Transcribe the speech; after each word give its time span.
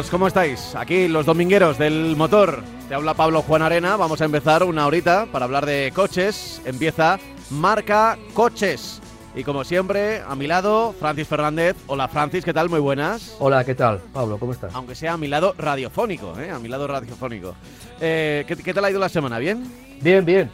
amigos? 0.00 0.10
¿Cómo 0.10 0.26
estáis? 0.28 0.74
Aquí 0.76 1.08
los 1.08 1.26
domingueros 1.26 1.76
del 1.76 2.16
motor. 2.16 2.62
Te 2.88 2.94
habla 2.94 3.12
Pablo 3.14 3.42
Juan 3.42 3.60
Arena. 3.60 3.96
Vamos 3.96 4.20
a 4.22 4.24
empezar 4.24 4.62
una 4.62 4.86
horita 4.86 5.26
para 5.30 5.44
hablar 5.44 5.66
de 5.66 5.92
coches. 5.94 6.62
Empieza 6.64 7.18
Marca 7.50 8.16
Coches. 8.32 9.02
Y 9.34 9.44
como 9.44 9.62
siempre, 9.62 10.22
a 10.26 10.34
mi 10.34 10.46
lado, 10.46 10.94
Francis 10.98 11.28
Fernández. 11.28 11.76
Hola 11.86 12.08
Francis, 12.08 12.44
¿qué 12.44 12.54
tal? 12.54 12.70
Muy 12.70 12.80
buenas. 12.80 13.36
Hola, 13.40 13.62
¿qué 13.64 13.74
tal? 13.74 13.98
Pablo, 14.12 14.38
¿cómo 14.38 14.52
estás? 14.52 14.74
Aunque 14.74 14.94
sea 14.94 15.12
a 15.12 15.16
mi 15.18 15.28
lado 15.28 15.54
radiofónico, 15.58 16.38
¿eh? 16.38 16.50
A 16.50 16.58
mi 16.58 16.68
lado 16.68 16.86
radiofónico. 16.86 17.54
Eh, 18.00 18.44
¿qué, 18.48 18.56
¿Qué 18.56 18.72
tal 18.72 18.84
ha 18.86 18.90
ido 18.90 19.00
la 19.00 19.08
semana? 19.08 19.38
¿Bien? 19.38 19.70
Bien, 20.00 20.24
bien. 20.24 20.50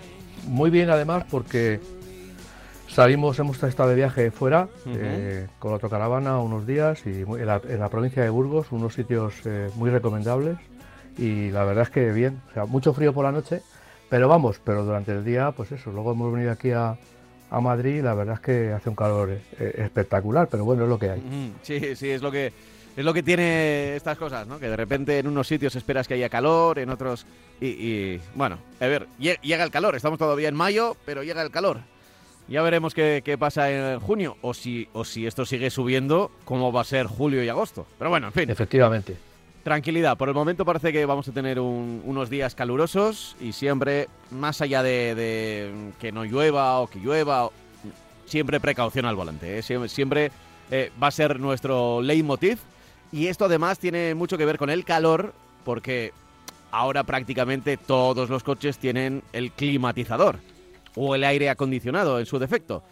Muy 0.47 0.71
bien 0.71 0.91
además 0.91 1.25
porque 1.31 1.81
salimos, 2.97 3.39
hemos 3.39 3.63
estado 3.63 3.91
de 3.91 3.95
viaje 3.95 4.31
fuera 4.31 4.69
eh, 4.87 5.47
con 5.59 5.73
otra 5.75 5.89
caravana 5.89 6.39
unos 6.41 6.67
días 6.67 7.03
y 7.07 7.21
en 7.23 7.47
la, 7.47 7.61
en 7.69 7.79
la 7.79 7.89
provincia 7.91 8.23
de 8.23 8.31
Burgos, 8.31 8.69
unos 8.73 8.95
sitios 8.95 9.35
eh, 9.45 9.69
muy 9.75 9.91
recomendables 9.91 10.57
y 11.19 11.51
la 11.51 11.65
verdad 11.65 11.85
es 11.85 11.91
que 11.91 12.11
bien. 12.13 12.41
O 12.51 12.55
sea, 12.55 12.65
mucho 12.65 12.93
frío 12.95 13.13
por 13.13 13.25
la 13.25 13.33
noche, 13.33 13.61
pero 14.09 14.29
vamos, 14.29 14.61
pero 14.65 14.85
durante 14.85 15.13
el 15.13 15.25
día, 15.25 15.53
pues 15.53 15.73
eso. 15.73 15.91
Luego 15.93 16.13
hemos 16.13 16.33
venido 16.33 16.51
aquí 16.53 16.71
a, 16.73 16.97
a 17.51 17.61
Madrid 17.61 17.97
y 17.97 18.03
la 18.03 18.15
verdad 18.15 18.35
es 18.37 18.41
que 18.41 18.73
hace 18.73 18.89
un 18.89 18.97
calor 18.97 19.31
eh, 19.31 19.75
espectacular, 19.79 20.49
pero 20.51 20.65
bueno, 20.65 20.85
es 20.85 20.89
lo 20.89 20.99
que 20.99 21.11
hay. 21.11 21.53
Sí, 21.63 21.95
sí, 21.97 22.11
es 22.11 22.23
lo 22.23 22.31
que 22.33 22.53
es 22.97 23.05
lo 23.05 23.13
que 23.13 23.23
tiene 23.23 23.95
estas 23.95 24.17
cosas, 24.17 24.47
¿no? 24.47 24.59
Que 24.59 24.71
de 24.71 24.77
repente 24.77 25.19
en 25.19 25.27
unos 25.27 25.47
sitios 25.47 25.77
esperas 25.77 26.09
que 26.09 26.15
haya 26.15 26.31
calor, 26.31 26.79
en 26.79 26.89
otros 26.89 27.27
y, 27.61 27.67
y, 27.67 28.21
bueno, 28.35 28.57
a 28.81 28.87
ver, 28.87 29.07
lle- 29.21 29.39
llega 29.43 29.65
el 29.65 29.71
calor. 29.71 29.97
Estamos 29.97 30.19
todavía 30.19 30.49
en 30.49 30.55
mayo, 30.55 30.97
pero 31.05 31.23
llega 31.23 31.43
el 31.43 31.51
calor. 31.51 31.81
Ya 32.49 32.63
veremos 32.63 32.95
qué, 32.95 33.23
qué 33.25 33.37
pasa 33.37 33.71
en 33.71 33.99
junio 34.01 34.37
o 34.41 34.55
si 34.55 34.89
o 34.93 35.05
si 35.05 35.27
esto 35.27 35.45
sigue 35.45 35.69
subiendo, 35.71 36.31
cómo 36.45 36.71
va 36.73 36.83
a 36.83 36.85
ser 36.85 37.07
julio 37.07 37.43
y 37.43 37.49
agosto. 37.49 37.87
Pero 37.99 38.11
bueno, 38.11 38.29
en 38.29 38.33
fin. 38.33 38.51
Efectivamente. 38.51 39.17
Tranquilidad, 39.65 40.17
por 40.17 40.29
el 40.29 40.35
momento 40.35 40.65
parece 40.65 40.93
que 40.93 41.05
vamos 41.07 41.27
a 41.27 41.33
tener 41.33 41.59
un- 41.59 42.01
unos 42.05 42.31
días 42.31 42.55
calurosos 42.55 43.35
y 43.41 43.53
siempre, 43.53 44.09
más 44.31 44.61
allá 44.61 44.85
de, 44.85 45.17
de 45.17 45.91
que 46.01 46.13
no 46.13 46.25
llueva 46.25 46.79
o 46.79 46.87
que 46.87 47.01
llueva, 47.01 47.51
siempre 48.27 48.61
precaución 48.61 49.07
al 49.07 49.17
volante. 49.17 49.59
¿eh? 49.59 49.63
Siempre, 49.63 49.89
siempre, 49.89 50.31
eh, 50.71 50.93
va 51.03 51.09
a 51.09 51.11
ser 51.11 51.41
nuestro 51.41 52.01
leitmotiv 52.01 52.59
y 53.11 53.27
esto 53.27 53.47
además 53.47 53.81
tiene 53.81 54.15
mucho 54.15 54.39
que 54.39 54.45
ver 54.45 54.57
con 54.59 54.71
el 54.71 54.85
calor 54.85 55.33
porque 55.65 56.13
ahora 56.71 57.03
prácticamente 57.03 57.77
todos 57.77 58.31
los 58.31 58.45
coches 58.45 58.79
tienen 58.79 59.23
el 59.33 59.51
climatizador 59.51 60.39
o 60.97 61.15
el 61.15 61.23
aire 61.25 61.49
acondicionado 61.51 62.19
en 62.19 62.27
su 62.27 62.39
defecto. 62.39 62.83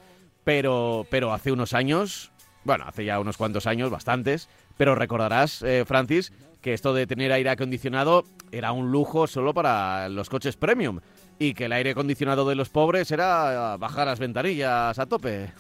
Pero, 0.45 1.07
pero 1.11 1.33
hace 1.33 1.51
unos 1.53 1.73
años, 1.73 2.31
bueno, 2.65 2.85
hace 2.87 3.05
ya 3.05 3.19
unos 3.19 3.37
cuantos 3.37 3.67
años, 3.67 3.91
bastantes, 3.91 4.49
pero 4.77 4.95
recordarás, 4.95 5.63
eh, 5.63 5.85
Francis, 5.87 6.33
que 6.61 6.75
esto 6.75 6.93
de 6.95 7.07
tener 7.07 7.33
aire 7.33 7.51
acondicionado 7.51 8.25
era 8.53 8.73
un 8.73 8.91
lujo 8.93 9.27
solo 9.27 9.53
para 9.55 10.09
los 10.09 10.29
coches 10.31 10.57
premium 10.57 11.01
y 11.39 11.55
que 11.55 11.65
el 11.67 11.73
aire 11.73 11.91
acondicionado 11.91 12.49
de 12.49 12.55
los 12.55 12.69
pobres 12.69 13.11
era 13.11 13.77
bajar 13.79 14.07
las 14.07 14.19
ventanillas 14.19 14.99
a 14.99 15.07
tope. 15.07 15.53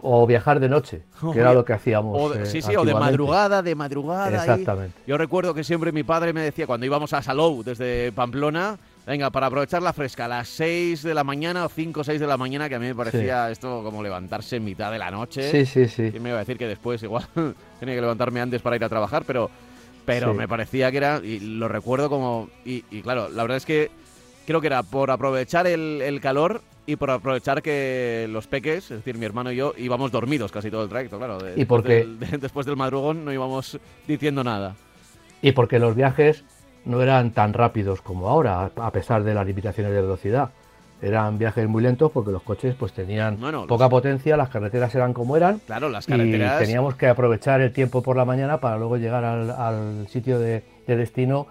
O 0.00 0.26
viajar 0.26 0.58
de 0.58 0.68
noche, 0.70 1.02
que 1.32 1.38
era 1.38 1.52
lo 1.52 1.64
que 1.64 1.74
hacíamos. 1.74 2.18
O 2.18 2.30
de- 2.30 2.42
eh, 2.44 2.46
sí, 2.46 2.62
sí, 2.62 2.74
o 2.74 2.84
de 2.84 2.94
madrugada, 2.94 3.62
de 3.62 3.74
madrugada. 3.74 4.28
Exactamente. 4.34 4.98
Yo 5.06 5.18
recuerdo 5.18 5.52
que 5.52 5.62
siempre 5.64 5.92
mi 5.92 6.02
padre 6.02 6.32
me 6.32 6.40
decía, 6.40 6.66
cuando 6.66 6.86
íbamos 6.86 7.12
a 7.12 7.20
Salou 7.22 7.62
desde 7.62 8.10
Pamplona, 8.12 8.78
venga, 9.06 9.30
para 9.30 9.46
aprovechar 9.46 9.82
la 9.82 9.92
fresca, 9.92 10.24
a 10.24 10.28
las 10.28 10.48
6 10.48 11.02
de 11.02 11.14
la 11.14 11.24
mañana 11.24 11.64
o 11.64 11.68
5 11.68 12.00
o 12.00 12.04
6 12.04 12.20
de 12.20 12.26
la 12.26 12.36
mañana, 12.36 12.68
que 12.68 12.74
a 12.74 12.78
mí 12.78 12.86
me 12.86 12.94
parecía 12.94 13.50
esto 13.50 13.82
como 13.84 14.02
levantarse 14.02 14.56
en 14.56 14.64
mitad 14.64 14.90
de 14.90 14.98
la 14.98 15.10
noche. 15.10 15.50
Sí, 15.50 15.64
sí, 15.66 15.86
sí. 15.88 16.10
¿Quién 16.10 16.22
me 16.22 16.30
iba 16.30 16.38
a 16.38 16.40
decir 16.40 16.58
que 16.58 16.66
después 16.66 17.02
igual 17.02 17.26
tenía 17.80 17.94
que 17.94 18.00
levantarme 18.00 18.40
antes 18.40 18.60
para 18.62 18.76
ir 18.76 18.84
a 18.84 18.88
trabajar? 18.88 19.24
Pero, 19.26 19.50
pero 20.04 20.32
Sí. 20.32 20.38
me 20.38 20.48
parecía 20.48 20.90
que 20.90 20.96
era, 20.96 21.20
y 21.22 21.40
lo 21.40 21.68
recuerdo 21.68 22.08
como, 22.10 22.48
y, 22.64 22.84
y 22.90 23.02
claro, 23.02 23.28
la 23.28 23.42
verdad 23.42 23.58
es 23.58 23.66
que 23.66 23.90
creo 24.46 24.60
que 24.60 24.66
era 24.68 24.82
por 24.82 25.10
aprovechar 25.10 25.66
el, 25.66 26.00
el 26.02 26.20
calor 26.20 26.62
y 26.88 26.94
por 26.96 27.10
aprovechar 27.10 27.62
que 27.62 28.28
los 28.30 28.46
peques, 28.46 28.84
es 28.92 28.98
decir, 28.98 29.18
mi 29.18 29.26
hermano 29.26 29.50
y 29.50 29.56
yo, 29.56 29.74
íbamos 29.76 30.12
dormidos 30.12 30.52
casi 30.52 30.70
todo 30.70 30.84
el 30.84 30.88
trayecto, 30.88 31.18
claro. 31.18 31.38
de- 31.38 31.60
¿Y 31.60 31.64
por 31.64 31.82
después 31.82 32.04
qué? 32.04 32.06
del- 32.26 32.30
de- 32.32 32.38
después 32.42 32.66
del 32.66 32.76
madrugón 32.76 33.24
no 33.24 33.32
íbamos 33.32 33.78
diciendo 34.06 34.44
nada. 34.44 34.76
Y 35.42 35.50
porque 35.52 35.78
los 35.80 35.94
viajes 35.96 36.44
no 36.86 37.02
eran 37.02 37.32
tan 37.32 37.52
rápidos 37.52 38.00
como 38.00 38.28
ahora, 38.28 38.70
a 38.76 38.90
pesar 38.92 39.22
de 39.24 39.34
las 39.34 39.46
limitaciones 39.46 39.92
de 39.92 40.00
velocidad. 40.00 40.50
Eran 41.02 41.36
viajes 41.36 41.68
muy 41.68 41.82
lentos 41.82 42.10
porque 42.10 42.30
los 42.30 42.42
coches 42.42 42.74
pues 42.74 42.92
tenían 42.94 43.38
Bueno, 43.38 43.58
los- 43.60 43.66
poca 43.68 43.88
potencia, 43.90 44.34
las 44.36 44.48
carreteras 44.48 44.94
eran 44.94 45.12
como 45.12 45.36
eran 45.36 45.58
Claro, 45.66 45.90
las 45.90 46.06
y 46.08 46.12
carreteras... 46.12 46.58
teníamos 46.58 46.94
que 46.94 47.06
aprovechar 47.08 47.60
el 47.60 47.72
tiempo 47.72 48.02
por 48.02 48.16
la 48.16 48.24
mañana 48.24 48.60
para 48.60 48.78
luego 48.78 48.96
llegar 48.96 49.22
al, 49.24 49.50
al 49.50 50.08
sitio 50.08 50.38
de, 50.38 50.64
de 50.86 50.96
destino, 50.96 51.48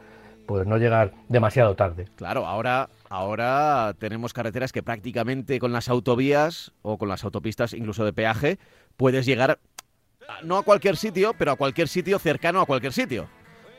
pues 0.47 0.66
no 0.66 0.78
llegar 0.78 1.12
demasiado 1.29 1.75
tarde. 1.75 2.07
Claro, 2.16 2.47
ahora, 2.47 2.90
ahora 3.09 3.94
tenemos 4.00 4.34
carreteras 4.34 4.72
que 4.72 4.81
prácticamente 4.81 5.59
con 5.59 5.72
las 5.73 5.90
autovías 5.90 6.72
o 6.81 6.97
con 6.97 7.07
las 7.09 7.23
autopistas 7.23 7.73
incluso 7.73 8.03
de 8.03 8.13
peaje 8.13 8.57
puedes 8.97 9.28
llegar 9.28 9.52
a- 9.52 10.41
no 10.44 10.57
a 10.57 10.63
cualquier 10.63 10.97
sitio, 10.97 11.34
pero 11.38 11.52
a 11.52 11.56
cualquier 11.56 11.88
sitio 11.88 12.17
cercano 12.17 12.62
a 12.62 12.66
cualquier 12.66 12.94
sitio. 12.94 13.28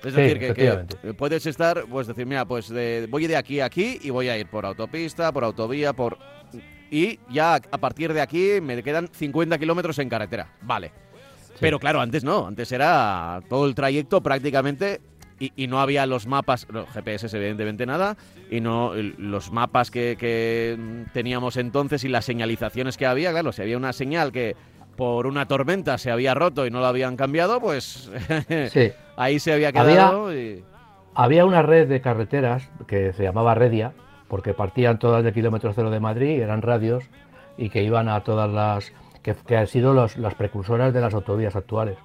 Es 0.04 0.14
Sí, 0.14 0.20
decir, 0.20 0.54
que- 0.54 1.14
puedes 1.14 1.46
estar, 1.46 1.84
pues 1.88 2.06
decir, 2.06 2.26
mira, 2.26 2.44
pues 2.44 2.68
de- 2.68 3.06
voy 3.10 3.26
de 3.26 3.36
aquí 3.36 3.60
a 3.60 3.64
aquí 3.66 3.98
y 4.02 4.10
voy 4.10 4.28
a 4.28 4.38
ir 4.38 4.46
por 4.48 4.64
autopista, 4.66 5.32
por 5.32 5.44
autovía, 5.44 5.92
por... 5.92 6.18
Y 6.90 7.18
ya 7.30 7.54
a 7.56 7.78
partir 7.78 8.12
de 8.12 8.20
aquí 8.20 8.60
me 8.62 8.80
quedan 8.82 9.08
50 9.12 9.58
kilómetros 9.58 9.98
en 9.98 10.08
carretera. 10.08 10.52
Vale. 10.62 10.92
Pero 11.58 11.80
claro, 11.80 12.00
antes 12.00 12.22
no, 12.22 12.46
antes 12.46 12.70
era 12.70 13.40
todo 13.48 13.66
el 13.66 13.74
trayecto 13.74 14.22
prácticamente 14.22 15.00
y, 15.40 15.52
y 15.56 15.66
no 15.66 15.80
había 15.80 16.06
los 16.06 16.26
mapas, 16.26 16.66
los 16.70 16.86
GPS 16.90 17.34
evidentemente 17.36 17.86
nada, 17.86 18.16
y 18.50 18.60
no 18.60 18.92
los 18.94 19.50
mapas 19.50 19.90
que, 19.90 20.16
que, 20.18 20.78
teníamos 21.12 21.56
entonces 21.56 22.04
y 22.04 22.08
las 22.08 22.24
señalizaciones 22.26 22.96
que 22.96 23.06
había, 23.06 23.32
claro, 23.32 23.52
si 23.52 23.62
había 23.62 23.76
una 23.78 23.92
señal 23.92 24.32
que 24.32 24.54
por 24.96 25.26
una 25.26 25.46
tormenta 25.46 25.98
se 25.98 26.10
había 26.10 26.34
roto 26.34 26.66
y 26.66 26.70
no 26.70 26.80
la 26.80 26.88
habían 26.88 27.16
cambiado, 27.16 27.60
pues 27.60 28.10
Sí. 28.70 28.92
ahí 29.16 29.38
se 29.38 29.52
había 29.52 29.68
Había- 29.68 29.82
quedado 29.82 30.34
y... 30.34 30.64
Había 31.14 31.44
una 31.46 31.62
red 31.62 31.88
de 31.88 32.00
carreteras 32.02 32.68
que 32.86 33.12
se 33.14 33.22
llamaba 33.22 33.54
Redia, 33.54 33.92
porque 34.28 34.52
partían 34.52 34.98
todas 34.98 35.24
de 35.24 35.32
kilómetro 35.32 35.72
cero 35.74 35.88
de 35.90 35.98
Madrid, 36.00 36.42
eran 36.42 36.60
radios, 36.60 37.04
y 37.56 37.70
que 37.70 37.82
iban 37.82 38.08
a 38.10 38.20
todas 38.22 38.50
las. 38.50 38.92
que, 39.22 39.34
que 39.34 39.56
han 39.56 39.66
sido 39.66 39.94
los- 39.94 40.18
las 40.18 40.34
precursoras 40.34 40.92
de 40.92 41.00
las 41.00 41.14
autovías 41.14 41.56
actuales. 41.56 41.96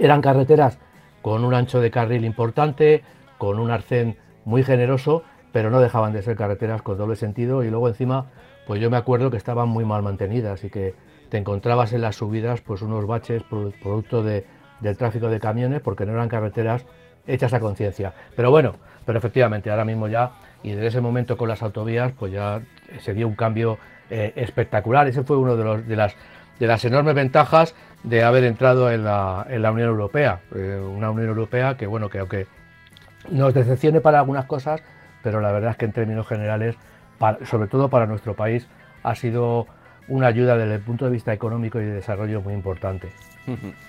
Eran 0.00 0.22
carreteras 0.22 0.78
con 1.22 1.44
un 1.44 1.54
ancho 1.54 1.80
de 1.80 1.92
carril 1.92 2.24
importante, 2.24 3.04
con 3.38 3.60
un 3.60 3.70
arcén 3.70 4.16
muy 4.44 4.64
generoso, 4.64 5.22
pero 5.52 5.70
no 5.70 5.78
dejaban 5.80 6.12
de 6.12 6.22
ser 6.22 6.36
carreteras 6.36 6.82
con 6.82 6.98
doble 6.98 7.14
sentido, 7.14 7.62
y 7.62 7.70
luego 7.70 7.86
encima, 7.86 8.26
pues 8.66 8.80
yo 8.80 8.90
me 8.90 8.96
acuerdo 8.96 9.30
que 9.30 9.36
estaban 9.36 9.68
muy 9.68 9.84
mal 9.84 10.02
mantenidas 10.02 10.64
y 10.64 10.70
que 10.70 10.94
te 11.36 11.40
encontrabas 11.40 11.92
en 11.92 12.00
las 12.00 12.16
subidas 12.16 12.62
pues 12.62 12.80
unos 12.80 13.06
baches 13.06 13.42
produ- 13.42 13.74
producto 13.82 14.22
de- 14.22 14.46
del 14.80 14.96
tráfico 14.96 15.28
de 15.28 15.38
camiones, 15.38 15.82
porque 15.82 16.06
no 16.06 16.12
eran 16.12 16.30
carreteras 16.30 16.86
hechas 17.26 17.52
a 17.52 17.60
conciencia. 17.60 18.14
Pero 18.34 18.50
bueno, 18.50 18.76
pero 19.04 19.18
efectivamente, 19.18 19.70
ahora 19.70 19.84
mismo 19.84 20.08
ya, 20.08 20.30
y 20.62 20.70
desde 20.70 20.86
ese 20.86 21.00
momento 21.02 21.36
con 21.36 21.48
las 21.50 21.62
autovías, 21.62 22.12
pues 22.18 22.32
ya 22.32 22.62
se 23.00 23.12
dio 23.12 23.28
un 23.28 23.34
cambio 23.34 23.76
eh, 24.08 24.32
espectacular. 24.36 25.06
Ese 25.08 25.24
fue 25.24 25.36
uno 25.36 25.56
de, 25.56 25.94
las, 25.96 26.14
de 26.58 26.66
las 26.66 26.84
enormes 26.86 27.14
ventajas 27.14 27.74
de 28.02 28.24
haber 28.24 28.44
entrado 28.44 28.90
en 28.90 29.04
la, 29.04 29.46
en 29.50 29.60
la 29.60 29.72
Unión 29.72 29.88
Europea. 29.90 30.40
Eh, 30.54 30.80
una 30.82 31.10
Unión 31.10 31.28
Europea 31.28 31.76
que, 31.76 31.86
bueno, 31.86 32.08
que 32.08 32.20
aunque 32.20 32.46
nos 33.30 33.52
decepcione 33.52 34.00
para 34.00 34.20
algunas 34.20 34.46
cosas, 34.46 34.80
pero 35.22 35.42
la 35.42 35.52
verdad 35.52 35.72
es 35.72 35.76
que 35.76 35.84
en 35.84 35.92
términos 35.92 36.26
generales, 36.26 36.76
sobre 37.44 37.68
todo 37.68 37.90
para 37.90 38.06
nuestro 38.06 38.34
país, 38.34 38.66
ha 39.02 39.14
sido 39.14 39.66
una 40.08 40.28
ayuda 40.28 40.56
desde 40.56 40.74
el 40.74 40.80
punto 40.80 41.06
de 41.06 41.12
vista 41.12 41.32
económico 41.32 41.80
y 41.80 41.84
de 41.84 41.94
desarrollo 41.94 42.40
muy 42.40 42.54
importante. 42.54 43.08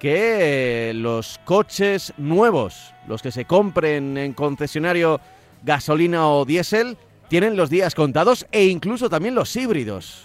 que 0.01 0.93
los 0.97 1.39
coches 1.45 2.13
nuevos, 2.17 2.95
los 3.07 3.23
que 3.23 3.31
se 3.31 3.45
compren 3.45 4.17
en 4.17 4.33
concesionario 4.33 5.21
gasolina 5.63 6.27
o 6.29 6.45
diésel, 6.47 6.97
tienen 7.29 7.57
los 7.57 7.71
días 7.71 7.95
contados 7.95 8.47
e 8.51 8.65
incluso 8.65 9.09
también 9.11 9.35
los 9.35 9.55
híbridos. 9.55 10.25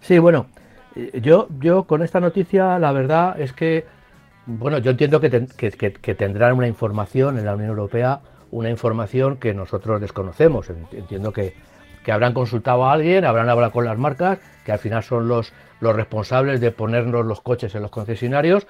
Sí, 0.00 0.18
bueno, 0.18 0.46
eh, 0.94 1.20
yo, 1.20 1.48
yo 1.58 1.84
con 1.84 2.02
esta 2.02 2.20
noticia 2.20 2.78
la 2.78 2.92
verdad 2.92 3.38
es 3.40 3.52
que, 3.52 3.84
bueno, 4.46 4.78
yo 4.78 4.92
entiendo 4.92 5.20
que, 5.20 6.14
tendrán 6.14 6.56
una 6.56 6.68
información 6.68 7.36
en 7.36 7.46
la 7.46 7.56
Unión 7.56 7.70
Europea, 7.70 8.20
una 8.52 8.70
información 8.70 9.38
que 9.38 9.54
nosotros 9.54 10.00
desconocemos. 10.00 10.70
Entiendo 10.92 11.32
que, 11.32 11.54
que 12.04 12.12
habrán 12.12 12.32
consultado 12.32 12.86
a 12.86 12.92
alguien, 12.92 13.24
habrán 13.24 13.48
hablado 13.48 13.72
con 13.72 13.84
las 13.84 13.98
marcas, 13.98 14.38
que 14.64 14.70
al 14.70 14.78
final 14.78 15.02
son 15.02 15.26
los, 15.26 15.52
los 15.80 15.94
responsables 15.94 16.60
de 16.60 16.70
ponernos 16.70 17.24
los 17.24 17.40
coches 17.40 17.74
en 17.74 17.82
los 17.82 17.90
concesionarios 17.90 18.66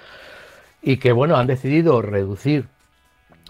y 0.82 0.99
que, 0.99 1.12
bueno, 1.12 1.37
han 1.37 1.46
decidido 1.46 2.02
reducir 2.02 2.66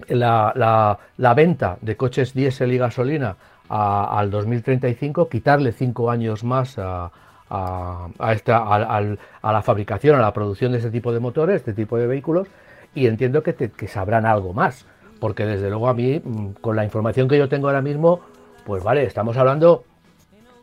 la, 0.08 0.98
la, 1.16 1.34
venta 1.34 1.78
de 1.80 1.96
coches 1.96 2.32
diésel 2.32 2.72
y 2.72 2.78
gasolina 2.78 3.36
al 3.68 4.30
2035, 4.30 5.28
quitarle 5.28 5.72
cinco 5.72 6.10
años 6.10 6.44
más 6.44 6.78
a, 6.78 7.10
a, 7.50 8.32
esta, 8.32 8.58
a, 8.58 9.52
la 9.52 9.62
fabricación, 9.62 10.16
a 10.16 10.22
la 10.22 10.32
producción 10.32 10.72
de 10.72 10.78
este 10.78 10.90
tipo 10.90 11.12
de 11.12 11.20
motores, 11.20 11.56
este 11.56 11.74
tipo 11.74 11.98
de 11.98 12.06
vehículos, 12.06 12.48
y 12.94 13.06
entiendo 13.06 13.42
que, 13.42 13.54
que, 13.54 13.88
sabrán 13.88 14.24
algo 14.24 14.52
más, 14.52 14.86
porque 15.20 15.44
desde 15.44 15.68
luego 15.68 15.88
a 15.88 15.94
mí, 15.94 16.20
mm, 16.22 16.52
con 16.60 16.76
la 16.76 16.84
información 16.84 17.28
que 17.28 17.36
yo 17.36 17.48
tengo 17.48 17.68
ahora 17.68 17.82
mismo, 17.82 18.20
pues 18.64 18.82
vale, 18.82 19.04
estamos 19.04 19.36
hablando 19.36 19.84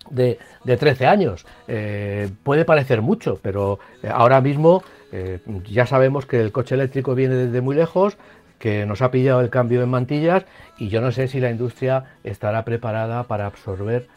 de, 0.10 0.40
de 0.64 0.78
13 0.78 1.08
años. 1.08 1.46
Eh, 1.68 2.30
puede 2.44 2.66
parecer 2.66 3.02
mucho, 3.02 3.40
pero 3.42 3.80
eh, 4.04 4.10
ahora 4.12 4.42
mismo 4.42 4.84
eh, 5.12 5.40
ya 5.70 5.86
sabemos 5.86 6.26
que 6.26 6.42
el 6.42 6.52
coche 6.52 6.76
eléctrico 6.76 7.16
viene 7.16 7.36
desde 7.36 7.62
muy 7.62 7.76
lejos, 7.76 8.18
que 8.60 8.86
nos 8.86 9.02
ha 9.02 9.12
pillado 9.12 9.42
el 9.42 9.50
cambio 9.50 9.84
en 9.84 9.90
mantillas 9.90 10.46
y 10.78 10.88
yo 10.90 11.02
no 11.02 11.12
sé 11.12 11.28
si 11.28 11.40
la 11.40 11.52
industria 11.52 12.06
estará 12.24 12.64
preparada 12.64 13.24
para 13.24 13.46
absorber, 13.48 14.08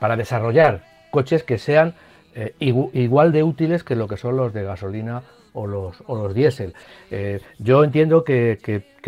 para 0.00 0.16
desarrollar 0.16 0.82
coches 1.12 1.44
que 1.44 1.56
sean 1.56 1.94
igual 2.58 3.30
de 3.30 3.44
útiles 3.44 3.84
que 3.84 3.94
lo 3.94 4.08
que 4.08 4.16
son 4.16 4.36
los 4.36 4.52
de 4.52 4.64
gasolina 4.64 5.22
o 5.52 5.68
los, 5.68 6.02
o 6.06 6.16
los 6.16 6.34
diésel. 6.34 6.74
yo 7.60 7.84
entiendo 7.84 8.24
que, 8.24 8.58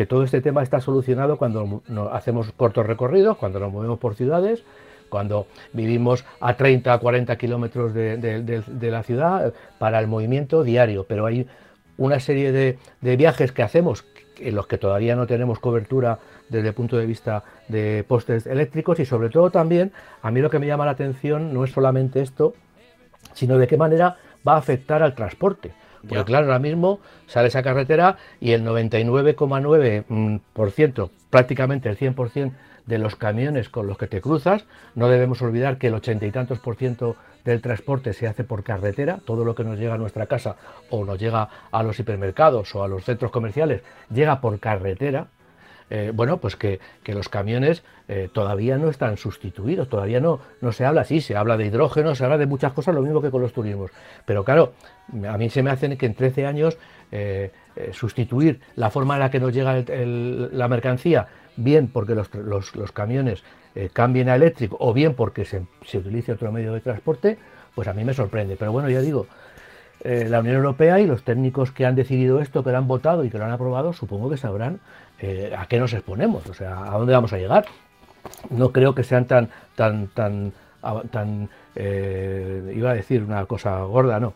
todo 0.08 0.22
este 0.22 0.40
tema 0.40 0.62
está 0.62 0.80
solucionado 0.80 1.36
cuando 1.36 1.82
hacemos 2.12 2.52
cortos 2.52 2.86
recorridos, 2.86 3.36
cuando 3.36 3.58
nos 3.58 3.72
movemos 3.72 3.98
por 3.98 4.14
ciudades, 4.14 4.62
cuando 5.08 5.46
vivimos 5.72 6.24
a 6.40 6.56
30, 6.56 6.98
40 6.98 7.36
kilómetros 7.36 7.94
de, 7.94 8.18
de, 8.18 8.90
la 8.90 9.02
ciudad 9.02 9.52
para 9.78 10.00
el 10.00 10.06
movimiento 10.06 10.62
diario, 10.62 11.04
pero 11.08 11.26
hay 11.26 11.46
una 11.98 12.18
serie 12.20 12.52
de, 12.52 12.78
viajes 13.16 13.52
que 13.52 13.62
hacemos 13.62 14.06
en 14.38 14.54
los 14.54 14.66
que 14.66 14.78
todavía 14.78 15.16
no 15.16 15.26
tenemos 15.26 15.58
cobertura 15.58 16.20
desde 16.48 16.68
el 16.68 16.74
punto 16.74 16.96
de 16.96 17.04
vista 17.06 17.42
de 17.66 18.04
postes 18.06 18.46
eléctricos 18.46 19.00
y 19.00 19.04
sobre 19.04 19.30
todo 19.30 19.50
también 19.50 19.90
a 20.22 20.30
mí 20.30 20.40
lo 20.40 20.48
que 20.48 20.60
me 20.60 20.66
llama 20.66 20.86
la 20.86 20.92
atención 20.92 21.52
no 21.52 21.64
es 21.64 21.72
solamente 21.72 22.22
esto, 22.22 22.54
sino 23.34 23.58
de 23.58 23.66
qué 23.66 23.76
manera 23.76 24.16
va 24.46 24.54
a 24.54 24.58
afectar 24.58 25.02
al 25.02 25.16
transporte. 25.16 25.72
Porque 26.08 26.24
claro, 26.24 26.46
ahora 26.46 26.60
mismo 26.60 27.00
sale 27.26 27.48
esa 27.48 27.64
carretera 27.64 28.16
y 28.40 28.52
el 28.52 28.64
99,9%, 28.64 31.10
prácticamente 31.28 31.88
el 31.88 31.98
100% 31.98 32.52
de 32.88 32.98
los 32.98 33.16
camiones 33.16 33.68
con 33.68 33.86
los 33.86 33.98
que 33.98 34.06
te 34.06 34.22
cruzas, 34.22 34.64
no 34.94 35.08
debemos 35.08 35.42
olvidar 35.42 35.76
que 35.76 35.88
el 35.88 35.94
ochenta 35.94 36.24
y 36.24 36.30
tantos 36.30 36.58
por 36.58 36.76
ciento 36.76 37.16
del 37.44 37.60
transporte 37.60 38.14
se 38.14 38.26
hace 38.26 38.44
por 38.44 38.64
carretera, 38.64 39.20
todo 39.24 39.44
lo 39.44 39.54
que 39.54 39.62
nos 39.62 39.78
llega 39.78 39.94
a 39.94 39.98
nuestra 39.98 40.26
casa 40.26 40.56
o 40.90 41.04
nos 41.04 41.18
llega 41.18 41.48
a 41.70 41.82
los 41.82 41.98
hipermercados 42.00 42.74
o 42.74 42.82
a 42.82 42.88
los 42.88 43.04
centros 43.04 43.30
comerciales 43.30 43.82
llega 44.10 44.40
por 44.40 44.58
carretera, 44.58 45.26
eh, 45.90 46.12
bueno, 46.14 46.38
pues 46.38 46.56
que, 46.56 46.80
los 47.06 47.28
camiones 47.28 47.82
eh, 48.08 48.28
todavía 48.32 48.76
no 48.78 48.88
están 48.88 49.16
sustituidos, 49.16 49.88
todavía 49.88 50.20
no, 50.20 50.40
no 50.60 50.72
se 50.72 50.84
habla 50.84 51.02
así, 51.02 51.20
se 51.20 51.36
habla 51.36 51.56
de 51.56 51.66
hidrógeno, 51.66 52.14
se 52.14 52.24
habla 52.24 52.38
de 52.38 52.46
muchas 52.46 52.72
cosas, 52.72 52.94
lo 52.94 53.02
mismo 53.02 53.20
que 53.22 53.30
con 53.30 53.42
los 53.42 53.52
turismos. 53.52 53.90
Pero 54.26 54.44
claro, 54.44 54.72
a 55.28 55.38
mí 55.38 55.48
se 55.50 55.62
me 55.62 55.70
hacen 55.70 55.96
que 55.96 56.06
en 56.06 56.14
13 56.14 56.46
años 56.46 56.78
eh, 57.10 57.52
sustituir 57.92 58.60
la 58.76 58.90
forma 58.90 59.14
en 59.14 59.20
la 59.20 59.30
que 59.30 59.40
nos 59.40 59.54
llega 59.54 59.82
la 59.86 60.68
mercancía, 60.68 61.28
bien 61.58 61.88
porque 61.88 62.14
los, 62.14 62.30
los 62.74 62.92
camiones 62.92 63.42
eh, 63.74 63.90
cambien 63.92 64.28
a 64.28 64.34
eléctrico 64.34 64.76
o 64.80 64.92
bien 64.92 65.14
porque 65.14 65.44
se, 65.44 65.62
utilice 65.96 66.32
otro 66.32 66.50
medio 66.50 66.72
de 66.72 66.80
transporte, 66.80 67.38
pues 67.76 67.86
a 67.86 67.92
mí 67.92 68.04
me 68.04 68.12
sorprende. 68.12 68.56
Pero 68.56 68.72
bueno, 68.72 68.90
ya 68.90 69.00
digo, 69.00 69.28
eh, 70.02 70.26
la 70.28 70.40
Unión 70.40 70.56
Europea 70.56 70.98
y 70.98 71.06
los 71.06 71.22
técnicos 71.22 71.70
que 71.70 71.86
han 71.86 71.94
decidido 71.94 72.40
esto, 72.40 72.64
que 72.64 72.72
lo 72.72 72.78
han 72.78 72.88
votado 72.88 73.24
y 73.24 73.30
que 73.30 73.38
lo 73.38 73.44
han 73.44 73.52
aprobado, 73.52 73.92
supongo 73.92 74.30
que 74.30 74.36
sabrán 74.36 74.80
eh, 75.20 75.54
a 75.56 75.66
qué 75.66 75.78
nos 75.78 75.92
exponemos, 75.92 76.44
o 76.46 76.54
sea, 76.54 76.92
a 76.92 76.98
dónde 76.98 77.12
vamos 77.12 77.32
a 77.32 77.38
llegar. 77.38 77.66
No 78.50 78.72
creo 78.72 78.96
que 78.96 79.04
sean 79.04 79.26
tan, 79.26 79.48
tan, 79.76 80.08
tan, 80.08 80.52
tan 81.12 81.48
iba 81.76 82.90
a 82.90 82.94
decir 82.94 83.22
una 83.22 83.46
cosa 83.46 83.80
gorda, 83.82 84.18
no. 84.18 84.34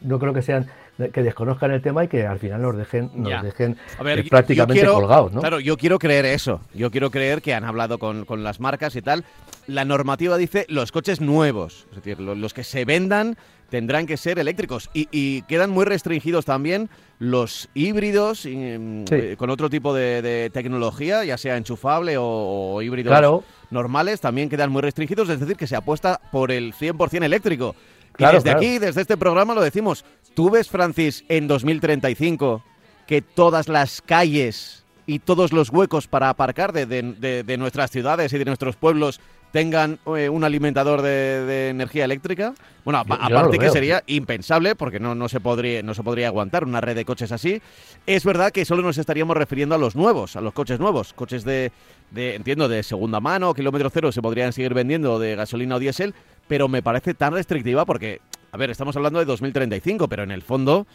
No 0.00 0.20
creo 0.20 0.32
que 0.32 0.42
sean 0.42 0.66
que 1.12 1.22
desconozcan 1.22 1.70
el 1.70 1.80
tema 1.80 2.04
y 2.04 2.08
que 2.08 2.26
al 2.26 2.38
final 2.38 2.60
nos 2.60 2.76
dejen, 2.76 3.10
nos 3.14 3.42
dejen 3.42 3.76
eh, 4.04 4.24
prácticamente 4.28 4.84
colgados. 4.84 5.32
¿no? 5.32 5.40
Claro, 5.40 5.60
yo 5.60 5.76
quiero 5.76 5.98
creer 5.98 6.24
eso. 6.26 6.60
Yo 6.74 6.90
quiero 6.90 7.10
creer 7.10 7.40
que 7.40 7.54
han 7.54 7.64
hablado 7.64 7.98
con, 7.98 8.26
las 8.42 8.58
marcas 8.58 8.96
y 8.96 9.02
tal. 9.02 9.24
La 9.68 9.84
normativa 9.84 10.36
dice 10.36 10.66
los 10.68 10.90
coches 10.90 11.20
nuevos, 11.20 11.86
es 11.90 11.96
decir, 11.96 12.20
los, 12.20 12.52
que 12.52 12.64
se 12.64 12.84
vendan 12.84 13.36
tendrán 13.70 14.06
que 14.06 14.16
ser 14.16 14.38
eléctricos 14.38 14.88
y, 14.94 15.42
quedan 15.42 15.70
muy 15.70 15.84
restringidos 15.84 16.46
también 16.46 16.88
los 17.18 17.68
híbridos 17.74 18.46
mm, 18.46 19.04
eh, 19.10 19.34
con 19.36 19.50
otro 19.50 19.68
tipo 19.68 19.92
de, 19.92 20.50
tecnología, 20.54 21.22
ya 21.24 21.36
sea 21.36 21.56
enchufable 21.58 22.16
o, 22.18 22.80
híbridos 22.80 23.44
normales, 23.70 24.22
también 24.22 24.48
quedan 24.48 24.70
muy 24.70 24.80
restringidos, 24.80 25.28
es 25.28 25.38
decir, 25.38 25.56
que 25.56 25.66
se 25.66 25.76
apuesta 25.76 26.18
por 26.32 26.50
el 26.50 26.72
100% 26.72 27.22
eléctrico. 27.22 27.74
Y 28.18 28.24
desde 28.24 28.50
aquí, 28.50 28.78
desde 28.78 29.00
este 29.00 29.16
programa, 29.16 29.54
lo 29.54 29.62
decimos. 29.62 30.04
¿Tú 30.34 30.50
ves, 30.50 30.68
Francis, 30.68 31.24
en 31.28 31.48
2035 31.48 32.62
que 33.06 33.22
todas 33.22 33.68
las 33.68 34.02
calles 34.02 34.84
y 35.06 35.20
todos 35.20 35.52
los 35.52 35.70
huecos 35.70 36.06
para 36.06 36.28
aparcar 36.28 36.72
de, 36.72 37.56
nuestras 37.58 37.90
ciudades 37.90 38.32
y 38.32 38.38
de 38.38 38.44
nuestros 38.44 38.76
pueblos 38.76 39.20
tengan 39.50 39.98
eh, 40.14 40.28
un 40.28 40.44
alimentador 40.44 41.00
de, 41.00 41.70
energía 41.70 42.04
eléctrica. 42.04 42.52
Bueno, 42.84 42.98
aparte 42.98 43.58
que 43.58 43.70
sería 43.70 44.04
impensable 44.06 44.76
porque 44.76 45.00
no, 45.00 45.14
no, 45.14 45.30
se 45.30 45.40
podría, 45.40 45.82
no 45.82 45.94
se 45.94 46.02
podría 46.02 46.28
aguantar 46.28 46.64
una 46.64 46.82
red 46.82 46.94
de 46.94 47.06
coches 47.06 47.32
así. 47.32 47.62
Es 48.06 48.24
verdad 48.26 48.52
que 48.52 48.66
solo 48.66 48.82
nos 48.82 48.98
estaríamos 48.98 49.36
refiriendo 49.36 49.74
a 49.74 49.78
los 49.78 49.96
nuevos, 49.96 50.36
a 50.36 50.42
los 50.42 50.52
coches 50.52 50.78
nuevos. 50.78 51.14
Coches 51.14 51.44
de 51.44 51.72
entiendo, 52.14 52.68
de 52.68 52.82
segunda 52.82 53.20
mano, 53.20 53.54
kilómetro 53.54 53.90
cero, 53.90 54.12
se 54.12 54.22
podrían 54.22 54.52
seguir 54.52 54.74
vendiendo 54.74 55.18
de 55.18 55.36
gasolina 55.36 55.76
o 55.76 55.78
diésel, 55.78 56.14
pero 56.48 56.66
me 56.66 56.82
parece 56.82 57.14
tan 57.14 57.34
restrictiva 57.34 57.84
porque, 57.84 58.20
a 58.50 58.56
ver, 58.56 58.70
estamos 58.70 58.96
hablando 58.96 59.18
de 59.18 59.26
2035, 59.26 60.08
pero 60.08 60.22
en 60.24 60.32
el 60.32 60.42
fondo... 60.42 60.86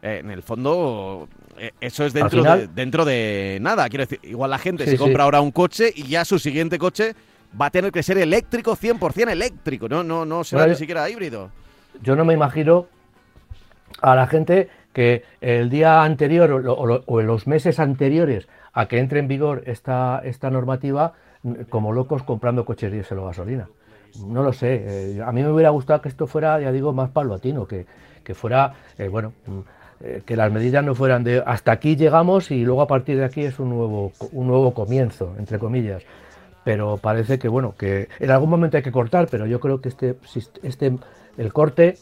Eh, 0.00 0.20
en 0.20 0.30
el 0.30 0.44
fondo, 0.44 1.28
eh, 1.58 1.72
eso 1.80 2.04
es 2.04 2.12
dentro, 2.12 2.44
de, 2.44 2.68
dentro 2.68 3.04
de 3.04 3.58
nada. 3.60 3.88
Quiero 3.88 4.04
decir, 4.04 4.20
igual 4.22 4.50
la 4.52 4.58
gente 4.58 4.86
se 4.86 4.96
compra 4.96 5.24
ahora 5.24 5.40
un 5.40 5.50
coche 5.50 5.92
y 5.92 6.04
ya 6.04 6.24
su 6.24 6.38
siguiente 6.38 6.78
coche 6.78 7.16
va 7.60 7.66
a 7.66 7.70
tener 7.70 7.90
que 7.90 8.04
ser 8.04 8.16
eléctrico, 8.18 8.76
100% 8.76 9.28
eléctrico, 9.28 9.88
no, 9.88 10.04
no, 10.04 10.24
no 10.24 10.44
será 10.44 10.68
ni 10.68 10.76
siquiera 10.76 11.10
híbrido. 11.10 11.50
Yo 12.00 12.14
no 12.14 12.24
me 12.24 12.32
imagino 12.32 12.86
a 14.00 14.14
la 14.14 14.28
gente 14.28 14.68
que 14.92 15.24
el 15.40 15.68
día 15.68 16.04
anterior 16.04 16.64
o, 16.64 17.20
en 17.20 17.26
los 17.26 17.48
meses 17.48 17.80
anteriores 17.80 18.46
a 18.72 18.86
que 18.86 18.98
entre 18.98 19.18
en 19.18 19.26
vigor 19.26 19.64
esta, 19.66 20.20
esta 20.24 20.48
normativa, 20.50 21.14
como 21.70 21.92
locos 21.92 22.22
comprando 22.22 22.64
coches 22.64 22.92
diésel 22.92 23.18
o 23.18 23.26
gasolina 23.26 23.68
no 24.26 24.42
lo 24.42 24.52
sé. 24.52 25.16
Eh, 25.16 25.22
a 25.24 25.32
mí 25.32 25.42
me 25.42 25.50
hubiera 25.50 25.70
gustado 25.70 26.02
que 26.02 26.08
esto 26.08 26.26
fuera, 26.26 26.60
ya 26.60 26.72
digo, 26.72 26.92
más 26.92 27.10
paulatino, 27.10 27.66
que, 27.66 27.86
que 28.24 28.34
fuera, 28.34 28.74
eh, 28.98 29.08
bueno, 29.08 29.32
mm, 29.46 29.58
eh, 30.00 30.22
que 30.24 30.36
las 30.36 30.52
medidas 30.52 30.84
no 30.84 30.94
fueran 30.94 31.24
de 31.24 31.42
hasta 31.44 31.72
aquí 31.72 31.96
llegamos 31.96 32.50
y 32.50 32.64
luego 32.64 32.82
a 32.82 32.86
partir 32.86 33.18
de 33.18 33.24
aquí 33.24 33.42
es 33.42 33.58
un 33.58 33.70
nuevo, 33.70 34.12
un 34.32 34.46
nuevo 34.46 34.74
comienzo, 34.74 35.34
entre 35.38 35.58
comillas. 35.58 36.02
Pero 36.64 36.98
parece 36.98 37.38
que, 37.38 37.48
bueno, 37.48 37.74
que 37.76 38.08
en 38.18 38.30
algún 38.30 38.50
momento 38.50 38.76
hay 38.76 38.82
que 38.82 38.92
cortar, 38.92 39.28
pero 39.30 39.46
yo 39.46 39.58
creo 39.60 39.80
que 39.80 39.88
este, 39.88 40.16
este 40.62 40.98
el 41.36 41.52
corte 41.52 41.96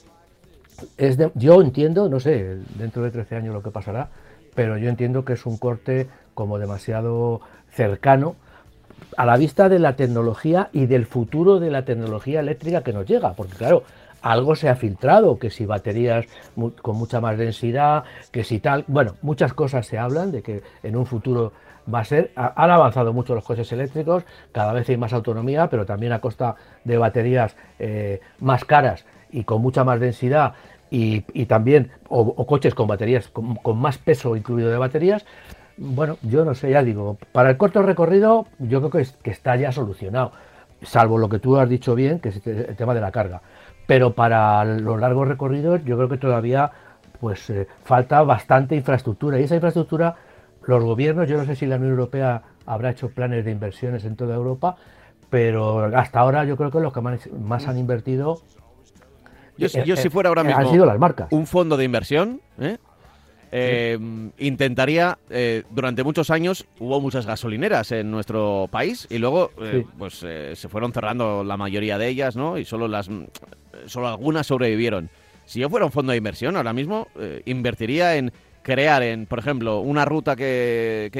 es 0.97 1.17
de, 1.17 1.31
yo 1.35 1.63
entiendo, 1.63 2.09
no 2.09 2.21
sé, 2.21 2.59
dentro 2.77 3.03
de 3.03 3.11
13 3.11 3.37
años 3.37 3.55
lo 3.55 3.63
que 3.63 3.71
pasará, 3.71 4.09
pero 4.55 4.77
yo 4.79 4.89
entiendo 4.89 5.25
que 5.25 5.35
es 5.35 5.47
un 5.47 5.57
corte 5.57 6.09
como 6.35 6.59
demasiado 6.59 7.41
cercano 7.71 8.37
a 9.17 9.27
la 9.27 9.37
vista 9.37 9.69
de 9.69 9.79
la 9.79 9.97
tecnología 9.97 10.69
y 10.73 10.87
del 10.87 11.07
futuro 11.07 11.59
de 11.61 11.71
la 11.71 11.85
tecnología 11.85 12.41
eléctrica 12.41 12.83
que 12.83 12.93
nos 12.93 13.07
llega, 13.07 13.33
porque 13.33 13.55
claro, 13.55 13.83
algo 14.23 14.57
se 14.57 14.69
ha 14.69 14.77
filtrado, 14.77 15.39
que 15.39 15.51
si 15.51 15.67
baterías 15.67 16.27
con 16.83 16.97
mucha 16.97 17.21
más 17.21 17.39
densidad, 17.39 18.05
que 18.31 18.45
si 18.45 18.59
tal, 18.59 18.85
bueno, 18.89 19.15
muchas 19.23 19.53
cosas 19.53 19.87
se 19.87 19.99
hablan 19.99 20.33
de 20.33 20.43
que 20.43 20.63
en 20.83 20.97
un 20.97 21.07
futuro 21.07 21.53
va 21.93 22.01
a 22.01 22.05
ser, 22.05 22.33
han 22.35 22.71
avanzado 22.71 23.13
mucho 23.13 23.35
los 23.35 23.45
coches 23.45 23.71
eléctricos, 23.73 24.25
cada 24.53 24.73
vez 24.73 24.89
hay 24.89 24.97
más 24.97 25.13
autonomía, 25.13 25.69
pero 25.69 25.87
también 25.87 26.13
a 26.13 26.21
costa 26.21 26.57
de 26.85 26.99
baterías 26.99 27.57
eh, 27.79 28.21
más 28.41 28.65
caras 28.65 29.05
y 29.31 29.45
con 29.45 29.63
mucha 29.63 29.85
más 29.85 30.01
densidad 30.01 30.55
y, 30.91 31.21
también, 31.47 31.91
o, 32.09 32.47
coches 32.47 32.75
con 32.75 32.87
baterías 32.87 33.29
con, 33.29 33.79
más 33.79 33.99
peso 33.99 34.37
incluido 34.37 34.71
de 34.71 34.79
baterías, 34.79 35.25
bueno, 35.77 36.19
yo 36.23 36.45
no 36.45 36.55
sé, 36.55 36.71
ya 36.71 36.83
digo, 36.83 37.19
para 37.33 37.51
el 37.51 37.57
corto 37.57 37.83
recorrido 37.83 38.47
yo 38.59 38.81
creo 38.81 38.91
que, 38.91 39.11
que 39.23 39.31
está 39.31 39.57
ya 39.57 39.73
solucionado, 39.73 40.33
salvo 40.83 41.19
lo 41.19 41.29
que 41.29 41.39
tú 41.39 41.57
has 41.57 41.69
dicho 41.69 41.95
bien, 41.95 42.19
que 42.21 42.31
es 42.31 42.47
el 42.47 42.77
tema 42.77 42.95
de 42.95 43.01
la 43.01 43.13
carga 43.13 43.43
pero 43.87 44.15
para 44.15 44.65
los 44.65 45.01
largos 45.01 45.29
recorridos 45.29 45.83
yo 45.85 45.97
creo 45.97 46.09
que 46.09 46.19
todavía 46.19 46.71
pues 47.21 47.49
eh, 47.51 47.67
falta 47.85 48.23
bastante 48.23 48.75
infraestructura 48.75 49.41
y 49.41 49.45
esa 49.45 49.55
infraestructura 49.55 50.17
los 50.67 50.83
gobiernos, 50.83 51.29
yo 51.29 51.37
no 51.37 51.47
sé 51.47 51.55
si 51.55 51.65
la 51.65 51.77
Unión 51.77 51.93
Europea 51.93 52.43
habrá 52.67 52.91
hecho 52.91 53.09
planes 53.11 53.45
de 53.45 53.53
inversiones 53.53 54.05
en 54.05 54.17
toda 54.17 54.35
Europa, 54.35 54.77
pero 55.31 55.97
hasta 55.97 56.19
ahora 56.19 56.45
yo 56.45 56.57
creo 56.57 56.73
que 56.73 56.81
los 56.81 56.93
que 56.93 57.01
más, 57.01 57.69
han 57.69 57.79
invertido 57.79 58.41
yo, 59.57 59.69
eh, 59.73 59.97
si 59.97 60.11
fuera 60.11 60.29
ahora 60.29 60.45
mismo 60.45 60.61
han 60.61 60.69
sido 60.69 60.85
las 60.85 60.99
marcas. 60.99 61.29
un 61.31 61.47
fondo 61.47 61.77
de 61.77 61.85
inversión, 61.85 62.41
¿eh? 62.59 62.77
Intentaría, 64.39 65.19
durante 65.71 66.05
muchos 66.05 66.31
años 66.31 66.67
hubo 66.79 67.01
muchas 67.01 67.27
gasolineras 67.27 67.93
en 67.93 68.11
nuestro 68.11 68.69
país 68.71 69.07
y 69.11 69.19
luego 69.19 69.51
pues 69.99 70.15
se 70.15 70.69
fueron 70.69 70.93
cerrando 70.93 71.45
la 71.45 71.57
mayoría 71.57 71.97
de 71.99 72.09
ellas, 72.09 72.37
¿no? 72.37 72.59
Y 72.59 72.65
solo 72.65 72.89
las 72.89 73.09
solo 73.87 74.09
algunas 74.09 74.47
sobrevivieron. 74.47 75.11
Si 75.45 75.61
yo 75.61 75.71
fuera 75.71 75.87
un 75.87 75.93
fondo 75.93 76.13
de 76.13 76.19
inversión, 76.19 76.57
ahora 76.57 76.73
mismo 76.73 77.09
eh, 77.19 77.43
invertiría 77.47 78.17
en 78.17 78.33
crear, 78.63 79.03
en, 79.03 79.27
por 79.27 79.39
ejemplo, 79.39 79.81
una 79.81 80.05
ruta 80.05 80.35
que, 80.35 81.11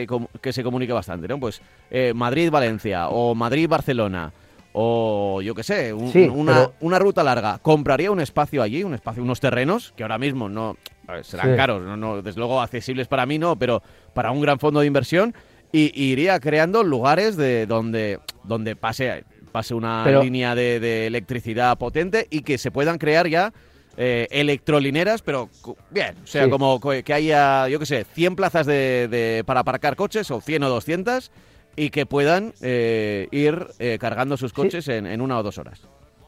que, 0.41 0.53
se 0.53 0.65
comunique 0.65 0.93
bastante, 0.93 1.29
¿no? 1.29 1.39
Pues 1.39 1.63
eh, 1.91 2.13
Madrid-Valencia 2.15 3.09
o 3.09 3.37
Madrid-Barcelona 3.37 4.33
o 4.73 5.41
yo 5.43 5.55
qué 5.55 5.63
sé, 5.63 5.95
una, 5.95 6.71
una, 6.81 6.99
ruta 6.99 7.23
larga. 7.23 7.59
Compraría 7.63 8.11
un 8.11 8.21
espacio 8.21 8.63
allí, 8.63 8.83
un 8.83 8.93
espacio, 8.93 9.23
unos 9.23 9.41
terrenos 9.41 9.95
que 9.97 10.03
ahora 10.03 10.19
mismo 10.19 10.51
no 10.51 10.77
serán 11.23 11.57
caros, 11.57 11.83
no, 11.83 11.97
no, 11.97 12.23
desde 12.23 12.39
luego 12.39 12.61
accesibles 12.61 13.09
para 13.09 13.27
mí 13.27 13.39
no, 13.39 13.57
pero 13.57 13.83
para 14.15 14.31
un 14.31 14.41
gran 14.41 14.59
fondo 14.59 14.81
de 14.81 14.87
inversión 14.87 15.35
y, 15.73 15.93
iría 16.01 16.39
creando 16.41 16.83
lugares 16.83 17.37
de 17.37 17.67
donde 17.67 18.21
donde 18.45 18.77
pase 18.77 19.25
pase 19.53 19.75
una 19.75 20.07
línea 20.21 20.55
de, 20.55 21.07
electricidad 21.07 21.79
potente 21.79 22.27
y 22.31 22.43
que 22.43 22.59
se 22.59 22.71
puedan 22.71 22.99
crear 22.99 23.27
ya 23.27 23.53
eh, 23.97 24.27
electrolineras, 24.31 25.23
pero 25.23 25.49
bien, 25.91 26.15
o 26.23 26.27
sea, 26.27 26.51
como 26.51 26.79
que 26.79 27.15
haya, 27.15 27.67
yo 27.69 27.79
qué 27.79 27.87
sé, 27.87 28.05
100 28.05 28.37
plazas 28.37 28.67
de, 28.67 29.43
para 29.47 29.61
aparcar 29.61 29.97
coches 29.97 30.31
o 30.31 30.43
100 30.43 30.65
o 30.65 30.69
200 30.69 31.31
y 31.77 31.89
que 31.89 32.05
puedan 32.05 32.53
eh, 32.61 33.29
ir 33.31 33.69
eh, 33.79 33.97
cargando 33.99 34.37
sus 34.37 34.53
coches 34.53 34.89
en, 34.89 35.21
una 35.23 35.39
o 35.39 35.43
dos 35.43 35.57
horas. 35.57 35.81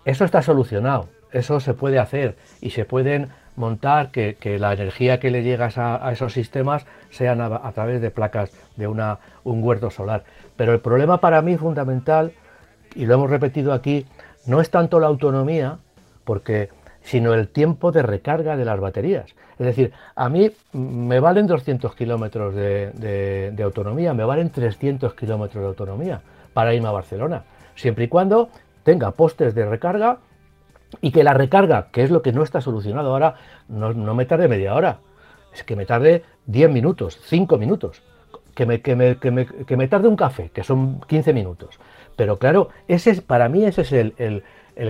Eso 0.07 0.25
está 0.25 0.41
solucionado, 0.41 1.11
eso 1.31 1.61
se 1.61 1.75
puede 1.75 1.99
hacer 1.99 2.37
y 2.63 2.71
se 2.71 2.87
pueden 2.87 3.29
montar 3.59 4.11
que, 4.11 4.37
la 4.59 4.73
energía 4.73 5.21
que 5.21 5.31
le 5.31 5.43
llegas 5.43 5.77
a, 5.77 6.11
esos 6.12 6.33
sistemas 6.33 6.87
sean 7.11 7.41
a, 7.41 7.47
a, 7.47 7.73
través 7.73 8.00
de 8.00 8.11
placas 8.11 8.53
de 8.77 8.87
una, 8.87 9.19
un 9.45 9.62
huerto 9.62 9.91
solar. 9.91 10.25
Pero 10.57 10.73
el 10.73 10.81
problema 10.81 11.19
para 11.21 11.43
mí 11.43 11.57
fundamental 11.57 12.33
y 12.95 13.07
lo 13.07 13.15
hemos 13.15 13.31
repetido 13.31 13.73
aquí, 13.73 14.07
no 14.47 14.61
es 14.61 14.71
tanto 14.71 14.99
la 15.00 15.07
autonomía, 15.07 15.79
porque 16.25 16.71
sino 17.03 17.33
el 17.33 17.49
tiempo 17.49 17.93
de 17.93 18.03
recarga 18.03 18.57
de 18.57 18.65
las 18.65 18.81
baterías. 18.81 19.35
Es 19.59 19.67
decir, 19.67 19.93
a 20.15 20.29
mí 20.29 20.50
me 20.73 21.21
valen 21.21 21.47
200 21.47 21.95
kilómetros 21.95 22.55
de, 22.55 23.61
autonomía, 23.62 24.15
me 24.15 24.25
valen 24.25 24.50
300 24.50 25.15
kilómetros 25.15 25.62
de 25.62 25.69
autonomía 25.69 26.21
para 26.53 26.75
irme 26.75 26.88
a 26.88 26.93
Barcelona, 26.93 27.45
siempre 27.75 28.05
y 28.05 28.09
cuando 28.09 28.50
tenga 28.83 29.11
postes 29.12 29.55
de 29.55 29.65
recarga 29.65 30.19
y 31.00 31.12
que 31.12 31.25
la 31.25 31.35
recarga, 31.35 31.88
que 31.92 32.02
es 32.02 32.11
lo 32.11 32.23
que 32.23 32.33
no 32.33 32.42
está 32.42 32.61
solucionado 32.61 33.11
ahora, 33.11 33.37
no, 33.68 34.14
me 34.14 34.25
tarde 34.26 34.49
media 34.49 34.75
hora, 34.75 34.99
es 35.52 35.62
que 35.64 35.76
me 35.76 35.87
tarde 35.87 36.25
10 36.47 36.71
minutos, 36.71 37.18
5 37.25 37.59
minutos, 37.59 38.02
que 38.54 38.66
me, 38.66 38.80
que 38.80 38.97
me, 38.97 39.16
que 39.16 39.30
me, 39.30 39.47
que 39.47 39.76
me 39.76 39.88
tarde 39.88 40.09
un 40.09 40.16
café, 40.16 40.50
que 40.52 40.64
son 40.64 41.00
15 41.00 41.33
minutos. 41.33 41.78
Pero 42.16 42.38
claro, 42.38 42.71
ese 42.88 43.11
es, 43.11 43.21
para 43.21 43.49
mí 43.49 43.64
ese 43.64 43.83
es 43.83 43.92
el, 43.92 44.42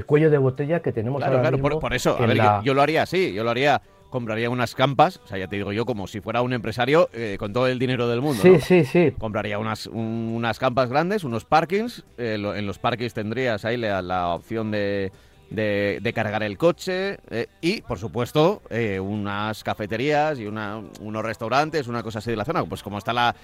cuello 0.06 0.30
de 0.30 0.38
botella 0.38 0.80
que 0.80 0.92
tenemos 0.92 1.18
claro, 1.18 1.38
ahora 1.38 1.50
claro, 1.50 1.80
Por, 1.80 1.94
eso, 1.94 2.16
a 2.18 2.26
ver, 2.26 2.38
yo, 2.62 2.74
lo 2.74 2.82
haría 2.82 3.02
así, 3.02 3.32
yo 3.34 3.44
lo 3.44 3.50
haría 3.50 3.82
compraría 4.08 4.48
unas 4.48 4.74
campas, 4.74 5.20
o 5.22 5.26
sea, 5.26 5.36
ya 5.36 5.48
te 5.48 5.56
digo 5.56 5.70
yo, 5.70 5.84
como 5.84 6.06
si 6.06 6.22
fuera 6.22 6.40
un 6.40 6.54
empresario 6.54 7.10
eh, 7.12 7.36
con 7.38 7.52
todo 7.52 7.66
el 7.66 7.78
dinero 7.78 8.08
del 8.08 8.22
mundo. 8.22 8.40
Sí, 8.40 8.58
sí, 8.58 8.84
sí. 8.84 9.12
Compraría 9.18 9.58
unas, 9.58 9.86
unas 9.86 10.58
campas 10.58 10.88
grandes, 10.88 11.24
unos 11.24 11.44
parkings. 11.44 12.06
Eh, 12.16 12.36
en 12.36 12.66
los 12.66 12.78
parkings 12.78 13.12
tendrías 13.12 13.66
ahí 13.66 13.76
la 13.76 14.28
opción 14.28 14.70
de, 14.70 15.12
de, 15.50 16.12
cargar 16.14 16.42
el 16.42 16.58
coche 16.58 17.18
eh, 17.30 17.46
y, 17.60 17.80
por 17.82 17.98
supuesto, 17.98 18.62
eh, 18.70 19.00
unas 19.00 19.64
cafeterías 19.64 20.38
y 20.38 20.46
una, 20.46 20.82
unos 21.00 21.22
restaurantes, 21.22 21.88
una 21.88 22.02
cosa 22.02 22.18
así 22.18 22.30
de 22.30 22.36
la 22.36 22.44
zona, 22.44 22.64
pues 22.64 22.82
como 22.82 22.98
está 22.98 23.12
la 23.12 23.34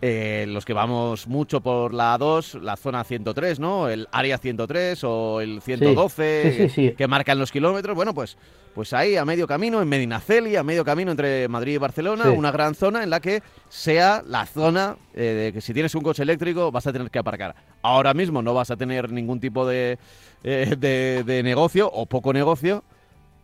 eh, 0.00 0.46
los 0.48 0.64
que 0.64 0.72
vamos 0.72 1.26
mucho 1.26 1.60
por 1.60 1.92
la 1.92 2.16
2, 2.16 2.58
la 2.62 2.76
zona 2.76 3.02
103, 3.02 3.58
¿no? 3.58 3.88
El 3.88 4.06
área 4.12 4.38
103 4.38 5.02
o 5.02 5.40
el 5.40 5.60
112 5.60 6.94
que 6.96 7.08
marcan 7.08 7.38
los 7.38 7.50
kilómetros, 7.50 7.96
bueno, 7.96 8.14
pues 8.14 8.36
pues 8.74 8.92
ahí 8.92 9.16
a 9.16 9.24
medio 9.24 9.48
camino, 9.48 9.82
en 9.82 9.88
Medinaceli, 9.88 10.54
a 10.54 10.62
medio 10.62 10.84
camino 10.84 11.10
entre 11.10 11.48
Madrid 11.48 11.74
y 11.74 11.78
Barcelona, 11.78 12.30
una 12.30 12.52
gran 12.52 12.76
zona 12.76 13.02
en 13.02 13.10
la 13.10 13.18
que 13.18 13.42
sea 13.68 14.22
la 14.24 14.46
zona 14.46 14.96
de 15.12 15.50
que 15.52 15.60
si 15.60 15.74
tienes 15.74 15.96
un 15.96 16.02
coche 16.02 16.22
eléctrico 16.22 16.70
vas 16.70 16.86
a 16.86 16.92
tener 16.92 17.10
que 17.10 17.18
aparcar. 17.18 17.56
Ahora 17.82 18.14
mismo 18.14 18.40
no 18.40 18.54
vas 18.54 18.70
a 18.70 18.76
tener 18.76 19.10
ningún 19.10 19.40
tipo 19.40 19.66
de 19.66 19.98
eh, 20.44 20.76
de, 20.78 21.42
negocio 21.42 21.90
o 21.92 22.06
poco 22.06 22.32
negocio, 22.32 22.84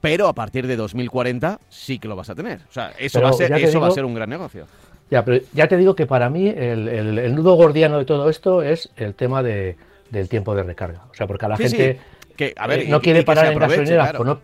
pero 0.00 0.28
a 0.28 0.34
partir 0.34 0.66
de 0.66 0.76
2040 0.76 1.60
sí 1.68 1.98
que 1.98 2.08
lo 2.08 2.16
vas 2.16 2.30
a 2.30 2.34
tener. 2.34 2.60
O 2.68 2.72
sea, 2.72 2.92
eso, 2.98 3.20
va 3.20 3.30
a, 3.30 3.32
ser, 3.32 3.52
eso 3.52 3.80
va 3.80 3.88
a 3.88 3.90
ser 3.90 4.04
un 4.04 4.14
gran 4.14 4.28
negocio. 4.28 4.66
Ya, 5.10 5.24
pero 5.24 5.44
ya 5.52 5.68
te 5.68 5.76
digo 5.76 5.94
que 5.94 6.06
para 6.06 6.30
mí 6.30 6.48
el, 6.48 7.34
nudo 7.34 7.54
gordiano 7.54 7.98
de 7.98 8.04
todo 8.04 8.28
esto 8.28 8.62
es 8.62 8.90
el 8.96 9.14
tema 9.14 9.42
de, 9.42 9.76
del 10.10 10.28
tiempo 10.28 10.54
de 10.54 10.62
recarga. 10.62 11.02
O 11.10 11.14
sea, 11.14 11.26
porque 11.26 11.46
a 11.46 11.48
la 11.48 11.56
gente 11.56 12.00
Que, 12.36 12.54
a 12.56 12.66
ver, 12.66 12.80
eh, 12.80 12.88
no 12.88 13.00
quiere 13.00 13.22
parar 13.22 13.52
en 13.52 13.58
gasolineras, 13.58 14.10
claro. 14.10 14.24
no, 14.24 14.40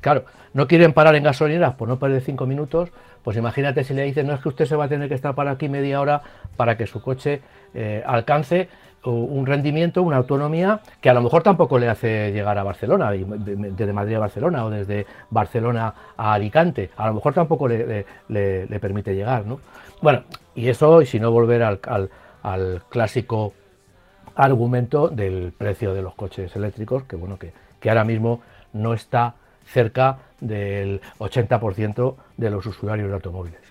claro, 0.00 0.24
no 0.52 0.66
quieren 0.66 0.92
parar 0.92 1.14
en 1.14 1.24
gasolineras 1.24 1.74
por 1.74 1.88
no 1.88 1.98
perder 1.98 2.22
cinco 2.22 2.46
minutos, 2.46 2.90
pues 3.22 3.36
imagínate 3.36 3.84
si 3.84 3.94
le 3.94 4.02
dicen, 4.02 4.26
no 4.26 4.34
es 4.34 4.40
que 4.40 4.48
usted 4.48 4.64
se 4.64 4.76
va 4.76 4.86
a 4.86 4.88
tener 4.88 5.08
que 5.08 5.14
estar 5.14 5.34
para 5.34 5.52
aquí 5.52 5.68
media 5.68 6.00
hora 6.00 6.22
para 6.56 6.76
que 6.76 6.86
su 6.86 7.02
coche 7.02 7.40
eh, 7.74 8.02
alcance 8.06 8.68
un 9.04 9.46
rendimiento, 9.46 10.02
una 10.02 10.16
autonomía 10.16 10.80
que 11.00 11.08
a 11.08 11.14
lo 11.14 11.22
mejor 11.22 11.42
tampoco 11.42 11.78
le 11.78 11.88
hace 11.88 12.32
llegar 12.32 12.58
a 12.58 12.62
Barcelona, 12.62 13.10
desde 13.12 13.92
Madrid 13.92 14.16
a 14.16 14.18
Barcelona 14.18 14.64
o 14.64 14.70
desde 14.70 15.06
Barcelona 15.30 15.94
a 16.16 16.34
Alicante, 16.34 16.90
a 16.96 17.08
lo 17.08 17.14
mejor 17.14 17.32
tampoco 17.32 17.66
le, 17.68 18.04
permite 18.80 19.14
llegar, 19.14 19.46
¿no? 19.46 19.60
Bueno, 20.02 20.24
y 20.54 20.68
eso, 20.68 21.00
y 21.02 21.06
si 21.06 21.18
no 21.18 21.30
volver 21.30 21.62
al, 21.62 21.80
al, 22.42 22.82
clásico 22.88 23.54
argumento 24.34 25.08
del 25.08 25.52
precio 25.56 25.94
de 25.94 26.02
los 26.02 26.14
coches 26.14 26.54
eléctricos, 26.56 27.04
que 27.04 27.16
bueno, 27.16 27.38
que, 27.38 27.52
que 27.80 27.88
ahora 27.88 28.04
mismo 28.04 28.40
no 28.72 28.94
está 28.94 29.34
cerca 29.64 30.18
del 30.40 31.00
80% 31.18 32.16
de 32.36 32.50
los 32.50 32.66
usuarios 32.66 33.08
de 33.08 33.14
automóviles. 33.14 33.69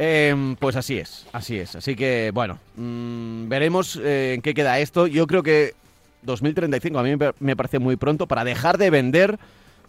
Em, 0.00 0.54
pues 0.54 0.76
así 0.76 0.96
es, 0.96 1.26
así 1.32 1.58
es. 1.58 1.74
Así 1.74 1.96
que, 1.96 2.30
bueno, 2.32 2.60
mm, 2.76 3.48
veremos 3.48 3.96
eh, 4.00 4.34
en 4.34 4.42
qué 4.42 4.54
queda 4.54 4.78
esto. 4.78 5.08
Yo 5.08 5.26
creo 5.26 5.42
que 5.42 5.74
2035 6.22 6.98
a 7.00 7.02
mí 7.02 7.16
me 7.40 7.56
parece 7.56 7.80
muy 7.80 7.96
pronto 7.96 8.28
para 8.28 8.44
dejar 8.44 8.78
de 8.78 8.90
vender. 8.90 9.40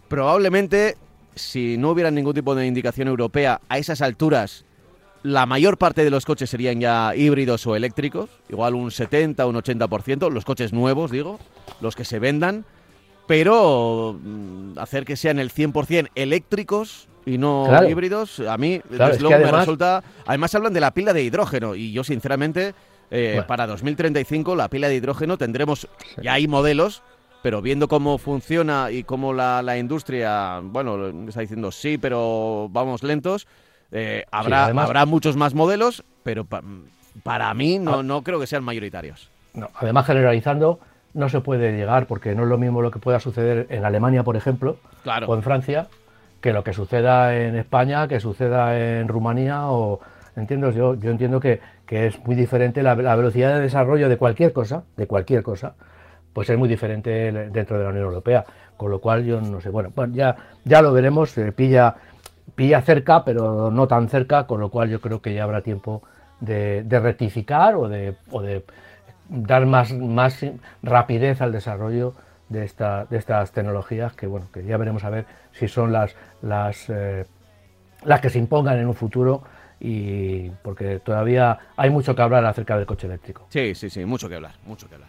Probablemente, 0.08 0.96
si 1.36 1.76
no 1.78 1.90
hubiera 1.90 2.10
ningún 2.10 2.34
tipo 2.34 2.56
de 2.56 2.66
indicación 2.66 3.06
europea 3.06 3.60
a 3.68 3.78
esas 3.78 4.02
alturas, 4.02 4.64
la 5.22 5.46
mayor 5.46 5.78
parte 5.78 6.02
de 6.02 6.10
los 6.10 6.26
coches 6.26 6.50
serían 6.50 6.80
ya 6.80 7.14
híbridos 7.14 7.64
o 7.68 7.76
eléctricos. 7.76 8.30
Igual 8.48 8.74
un 8.74 8.90
70, 8.90 9.46
un 9.46 9.54
80%. 9.54 10.28
Los 10.28 10.44
coches 10.44 10.72
nuevos, 10.72 11.12
digo, 11.12 11.38
los 11.80 11.94
que 11.94 12.04
se 12.04 12.18
vendan. 12.18 12.64
Pero 13.28 14.18
mm, 14.20 14.76
hacer 14.76 15.04
que 15.04 15.14
sean 15.14 15.38
el 15.38 15.52
100% 15.52 16.08
eléctricos 16.16 17.06
y 17.26 17.38
no 17.38 17.68
híbridos, 17.88 18.40
a 18.40 18.56
mí 18.56 18.80
desde 18.88 19.20
luego 19.20 19.38
me 19.44 19.52
resulta... 19.52 20.02
Además 20.26 20.54
hablan 20.54 20.72
de 20.72 20.80
la 20.80 20.92
pila 20.92 21.12
de 21.12 21.22
hidrógeno 21.22 21.74
y 21.74 21.92
yo 21.92 22.04
sinceramente 22.04 22.74
eh, 23.10 23.42
para 23.46 23.66
2035 23.66 24.54
la 24.56 24.68
pila 24.68 24.88
de 24.88 24.94
hidrógeno 24.96 25.36
tendremos, 25.36 25.88
ya 26.22 26.34
hay 26.34 26.46
modelos, 26.48 27.02
pero 27.42 27.62
viendo 27.62 27.88
cómo 27.88 28.18
funciona 28.18 28.90
y 28.90 29.02
cómo 29.04 29.32
la, 29.32 29.62
la 29.62 29.78
industria, 29.78 30.60
bueno, 30.62 31.08
está 31.28 31.40
diciendo 31.40 31.70
sí, 31.72 31.98
pero 31.98 32.68
vamos 32.70 33.02
lentos, 33.02 33.46
eh, 33.92 34.24
habrá, 34.30 34.66
habrá 34.66 35.06
muchos 35.06 35.36
más 35.36 35.54
modelos, 35.54 36.04
pero 36.22 36.46
para 37.22 37.52
mí 37.54 37.78
no, 37.78 38.02
no 38.02 38.22
creo 38.22 38.38
que 38.38 38.46
sean 38.46 38.62
mayoritarios. 38.62 39.30
No, 39.54 39.68
además 39.74 40.06
generalizando 40.06 40.78
no 41.12 41.28
se 41.28 41.40
puede 41.40 41.72
llegar 41.72 42.06
porque 42.06 42.34
no 42.36 42.44
es 42.44 42.48
lo 42.48 42.56
mismo 42.58 42.82
lo 42.82 42.92
que 42.92 43.00
pueda 43.00 43.18
suceder 43.18 43.66
en 43.70 43.84
Alemania, 43.84 44.22
por 44.22 44.36
ejemplo, 44.36 44.76
Claro. 45.02 45.26
o 45.26 45.34
en 45.34 45.42
Francia, 45.42 45.88
que 46.40 46.52
lo 46.52 46.64
que 46.64 46.72
suceda 46.72 47.36
en 47.36 47.56
España, 47.56 48.08
que 48.08 48.20
suceda 48.20 48.78
en 48.78 49.08
Rumanía 49.08 49.70
o 49.70 50.00
entiendo 50.36 50.70
yo, 50.70 50.94
yo 50.94 51.10
entiendo 51.10 51.40
que, 51.40 51.60
que 51.86 52.06
es 52.06 52.24
muy 52.24 52.34
diferente 52.34 52.82
la, 52.82 52.94
velocidad 52.94 53.54
de 53.54 53.60
desarrollo 53.60 54.08
de 54.08 54.16
cualquier 54.16 54.52
cosa, 54.52 54.84
de 54.96 55.06
cualquier 55.06 55.42
cosa, 55.42 55.74
pues 56.32 56.48
es 56.48 56.58
muy 56.58 56.68
diferente 56.68 57.32
dentro 57.50 57.78
de 57.78 57.84
la 57.84 57.90
Unión 57.90 58.04
Europea, 58.06 58.44
con 58.76 58.90
lo 58.90 59.00
cual 59.00 59.24
yo 59.24 59.40
no 59.40 59.60
sé, 59.60 59.68
bueno, 59.68 59.90
bueno 59.94 60.14
ya 60.14 60.36
ya 60.64 60.80
lo 60.80 60.92
veremos, 60.92 61.34
pilla 61.54 61.96
pilla 62.54 62.82
cerca, 62.82 63.24
pero 63.24 63.70
no 63.70 63.86
tan 63.86 64.08
cerca, 64.08 64.46
con 64.46 64.60
lo 64.60 64.70
cual 64.70 64.90
yo 64.90 65.00
creo 65.00 65.20
que 65.22 65.34
ya 65.34 65.44
habrá 65.44 65.62
tiempo 65.62 66.02
de, 66.40 66.82
de 66.84 67.00
rectificar 67.00 67.74
o 67.76 67.88
de, 67.88 68.16
o 68.30 68.42
de 68.42 68.64
dar 69.28 69.64
más, 69.66 69.92
más 69.92 70.44
rapidez 70.82 71.40
al 71.40 71.52
desarrollo 71.52 72.14
de, 72.50 72.64
esta, 72.64 73.06
de 73.06 73.16
estas 73.16 73.52
tecnologías 73.52 74.12
que 74.12 74.26
bueno 74.26 74.48
que 74.52 74.62
ya 74.64 74.76
veremos 74.76 75.04
a 75.04 75.10
ver 75.10 75.24
si 75.52 75.68
son 75.68 75.92
las 75.92 76.14
las 76.42 76.90
eh, 76.90 77.24
las 78.04 78.20
que 78.20 78.28
se 78.28 78.38
impongan 78.38 78.78
en 78.78 78.86
un 78.86 78.94
futuro 78.94 79.42
y 79.80 80.50
porque 80.62 81.00
todavía 81.00 81.58
hay 81.76 81.88
mucho 81.88 82.14
que 82.14 82.20
hablar 82.20 82.44
acerca 82.44 82.76
del 82.76 82.84
coche 82.84 83.06
eléctrico. 83.06 83.46
Sí, 83.48 83.74
sí, 83.74 83.88
sí, 83.88 84.04
mucho 84.04 84.28
que 84.28 84.34
hablar, 84.34 84.52
mucho 84.66 84.86
que 84.86 84.96
hablar. 84.96 85.08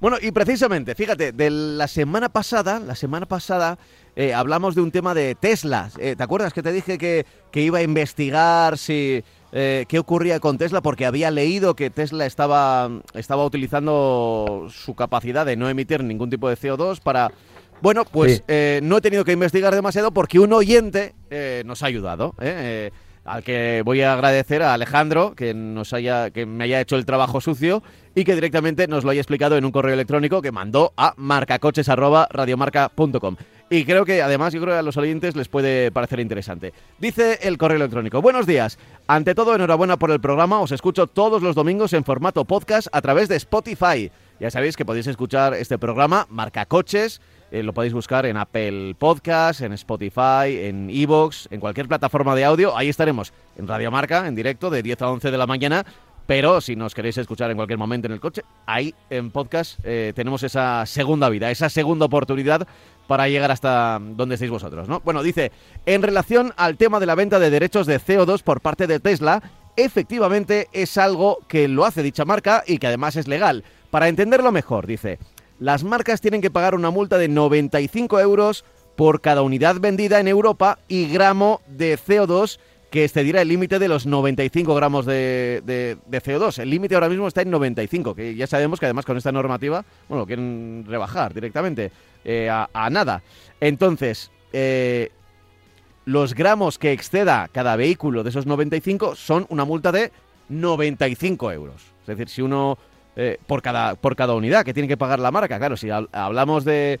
Bueno, 0.00 0.16
y 0.20 0.30
precisamente, 0.30 0.94
fíjate, 0.94 1.32
de 1.32 1.50
la 1.50 1.88
semana 1.88 2.28
pasada, 2.28 2.78
la 2.78 2.94
semana 2.94 3.26
pasada 3.26 3.78
eh, 4.14 4.32
hablamos 4.32 4.74
de 4.74 4.80
un 4.80 4.92
tema 4.92 5.14
de 5.14 5.34
Tesla. 5.34 5.90
Eh, 5.98 6.14
¿Te 6.16 6.22
acuerdas 6.22 6.52
que 6.52 6.62
te 6.62 6.72
dije 6.72 6.98
que, 6.98 7.26
que 7.50 7.62
iba 7.62 7.78
a 7.78 7.82
investigar 7.82 8.78
si 8.78 9.24
eh, 9.52 9.84
qué 9.88 9.98
ocurría 9.98 10.40
con 10.40 10.58
Tesla? 10.58 10.80
Porque 10.80 11.06
había 11.06 11.30
leído 11.30 11.74
que 11.76 11.90
Tesla 11.90 12.26
estaba, 12.26 12.90
estaba 13.14 13.44
utilizando 13.44 14.66
su 14.70 14.94
capacidad 14.94 15.46
de 15.46 15.56
no 15.56 15.68
emitir 15.68 16.02
ningún 16.02 16.30
tipo 16.30 16.48
de 16.48 16.56
CO2 16.56 17.00
para... 17.00 17.30
Bueno, 17.80 18.04
pues 18.04 18.36
Sí. 18.36 18.42
eh, 18.48 18.80
no 18.82 18.98
he 18.98 19.00
tenido 19.00 19.24
que 19.24 19.32
investigar 19.32 19.74
demasiado 19.74 20.12
porque 20.12 20.38
un 20.38 20.52
oyente 20.52 21.14
eh, 21.30 21.62
nos 21.66 21.82
ha 21.82 21.86
ayudado. 21.86 22.34
¿eh? 22.40 22.90
Eh, 22.90 22.92
al 23.24 23.44
que 23.44 23.82
voy 23.84 24.02
a 24.02 24.14
agradecer 24.14 24.62
a 24.62 24.74
Alejandro 24.74 25.34
que 25.36 25.54
nos 25.54 25.92
haya 25.92 26.30
que 26.30 26.44
me 26.44 26.64
haya 26.64 26.80
hecho 26.80 26.96
el 26.96 27.06
trabajo 27.06 27.40
sucio 27.40 27.80
y 28.16 28.24
que 28.24 28.34
directamente 28.34 28.88
nos 28.88 29.04
lo 29.04 29.10
haya 29.10 29.20
explicado 29.20 29.56
en 29.56 29.64
un 29.64 29.70
correo 29.70 29.94
electrónico 29.94 30.42
que 30.42 30.50
mandó 30.50 30.92
a 30.96 31.14
marcacoches@radiomarca.com. 31.16 33.36
Y 33.72 33.86
creo 33.86 34.04
que 34.04 34.20
además 34.20 34.52
yo 34.52 34.60
creo 34.60 34.74
que 34.74 34.80
a 34.80 34.82
los 34.82 34.98
oyentes 34.98 35.34
les 35.34 35.48
puede 35.48 35.90
parecer 35.90 36.20
interesante. 36.20 36.74
Dice 36.98 37.38
el 37.40 37.56
correo 37.56 37.78
electrónico: 37.78 38.20
"Buenos 38.20 38.46
días. 38.46 38.78
Ante 39.06 39.34
todo, 39.34 39.54
enhorabuena 39.54 39.96
por 39.96 40.10
el 40.10 40.20
programa. 40.20 40.60
Os 40.60 40.72
escucho 40.72 41.06
todos 41.06 41.40
los 41.40 41.54
domingos 41.54 41.94
en 41.94 42.04
formato 42.04 42.44
podcast 42.44 42.88
a 42.92 43.00
través 43.00 43.30
de 43.30 43.36
Spotify. 43.36 44.12
Ya 44.40 44.50
sabéis 44.50 44.76
que 44.76 44.84
podéis 44.84 45.06
escuchar 45.06 45.54
este 45.54 45.78
programa 45.78 46.26
Marca 46.28 46.66
Coches 46.66 47.22
eh, 47.52 47.62
lo 47.62 47.74
podéis 47.74 47.92
buscar 47.92 48.24
en 48.24 48.38
Apple 48.38 48.96
Podcast, 48.98 49.60
en 49.60 49.74
Spotify, 49.74 50.56
en 50.62 50.88
Evox, 50.88 51.48
en 51.50 51.60
cualquier 51.60 51.86
plataforma 51.86 52.34
de 52.34 52.46
audio. 52.46 52.74
Ahí 52.74 52.88
estaremos 52.88 53.34
en 53.58 53.68
Radio 53.68 53.90
Marca, 53.90 54.26
en 54.26 54.34
directo, 54.34 54.70
de 54.70 54.82
10 54.82 55.02
a 55.02 55.10
11 55.10 55.30
de 55.30 55.36
la 55.36 55.46
mañana. 55.46 55.84
Pero 56.26 56.60
si 56.60 56.76
nos 56.76 56.94
queréis 56.94 57.18
escuchar 57.18 57.50
en 57.50 57.56
cualquier 57.56 57.78
momento 57.78 58.06
en 58.06 58.12
el 58.12 58.20
coche, 58.20 58.42
ahí 58.66 58.94
en 59.10 59.30
podcast 59.30 59.80
eh, 59.84 60.12
tenemos 60.14 60.42
esa 60.42 60.86
segunda 60.86 61.28
vida, 61.28 61.50
esa 61.50 61.68
segunda 61.68 62.06
oportunidad 62.06 62.66
para 63.06 63.28
llegar 63.28 63.50
hasta 63.50 63.98
donde 64.00 64.36
estéis 64.36 64.50
vosotros, 64.50 64.88
¿no? 64.88 65.00
Bueno, 65.00 65.22
dice, 65.22 65.50
en 65.84 66.02
relación 66.02 66.52
al 66.56 66.76
tema 66.76 67.00
de 67.00 67.06
la 67.06 67.14
venta 67.14 67.38
de 67.38 67.50
derechos 67.50 67.86
de 67.86 68.00
CO2 68.00 68.42
por 68.42 68.60
parte 68.60 68.86
de 68.86 69.00
Tesla, 69.00 69.42
efectivamente 69.76 70.68
es 70.72 70.96
algo 70.96 71.38
que 71.48 71.68
lo 71.68 71.84
hace 71.84 72.02
dicha 72.02 72.24
marca 72.24 72.62
y 72.66 72.78
que 72.78 72.86
además 72.86 73.16
es 73.16 73.26
legal. 73.26 73.64
Para 73.90 74.08
entenderlo 74.08 74.52
mejor, 74.52 74.86
dice, 74.86 75.18
las 75.58 75.84
marcas 75.84 76.20
tienen 76.20 76.40
que 76.40 76.50
pagar 76.50 76.74
una 76.74 76.90
multa 76.90 77.18
de 77.18 77.28
95 77.28 78.20
euros 78.20 78.64
por 78.96 79.20
cada 79.20 79.42
unidad 79.42 79.80
vendida 79.80 80.20
en 80.20 80.28
Europa 80.28 80.78
y 80.88 81.08
gramo 81.08 81.60
de 81.66 81.98
CO2 81.98 82.58
que 82.92 83.04
excederá 83.04 83.40
el 83.40 83.48
límite 83.48 83.78
de 83.78 83.88
los 83.88 84.06
95 84.06 84.74
gramos 84.74 85.06
de, 85.06 85.62
de- 85.64 85.96
de 86.06 86.22
CO2. 86.22 86.58
El 86.60 86.68
límite 86.70 86.94
ahora 86.94 87.08
mismo 87.08 87.26
está 87.26 87.40
en 87.42 87.50
95, 87.50 88.14
que 88.14 88.34
ya 88.36 88.46
sabemos 88.46 88.78
que 88.78 88.86
además 88.86 89.06
con 89.06 89.16
esta 89.16 89.32
normativa, 89.32 89.82
bueno, 90.08 90.26
quieren 90.26 90.84
rebajar 90.86 91.32
directamente 91.34 91.90
eh, 92.24 92.50
a, 92.50 92.90
nada. 92.90 93.22
Entonces, 93.60 94.30
eh, 94.52 95.10
los 96.04 96.34
gramos 96.34 96.78
que 96.78 96.92
exceda 96.92 97.48
cada 97.50 97.76
vehículo 97.76 98.22
de 98.24 98.28
esos 98.30 98.44
95 98.44 99.16
son 99.16 99.46
una 99.48 99.64
multa 99.64 99.90
de 99.90 100.12
95 100.50 101.50
euros. 101.50 101.82
Es 102.02 102.06
decir, 102.08 102.28
si 102.28 102.42
uno 102.42 102.76
eh, 103.16 103.38
por 103.46 103.62
cada 103.62 103.94
por 103.94 104.16
cada 104.16 104.34
unidad 104.34 104.64
que 104.66 104.74
tiene 104.74 104.88
que 104.88 104.98
pagar 104.98 105.18
la 105.18 105.30
marca, 105.30 105.58
claro, 105.58 105.78
si 105.78 105.86
hab- 105.88 106.08
hablamos 106.12 106.64
de 106.66 107.00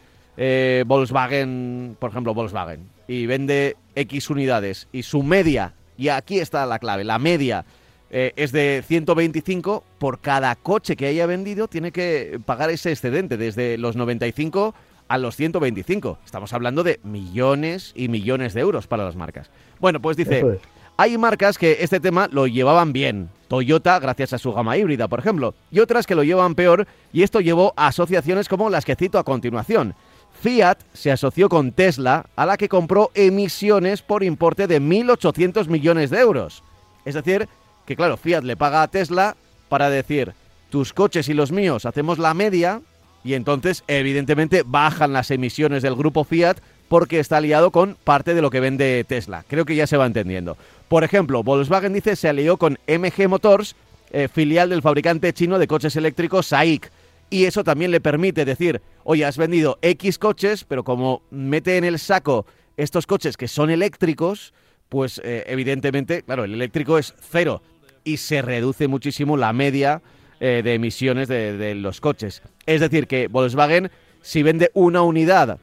Volkswagen, 0.86 1.96
por 1.98 2.10
ejemplo, 2.10 2.32
Volkswagen, 2.32 2.88
y 3.08 3.26
vende 3.26 3.76
X 3.94 4.30
unidades 4.30 4.88
y 4.92 5.02
su 5.02 5.22
media, 5.22 5.74
y 6.02 6.08
aquí 6.08 6.40
está 6.40 6.66
la 6.66 6.80
clave, 6.80 7.04
la 7.04 7.20
media 7.20 7.64
eh, 8.10 8.32
es 8.34 8.50
de 8.50 8.82
125, 8.84 9.84
por 10.00 10.18
cada 10.18 10.56
coche 10.56 10.96
que 10.96 11.06
haya 11.06 11.26
vendido 11.26 11.68
tiene 11.68 11.92
que 11.92 12.40
pagar 12.44 12.70
ese 12.70 12.90
excedente 12.90 13.36
desde 13.36 13.78
los 13.78 13.94
95 13.94 14.74
a 15.06 15.18
los 15.18 15.36
125. 15.36 16.18
Estamos 16.24 16.52
hablando 16.54 16.82
de 16.82 16.98
millones 17.04 17.92
y 17.94 18.08
millones 18.08 18.52
de 18.52 18.62
euros 18.62 18.88
para 18.88 19.04
las 19.04 19.14
marcas. 19.14 19.48
Bueno, 19.78 20.02
pues 20.02 20.16
dice, 20.16 20.40
es. 20.40 20.58
hay 20.96 21.16
marcas 21.18 21.56
que 21.56 21.76
este 21.78 22.00
tema 22.00 22.28
lo 22.32 22.48
llevaban 22.48 22.92
bien. 22.92 23.28
Toyota, 23.46 24.00
gracias 24.00 24.32
a 24.32 24.38
su 24.38 24.52
gama 24.52 24.76
híbrida, 24.76 25.06
por 25.06 25.20
ejemplo, 25.20 25.54
y 25.70 25.78
otras 25.78 26.08
que 26.08 26.16
lo 26.16 26.24
llevan 26.24 26.56
peor, 26.56 26.88
y 27.12 27.22
esto 27.22 27.40
llevó 27.40 27.74
a 27.76 27.86
asociaciones 27.86 28.48
como 28.48 28.70
las 28.70 28.84
que 28.84 28.96
cito 28.96 29.20
a 29.20 29.24
continuación. 29.24 29.94
Fiat 30.42 30.80
se 30.92 31.12
asoció 31.12 31.48
con 31.48 31.70
Tesla, 31.70 32.26
a 32.34 32.46
la 32.46 32.56
que 32.56 32.68
compró 32.68 33.12
emisiones 33.14 34.02
por 34.02 34.24
importe 34.24 34.66
de 34.66 34.80
1.800 34.80 35.68
millones 35.68 36.10
de 36.10 36.18
euros. 36.18 36.64
Es 37.04 37.14
decir, 37.14 37.48
que 37.86 37.94
claro, 37.94 38.16
Fiat 38.16 38.42
le 38.42 38.56
paga 38.56 38.82
a 38.82 38.88
Tesla 38.88 39.36
para 39.68 39.88
decir, 39.88 40.32
tus 40.68 40.92
coches 40.92 41.28
y 41.28 41.34
los 41.34 41.52
míos 41.52 41.86
hacemos 41.86 42.18
la 42.18 42.34
media, 42.34 42.80
y 43.22 43.34
entonces 43.34 43.84
evidentemente 43.86 44.64
bajan 44.66 45.12
las 45.12 45.30
emisiones 45.30 45.80
del 45.84 45.94
grupo 45.94 46.24
Fiat 46.24 46.58
porque 46.88 47.20
está 47.20 47.36
aliado 47.36 47.70
con 47.70 47.96
parte 48.02 48.34
de 48.34 48.42
lo 48.42 48.50
que 48.50 48.58
vende 48.58 49.04
Tesla. 49.04 49.44
Creo 49.46 49.64
que 49.64 49.76
ya 49.76 49.86
se 49.86 49.96
va 49.96 50.06
entendiendo. 50.06 50.56
Por 50.88 51.04
ejemplo, 51.04 51.44
Volkswagen 51.44 51.92
dice 51.92 52.16
se 52.16 52.28
alió 52.28 52.56
con 52.56 52.80
MG 52.88 53.28
Motors, 53.28 53.76
eh, 54.10 54.26
filial 54.26 54.70
del 54.70 54.82
fabricante 54.82 55.32
chino 55.32 55.60
de 55.60 55.68
coches 55.68 55.94
eléctricos 55.94 56.48
SAIC. 56.48 56.90
Y 57.32 57.46
eso 57.46 57.64
también 57.64 57.90
le 57.90 58.02
permite 58.02 58.44
decir, 58.44 58.82
oye, 59.04 59.24
has 59.24 59.38
vendido 59.38 59.78
X 59.80 60.18
coches, 60.18 60.64
pero 60.64 60.84
como 60.84 61.22
mete 61.30 61.78
en 61.78 61.84
el 61.84 61.98
saco 61.98 62.44
estos 62.76 63.06
coches 63.06 63.38
que 63.38 63.48
son 63.48 63.70
eléctricos, 63.70 64.52
pues 64.90 65.18
eh, 65.24 65.42
evidentemente, 65.46 66.24
claro, 66.24 66.44
el 66.44 66.52
eléctrico 66.52 66.98
es 66.98 67.14
cero 67.18 67.62
y 68.04 68.18
se 68.18 68.42
reduce 68.42 68.86
muchísimo 68.86 69.38
la 69.38 69.54
media 69.54 70.02
eh, 70.40 70.60
de 70.62 70.74
emisiones 70.74 71.26
de, 71.26 71.56
de 71.56 71.74
los 71.74 72.02
coches. 72.02 72.42
Es 72.66 72.82
decir, 72.82 73.06
que 73.06 73.28
Volkswagen, 73.28 73.90
si 74.20 74.42
vende 74.42 74.70
una 74.74 75.00
unidad 75.00 75.58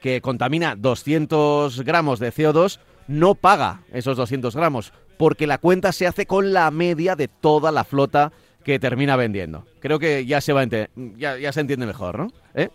que 0.00 0.22
contamina 0.22 0.74
200 0.74 1.82
gramos 1.82 2.18
de 2.18 2.32
CO2, 2.32 2.80
no 3.08 3.34
paga 3.34 3.82
esos 3.92 4.16
200 4.16 4.56
gramos, 4.56 4.94
porque 5.18 5.46
la 5.46 5.58
cuenta 5.58 5.92
se 5.92 6.06
hace 6.06 6.24
con 6.24 6.54
la 6.54 6.70
media 6.70 7.14
de 7.14 7.28
toda 7.28 7.72
la 7.72 7.84
flota 7.84 8.32
que 8.68 8.78
termina 8.78 9.16
vendiendo. 9.16 9.64
Creo 9.80 9.98
que 9.98 10.26
ya 10.26 10.42
se 10.42 10.52
va 10.52 10.62
ya, 11.16 11.38
ya 11.38 11.52
se 11.54 11.60
entiende 11.60 11.86
mejor, 11.86 12.18
¿no? 12.18 12.30
¿Eh? 12.54 12.68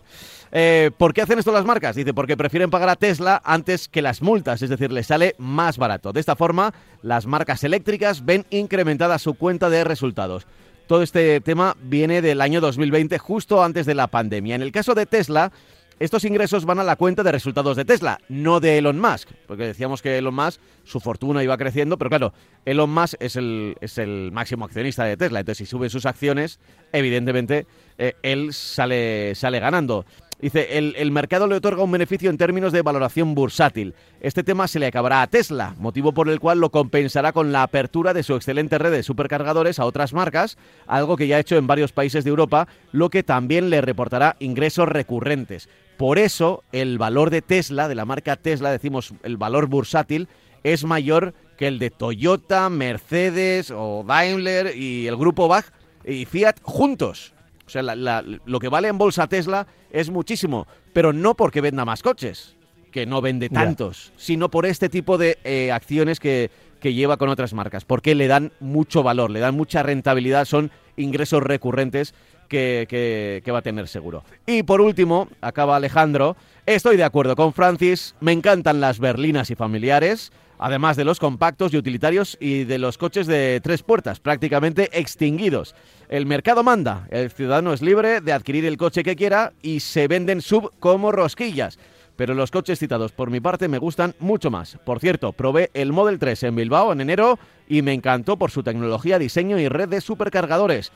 Eh, 0.50 0.90
¿Por 0.98 1.14
qué 1.14 1.22
hacen 1.22 1.38
esto 1.38 1.52
las 1.52 1.64
marcas? 1.64 1.94
Dice, 1.94 2.12
porque 2.12 2.36
prefieren 2.36 2.68
pagar 2.68 2.88
a 2.88 2.96
Tesla 2.96 3.40
antes 3.44 3.86
que 3.86 4.02
las 4.02 4.20
multas, 4.20 4.60
es 4.62 4.70
decir, 4.70 4.90
les 4.90 5.06
sale 5.06 5.36
más 5.38 5.78
barato. 5.78 6.12
De 6.12 6.18
esta 6.18 6.34
forma, 6.34 6.74
las 7.02 7.26
marcas 7.26 7.62
eléctricas 7.62 8.24
ven 8.24 8.44
incrementada 8.50 9.20
su 9.20 9.34
cuenta 9.34 9.70
de 9.70 9.84
resultados. 9.84 10.48
Todo 10.88 11.00
este 11.00 11.40
tema 11.40 11.76
viene 11.80 12.22
del 12.22 12.40
año 12.40 12.60
2020, 12.60 13.16
justo 13.18 13.62
antes 13.62 13.86
de 13.86 13.94
la 13.94 14.08
pandemia. 14.08 14.56
En 14.56 14.62
el 14.62 14.72
caso 14.72 14.96
de 14.96 15.06
Tesla, 15.06 15.52
estos 16.00 16.24
ingresos 16.24 16.64
van 16.64 16.78
a 16.80 16.84
la 16.84 16.96
cuenta 16.96 17.22
de 17.22 17.32
resultados 17.32 17.76
de 17.76 17.84
Tesla, 17.84 18.18
no 18.28 18.60
de 18.60 18.78
Elon 18.78 18.98
Musk, 18.98 19.30
porque 19.46 19.64
decíamos 19.64 20.02
que 20.02 20.18
Elon 20.18 20.34
Musk, 20.34 20.60
su 20.84 21.00
fortuna 21.00 21.42
iba 21.42 21.56
creciendo, 21.56 21.96
pero 21.96 22.10
claro, 22.10 22.32
Elon 22.64 22.90
Musk 22.90 23.14
es 23.20 23.36
el, 23.36 23.76
es 23.80 23.98
el 23.98 24.30
máximo 24.32 24.64
accionista 24.64 25.04
de 25.04 25.16
Tesla, 25.16 25.40
entonces 25.40 25.66
si 25.66 25.70
suben 25.70 25.90
sus 25.90 26.06
acciones, 26.06 26.58
evidentemente 26.92 27.66
eh, 27.98 28.14
él 28.22 28.52
sale, 28.52 29.34
sale 29.34 29.60
ganando. 29.60 30.04
Dice, 30.40 30.76
el, 30.76 30.94
el 30.98 31.10
mercado 31.10 31.46
le 31.46 31.54
otorga 31.54 31.84
un 31.84 31.92
beneficio 31.92 32.28
en 32.28 32.36
términos 32.36 32.72
de 32.72 32.82
valoración 32.82 33.34
bursátil. 33.34 33.94
Este 34.20 34.42
tema 34.42 34.68
se 34.68 34.78
le 34.78 34.86
acabará 34.86 35.22
a 35.22 35.26
Tesla, 35.26 35.74
motivo 35.78 36.12
por 36.12 36.28
el 36.28 36.40
cual 36.40 36.58
lo 36.58 36.70
compensará 36.70 37.32
con 37.32 37.52
la 37.52 37.62
apertura 37.62 38.12
de 38.12 38.24
su 38.24 38.34
excelente 38.34 38.76
red 38.76 38.90
de 38.90 39.02
supercargadores 39.02 39.78
a 39.78 39.86
otras 39.86 40.12
marcas, 40.12 40.58
algo 40.86 41.16
que 41.16 41.28
ya 41.28 41.36
ha 41.36 41.40
hecho 41.40 41.56
en 41.56 41.66
varios 41.66 41.92
países 41.92 42.24
de 42.24 42.30
Europa, 42.30 42.68
lo 42.92 43.08
que 43.08 43.22
también 43.22 43.70
le 43.70 43.80
reportará 43.80 44.36
ingresos 44.38 44.88
recurrentes. 44.88 45.68
Por 45.96 46.18
eso, 46.18 46.64
el 46.72 46.98
valor 46.98 47.30
de 47.30 47.42
Tesla, 47.42 47.88
de 47.88 47.94
la 47.94 48.04
marca 48.04 48.36
Tesla, 48.36 48.70
decimos 48.70 49.14
el 49.22 49.36
valor 49.36 49.66
bursátil, 49.66 50.28
es 50.64 50.84
mayor 50.84 51.34
que 51.56 51.68
el 51.68 51.78
de 51.78 51.90
Toyota, 51.90 52.68
Mercedes 52.68 53.70
o 53.70 54.04
Daimler 54.06 54.76
y 54.76 55.06
el 55.06 55.16
grupo 55.16 55.46
Bach 55.46 55.66
y 56.04 56.24
Fiat 56.24 56.56
juntos. 56.62 57.32
O 57.66 57.70
sea, 57.70 57.82
lo 57.82 58.58
que 58.58 58.68
vale 58.68 58.88
en 58.88 58.98
bolsa 58.98 59.26
Tesla 59.26 59.66
es 59.90 60.10
muchísimo, 60.10 60.66
pero 60.92 61.12
no 61.12 61.34
porque 61.34 61.60
venda 61.60 61.84
más 61.84 62.02
coches, 62.02 62.56
que 62.90 63.06
no 63.06 63.20
vende 63.20 63.48
tantos, 63.48 64.12
sino 64.16 64.50
por 64.50 64.66
este 64.66 64.88
tipo 64.88 65.16
de 65.16 65.38
eh, 65.44 65.72
acciones 65.72 66.20
que, 66.20 66.50
que 66.80 66.92
lleva 66.92 67.16
con 67.16 67.30
otras 67.30 67.54
marcas, 67.54 67.84
porque 67.84 68.14
le 68.14 68.26
dan 68.26 68.52
mucho 68.60 69.02
valor, 69.02 69.30
le 69.30 69.40
dan 69.40 69.54
mucha 69.54 69.82
rentabilidad, 69.82 70.44
son 70.44 70.70
ingresos 70.96 71.42
recurrentes 71.42 72.14
que, 72.48 73.42
va 73.52 73.58
a 73.58 73.62
tener 73.62 73.88
seguro. 73.88 74.24
Y 74.46 74.62
por 74.62 74.80
último, 74.80 75.28
acaba 75.40 75.76
Alejandro, 75.76 76.36
estoy 76.66 76.96
de 76.96 77.04
acuerdo 77.04 77.36
con 77.36 77.52
Francis, 77.52 78.14
me 78.20 78.32
encantan 78.32 78.80
las 78.80 78.98
berlinas 78.98 79.50
y 79.50 79.54
familiares, 79.54 80.32
además 80.58 80.96
de 80.96 81.04
los 81.04 81.18
compactos 81.18 81.72
y 81.72 81.76
utilitarios 81.76 82.36
y 82.40 82.64
de 82.64 82.78
los 82.78 82.98
coches 82.98 83.26
de 83.26 83.60
tres 83.62 83.82
puertas, 83.82 84.20
prácticamente 84.20 84.88
extinguidos. 84.98 85.74
El 86.08 86.26
mercado 86.26 86.62
manda, 86.62 87.06
el 87.10 87.30
ciudadano 87.30 87.72
es 87.72 87.82
libre 87.82 88.20
de 88.20 88.32
adquirir 88.32 88.64
el 88.64 88.76
coche 88.76 89.02
que 89.02 89.16
quiera 89.16 89.52
y 89.62 89.80
se 89.80 90.08
venden 90.08 90.40
sub 90.40 90.72
como 90.78 91.12
rosquillas. 91.12 91.78
Pero 92.16 92.34
los 92.34 92.52
coches 92.52 92.78
citados 92.78 93.10
por 93.10 93.30
mi 93.30 93.40
parte 93.40 93.66
me 93.66 93.78
gustan 93.78 94.14
mucho 94.20 94.48
más. 94.48 94.78
Por 94.84 95.00
cierto, 95.00 95.32
probé 95.32 95.70
el 95.74 95.92
Model 95.92 96.20
3 96.20 96.44
en 96.44 96.54
Bilbao 96.54 96.92
en 96.92 97.00
enero 97.00 97.40
y 97.68 97.82
me 97.82 97.92
encantó 97.92 98.36
por 98.36 98.52
su 98.52 98.62
tecnología, 98.62 99.18
diseño 99.18 99.58
y 99.58 99.66
red 99.66 99.88
de 99.88 100.00
supercargadores 100.00 100.92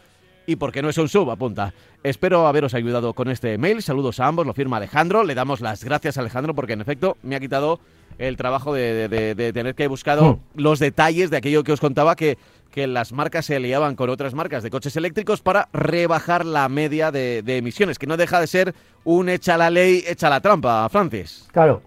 y 0.48 0.56
porque 0.56 0.80
no 0.80 0.88
es 0.88 0.96
un 0.96 1.11
sub, 1.11 1.30
apunta. 1.30 1.74
Espero 2.02 2.46
haberos 2.46 2.72
ayudado 2.72 3.12
con 3.12 3.28
este 3.28 3.58
mail. 3.58 3.82
Saludos 3.82 4.18
a 4.18 4.26
ambos, 4.26 4.46
lo 4.46 4.54
firma 4.54 4.78
Alejandro. 4.78 5.22
Le 5.22 5.34
damos 5.34 5.61
las 5.61 5.84
gracias 5.84 6.16
a 6.16 6.22
Alejandro 6.22 6.54
porque 6.54 6.72
en 6.72 6.80
efecto 6.80 7.18
me 7.22 7.37
ha 7.37 7.40
quitado 7.40 7.80
el 8.16 8.38
trabajo 8.38 8.72
de, 8.72 9.52
tener 9.52 9.74
que 9.74 9.87
buscar 9.88 10.18
hmm. 10.18 10.38
los 10.54 10.78
detalles 10.78 11.28
de 11.28 11.37
aquello 11.37 11.64
que 11.64 11.72
os 11.72 11.80
contaba 11.80 12.16
que, 12.16 12.38
que 12.70 12.87
las 12.87 13.12
marcas 13.12 13.44
se 13.44 13.56
aliaban 13.56 13.94
con 13.94 14.08
otras 14.08 14.32
marcas 14.32 14.62
de 14.62 14.70
coches 14.70 14.96
eléctricos 14.96 15.42
para 15.42 15.68
rebajar 15.74 16.46
la 16.46 16.66
media 16.70 17.12
de, 17.12 17.42
emisiones, 17.46 17.98
que 17.98 18.06
no 18.06 18.16
deja 18.16 18.40
de 18.40 18.46
ser 18.46 18.74
un 19.04 19.28
echa 19.28 19.58
la 19.58 19.68
ley, 19.68 20.02
echa 20.06 20.30
la 20.30 20.40
trampa, 20.40 20.88
Francis. 20.88 21.46
Claro, 21.52 21.82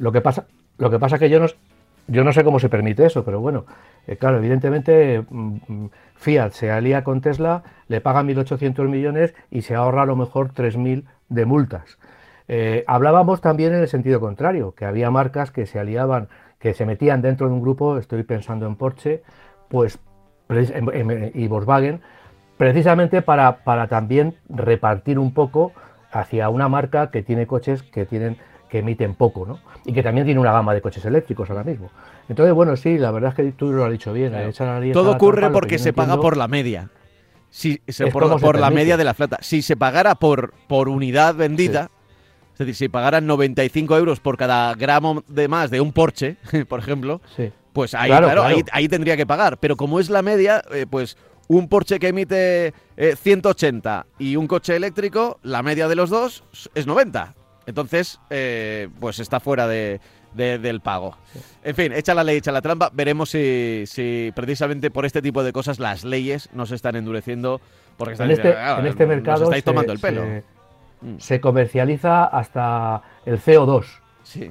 lo 0.00 0.10
que 0.10 0.20
pasa, 0.20 0.48
lo 0.78 0.90
que 0.90 0.98
pasa 0.98 1.20
que 1.20 1.30
yo 1.30 1.38
no, 1.38 1.46
yo 2.06 2.24
no 2.24 2.32
sé 2.32 2.44
cómo 2.44 2.58
se 2.58 2.68
permite 2.68 3.06
eso, 3.06 3.24
pero 3.24 3.40
bueno, 3.40 3.64
eh, 4.06 4.16
claro, 4.16 4.38
evidentemente 4.38 5.24
mm, 5.28 5.56
mm, 5.66 5.90
Fiat 6.16 6.52
se 6.52 6.70
alía 6.70 7.04
con 7.04 7.20
Tesla, 7.20 7.62
le 7.88 8.00
paga 8.00 8.22
1.800 8.22 8.88
millones 8.88 9.34
y 9.50 9.62
se 9.62 9.74
ahorra 9.74 10.02
a 10.02 10.06
lo 10.06 10.16
mejor 10.16 10.52
3.000 10.52 11.04
de 11.28 11.46
multas. 11.46 11.98
Eh, 12.46 12.84
hablábamos 12.86 13.40
también 13.40 13.72
en 13.74 13.80
el 13.80 13.88
sentido 13.88 14.20
contrario, 14.20 14.74
que 14.74 14.84
había 14.84 15.10
marcas 15.10 15.50
que 15.50 15.66
se 15.66 15.78
aliaban, 15.78 16.28
que 16.58 16.74
se 16.74 16.86
metían 16.86 17.22
dentro 17.22 17.48
de 17.48 17.54
un 17.54 17.62
grupo, 17.62 17.98
estoy 17.98 18.22
pensando 18.22 18.66
en 18.66 18.76
Porsche, 18.76 19.22
pues 19.68 19.98
y 21.34 21.48
Volkswagen, 21.48 22.02
precisamente 22.58 23.22
para, 23.22 23.64
para 23.64 23.88
también 23.88 24.34
repartir 24.48 25.18
un 25.18 25.32
poco 25.32 25.72
hacia 26.12 26.48
una 26.50 26.68
marca 26.68 27.10
que 27.10 27.22
tiene 27.22 27.46
coches 27.46 27.82
que 27.82 28.04
tienen 28.04 28.36
que 28.68 28.78
emiten 28.78 29.14
poco, 29.14 29.46
¿no? 29.46 29.60
Y 29.84 29.92
que 29.92 30.02
también 30.02 30.26
tiene 30.26 30.40
una 30.40 30.52
gama 30.52 30.74
de 30.74 30.80
coches 30.80 31.04
eléctricos 31.04 31.48
ahora 31.50 31.64
mismo. 31.64 31.90
Entonces, 32.28 32.54
bueno, 32.54 32.76
sí, 32.76 32.98
la 32.98 33.10
verdad 33.10 33.30
es 33.30 33.36
que 33.36 33.52
tú 33.52 33.72
lo 33.72 33.84
has 33.84 33.92
dicho 33.92 34.12
bien. 34.12 34.32
Todo 34.92 35.12
ocurre 35.12 35.50
porque 35.50 35.78
se 35.78 35.92
paga 35.92 36.16
por 36.20 36.36
la 36.36 36.48
media. 36.48 36.90
Si, 37.50 37.80
por, 38.12 38.58
la 38.58 38.70
media 38.70 38.96
de 38.96 39.04
la 39.04 39.14
flota. 39.14 39.38
Si 39.40 39.62
se 39.62 39.76
pagara 39.76 40.16
por, 40.16 40.54
por 40.66 40.88
unidad 40.88 41.36
vendida, 41.36 41.90
es 42.54 42.58
decir, 42.58 42.74
si 42.74 42.88
pagaran 42.88 43.26
95 43.26 43.96
euros 43.96 44.18
por 44.18 44.36
cada 44.36 44.74
gramo 44.74 45.22
de 45.28 45.46
más 45.46 45.70
de 45.70 45.80
un 45.80 45.92
Porsche, 45.92 46.36
por 46.68 46.80
ejemplo, 46.80 47.20
pues 47.72 47.94
ahí, 47.94 48.08
claro, 48.08 48.44
Ahí, 48.72 48.88
tendría 48.88 49.16
que 49.16 49.26
pagar. 49.26 49.58
Pero 49.58 49.76
como 49.76 50.00
es 50.00 50.10
la 50.10 50.22
media, 50.22 50.64
eh, 50.72 50.86
pues 50.88 51.16
un 51.46 51.68
Porsche 51.68 51.98
que 51.98 52.08
emite 52.08 52.74
180 52.96 54.06
eh, 54.08 54.12
y 54.18 54.36
un 54.36 54.46
coche 54.46 54.74
eléctrico, 54.74 55.38
la 55.42 55.62
media 55.62 55.88
de 55.88 55.94
los 55.94 56.10
dos 56.10 56.44
es 56.74 56.86
90. 56.86 57.34
Entonces, 57.66 58.20
eh, 58.30 58.88
pues 59.00 59.18
está 59.18 59.40
fuera 59.40 59.66
de, 59.66 60.00
del 60.34 60.80
pago. 60.80 61.16
En 61.62 61.74
fin, 61.74 61.92
echa 61.92 62.14
la 62.14 62.24
ley, 62.24 62.38
echa 62.38 62.52
la 62.52 62.62
trampa. 62.62 62.90
Veremos 62.92 63.30
si, 63.30 63.84
si, 63.86 64.32
precisamente 64.34 64.90
por 64.90 65.06
este 65.06 65.22
tipo 65.22 65.42
de 65.42 65.52
cosas 65.52 65.78
las 65.78 66.04
leyes 66.04 66.48
no 66.52 66.66
se 66.66 66.74
están 66.74 66.96
endureciendo. 66.96 67.60
Porque 67.96 68.22
en, 68.22 68.30
este, 68.30 68.50
en 68.50 68.86
este 68.86 69.06
mercado 69.06 69.44
estáis 69.44 69.64
tomando 69.64 69.92
el 69.92 69.98
pelo. 70.00 70.24
Mm. 71.00 71.18
Se, 71.18 71.40
comercializa 71.40 72.24
hasta 72.24 73.02
el 73.24 73.40
CO2. 73.40 73.84
Sí. 74.24 74.50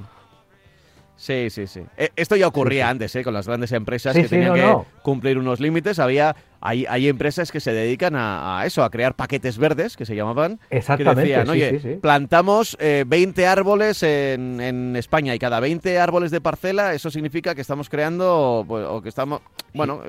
Sí, 1.24 1.48
sí, 1.48 1.66
sí. 1.66 1.80
Eh, 1.96 2.10
esto 2.16 2.36
ya 2.36 2.46
ocurría 2.46 2.90
antes, 2.90 3.16
¿eh? 3.16 3.24
Con 3.24 3.32
las 3.32 3.46
grandes 3.46 3.72
empresas 3.72 4.14
que 4.14 4.28
tenían 4.28 4.52
que 4.52 4.76
cumplir 5.00 5.38
unos 5.38 5.58
límites. 5.58 5.98
Había, 5.98 6.36
hay, 6.60 6.84
hay 6.86 7.08
empresas 7.08 7.50
que 7.50 7.60
se 7.60 7.72
dedican 7.72 8.12
a, 8.14 8.62
eso, 8.66 8.84
a 8.84 8.90
crear 8.90 9.14
paquetes 9.14 9.56
verdes, 9.56 9.96
que 9.96 10.04
se 10.04 10.14
llamaban. 10.14 10.60
Exactamente. 10.68 11.22
Que 11.22 11.38
decían, 11.38 11.48
oye, 11.48 11.98
plantamos 12.02 12.76
20 12.78 13.40
eh, 13.40 13.46
árboles 13.46 14.02
en, 14.02 14.60
en, 14.60 14.96
España 14.96 15.34
y 15.34 15.38
cada 15.38 15.60
20 15.60 15.98
árboles 15.98 16.30
de 16.30 16.42
parcela, 16.42 16.92
eso 16.92 17.10
significa 17.10 17.54
que 17.54 17.62
estamos 17.62 17.88
creando, 17.88 18.62
pues, 18.68 18.84
o 18.86 19.00
que 19.00 19.08
estamos, 19.08 19.40
bueno, 19.72 20.02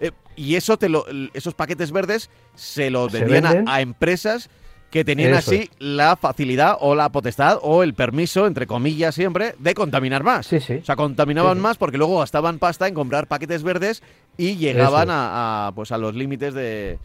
eh, 0.00 0.10
y 0.34 0.56
eso 0.56 0.76
te 0.76 0.88
lo, 0.88 1.04
esos 1.34 1.54
paquetes 1.54 1.92
verdes 1.92 2.30
se 2.56 2.90
los 2.90 3.12
vendían 3.12 3.68
a 3.68 3.80
empresas 3.80 4.50
que 4.90 5.04
tenían 5.04 5.34
así 5.34 5.70
la 5.78 6.16
facilidad 6.16 6.76
o 6.80 6.94
la 6.94 7.10
potestad 7.10 7.58
o 7.62 7.82
el 7.82 7.94
permiso, 7.94 8.46
entre 8.46 8.66
comillas 8.66 9.14
siempre, 9.14 9.54
de 9.58 9.74
contaminar 9.74 10.24
más. 10.24 10.46
Sí, 10.46 10.60
sí. 10.60 10.74
O 10.76 10.84
sea, 10.84 10.96
contaminaban 10.96 11.60
más 11.60 11.76
porque 11.76 11.98
luego 11.98 12.18
gastaban 12.20 12.58
pasta 12.58 12.88
en 12.88 12.94
comprar 12.94 13.26
paquetes 13.26 13.62
verdes 13.62 14.02
y 14.36 14.56
llegaban 14.56 15.08
a, 15.10 15.72
pues 15.74 15.92
a 15.92 15.98
los 15.98 16.14
límites 16.14 16.54
de, 16.54 16.98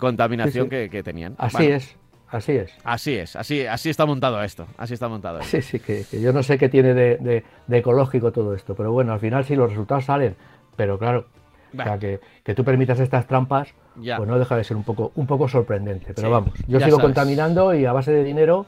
contaminación 0.00 0.68
que, 0.68 1.02
tenían. 1.04 1.34
Así 1.38 1.66
es. 1.66 1.96
Así 2.30 2.52
es. 2.52 2.72
Así 2.84 3.14
es, 3.14 3.34
así, 3.34 3.66
así 3.66 3.90
está 3.90 4.06
montado 4.06 4.40
esto. 4.44 4.66
Así 4.78 4.94
está 4.94 5.08
montado 5.08 5.42
Sí, 5.42 5.62
sí, 5.62 5.80
que, 5.80 6.04
yo 6.12 6.32
no 6.32 6.44
sé 6.44 6.58
qué 6.58 6.68
tiene 6.68 6.94
de, 6.94 7.44
ecológico 7.70 8.30
todo 8.30 8.54
esto, 8.54 8.74
pero 8.74 8.92
bueno, 8.92 9.12
al 9.12 9.20
final 9.20 9.44
sí 9.44 9.56
los 9.56 9.70
resultados 9.70 10.04
salen. 10.04 10.36
Pero 10.76 10.98
claro, 10.98 11.26
o 11.72 11.82
sea, 11.82 11.98
que, 11.98 12.20
que 12.42 12.54
tú 12.54 12.64
permitas 12.64 13.00
estas 13.00 13.26
trampas, 13.26 13.68
pues 13.94 14.28
no 14.28 14.38
deja 14.38 14.56
de 14.56 14.64
ser 14.64 14.76
un 14.76 14.84
poco, 14.84 15.12
un 15.14 15.26
poco 15.26 15.48
sorprendente. 15.48 16.14
Pero 16.14 16.30
vamos, 16.30 16.52
yo 16.66 16.80
sigo 16.80 16.98
contaminando 16.98 17.74
y 17.74 17.84
a 17.84 17.92
base 17.92 18.12
de 18.12 18.24
dinero, 18.24 18.66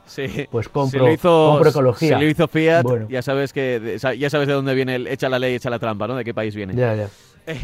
pues 0.50 0.68
compro, 0.68 1.08
ecología. 1.08 2.18
Si 2.18 2.24
lo 2.24 2.30
hizo 2.30 2.48
Fiat, 2.48 2.84
ya 3.08 3.22
sabes 3.22 3.52
que 3.52 3.98
ya 4.18 4.30
sabes 4.30 4.48
de 4.48 4.54
dónde 4.54 4.74
viene 4.74 4.96
el 4.96 5.06
echa 5.06 5.28
la 5.28 5.38
ley, 5.38 5.54
echa 5.54 5.70
la 5.70 5.78
trampa, 5.78 6.06
¿no? 6.06 6.16
De 6.16 6.24
qué 6.24 6.34
país 6.34 6.54
viene. 6.54 6.74
Ya, 6.74 6.94
ya. 6.94 7.08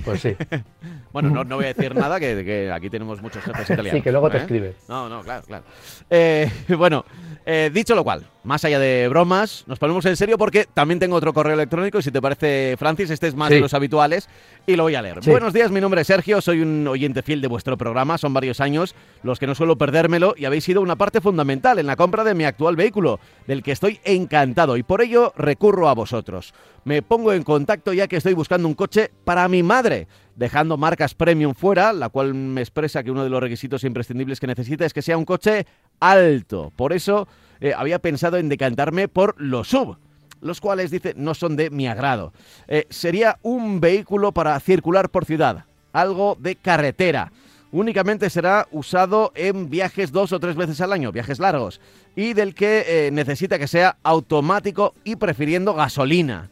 Pues 0.05 0.21
sí. 0.21 0.37
bueno, 1.13 1.31
no, 1.31 1.45
no, 1.45 1.57
voy 1.57 1.67
a 1.67 1.69
decir 1.69 1.95
nada, 1.95 2.19
que, 2.19 2.45
que, 2.45 2.71
aquí 2.73 2.91
tenemos 2.91 3.23
muchos 3.23 3.43
jefes 3.45 3.71
italianos. 3.71 3.93
Sí, 3.99 4.03
que 4.03 4.13
luego 4.13 4.29
te 4.31 4.39
¿eh? 4.39 4.41
escribe. 4.41 4.75
No, 4.89 5.09
no, 5.09 5.23
claro, 5.23 5.43
claro. 5.47 5.65
Eh, 6.11 6.51
bueno, 6.77 7.05
eh, 7.47 7.71
dicho 7.73 7.95
lo 7.95 8.05
cual, 8.05 8.25
más 8.49 8.65
allá 8.65 8.79
de 8.79 9.09
bromas, 9.09 9.65
nos 9.67 9.79
ponemos 9.79 10.07
en 10.07 10.17
serio 10.17 10.39
porque 10.39 10.67
también 10.73 10.99
tengo 10.99 11.15
otro 11.17 11.35
correo 11.35 11.53
electrónico 11.53 11.99
y 11.99 12.03
si 12.03 12.11
te 12.11 12.23
parece, 12.23 12.77
Francis, 12.79 13.11
este 13.11 13.27
es 13.27 13.35
más 13.35 13.51
de 13.51 13.61
los 13.61 13.75
habituales 13.75 14.27
y 14.67 14.75
lo 14.75 14.85
voy 14.85 14.95
a 14.95 15.03
leer. 15.03 15.21
Buenos 15.27 15.53
días, 15.53 15.71
mi 15.71 15.83
nombre 15.83 16.01
es 16.01 16.07
Sergio, 16.07 16.41
soy 16.41 16.63
un 16.63 16.89
oyente 16.89 17.23
fiel 17.23 17.43
de 17.43 17.49
vuestro 17.49 17.77
programa, 17.77 18.17
son 18.17 18.33
varios 18.33 18.61
años 18.61 18.95
los 19.23 19.39
que 19.39 19.47
no 19.47 19.55
suelo 19.55 19.77
perdérmelo 19.77 20.35
y 20.35 20.47
habéis 20.47 20.65
sido 20.65 20.81
una 20.81 20.97
parte 20.97 21.21
fundamental 21.21 21.79
en 21.79 21.87
la 21.87 21.97
compra 21.97 22.25
de 22.25 22.35
mi 22.35 22.45
actual 22.45 22.75
vehículo, 22.75 23.21
del 23.47 23.63
que 23.63 23.73
estoy 23.73 24.01
encantado 24.03 24.79
y 24.79 24.83
por 24.83 25.03
ello 25.03 25.35
recurro 25.37 25.91
a 25.91 25.95
vosotros. 25.95 26.55
Me 26.85 27.03
pongo 27.03 27.35
en 27.35 27.43
contacto 27.43 27.93
ya 27.93 28.09
que 28.09 28.17
estoy 28.17 28.33
buscando 28.33 28.67
un 28.67 28.75
coche 28.75 29.11
para 29.25 29.47
mi 29.49 29.63
madre 29.63 30.09
dejando 30.37 30.79
marcas 30.79 31.15
premium 31.15 31.53
fuera, 31.53 31.93
la 31.93 32.09
cual 32.09 32.33
me 32.33 32.63
expresa 32.63 33.03
que 33.03 33.11
uno 33.11 33.25
de 33.25 33.31
los 33.31 33.43
requisitos 33.43 33.85
imprescindibles 33.85 34.41
que 34.41 34.47
necesita 34.47 34.87
es 34.87 34.95
que 34.95 35.03
sea 35.03 35.19
un 35.19 35.27
coche 35.27 35.67
alto. 36.01 36.73
Por 36.75 36.95
eso 36.95 37.29
eh, 37.61 37.73
había 37.77 37.99
pensado 37.99 38.37
en 38.37 38.49
decantarme 38.49 39.09
por 39.09 39.41
los 39.41 39.69
sub 39.69 39.97
los 40.41 40.61
cuales 40.61 40.93
dice 40.93 41.15
no 41.17 41.35
son 41.35 41.57
de 41.57 41.69
mi 41.69 41.89
agrado. 41.89 42.33
Eh, 42.69 42.87
sería 42.91 43.41
un 43.43 43.81
vehículo 43.81 44.31
para 44.31 44.61
circular 44.61 45.11
por 45.11 45.25
ciudad, 45.25 45.65
algo 45.93 46.37
de 46.39 46.55
carretera. 46.55 47.33
Únicamente 47.73 48.31
será 48.31 48.69
usado 48.71 49.33
en 49.35 49.69
viajes 49.69 50.13
dos 50.13 50.33
o 50.33 50.39
tres 50.39 50.55
veces 50.55 50.81
al 50.81 50.93
año, 50.93 51.11
viajes 51.11 51.41
largos, 51.41 51.81
y 52.15 52.35
del 52.35 52.55
que 52.55 52.85
eh, 52.87 53.11
necesita 53.11 53.59
que 53.59 53.67
sea 53.67 53.97
automático 54.05 54.95
y 55.03 55.17
prefiriendo 55.17 55.75
gasolina. 55.75 56.51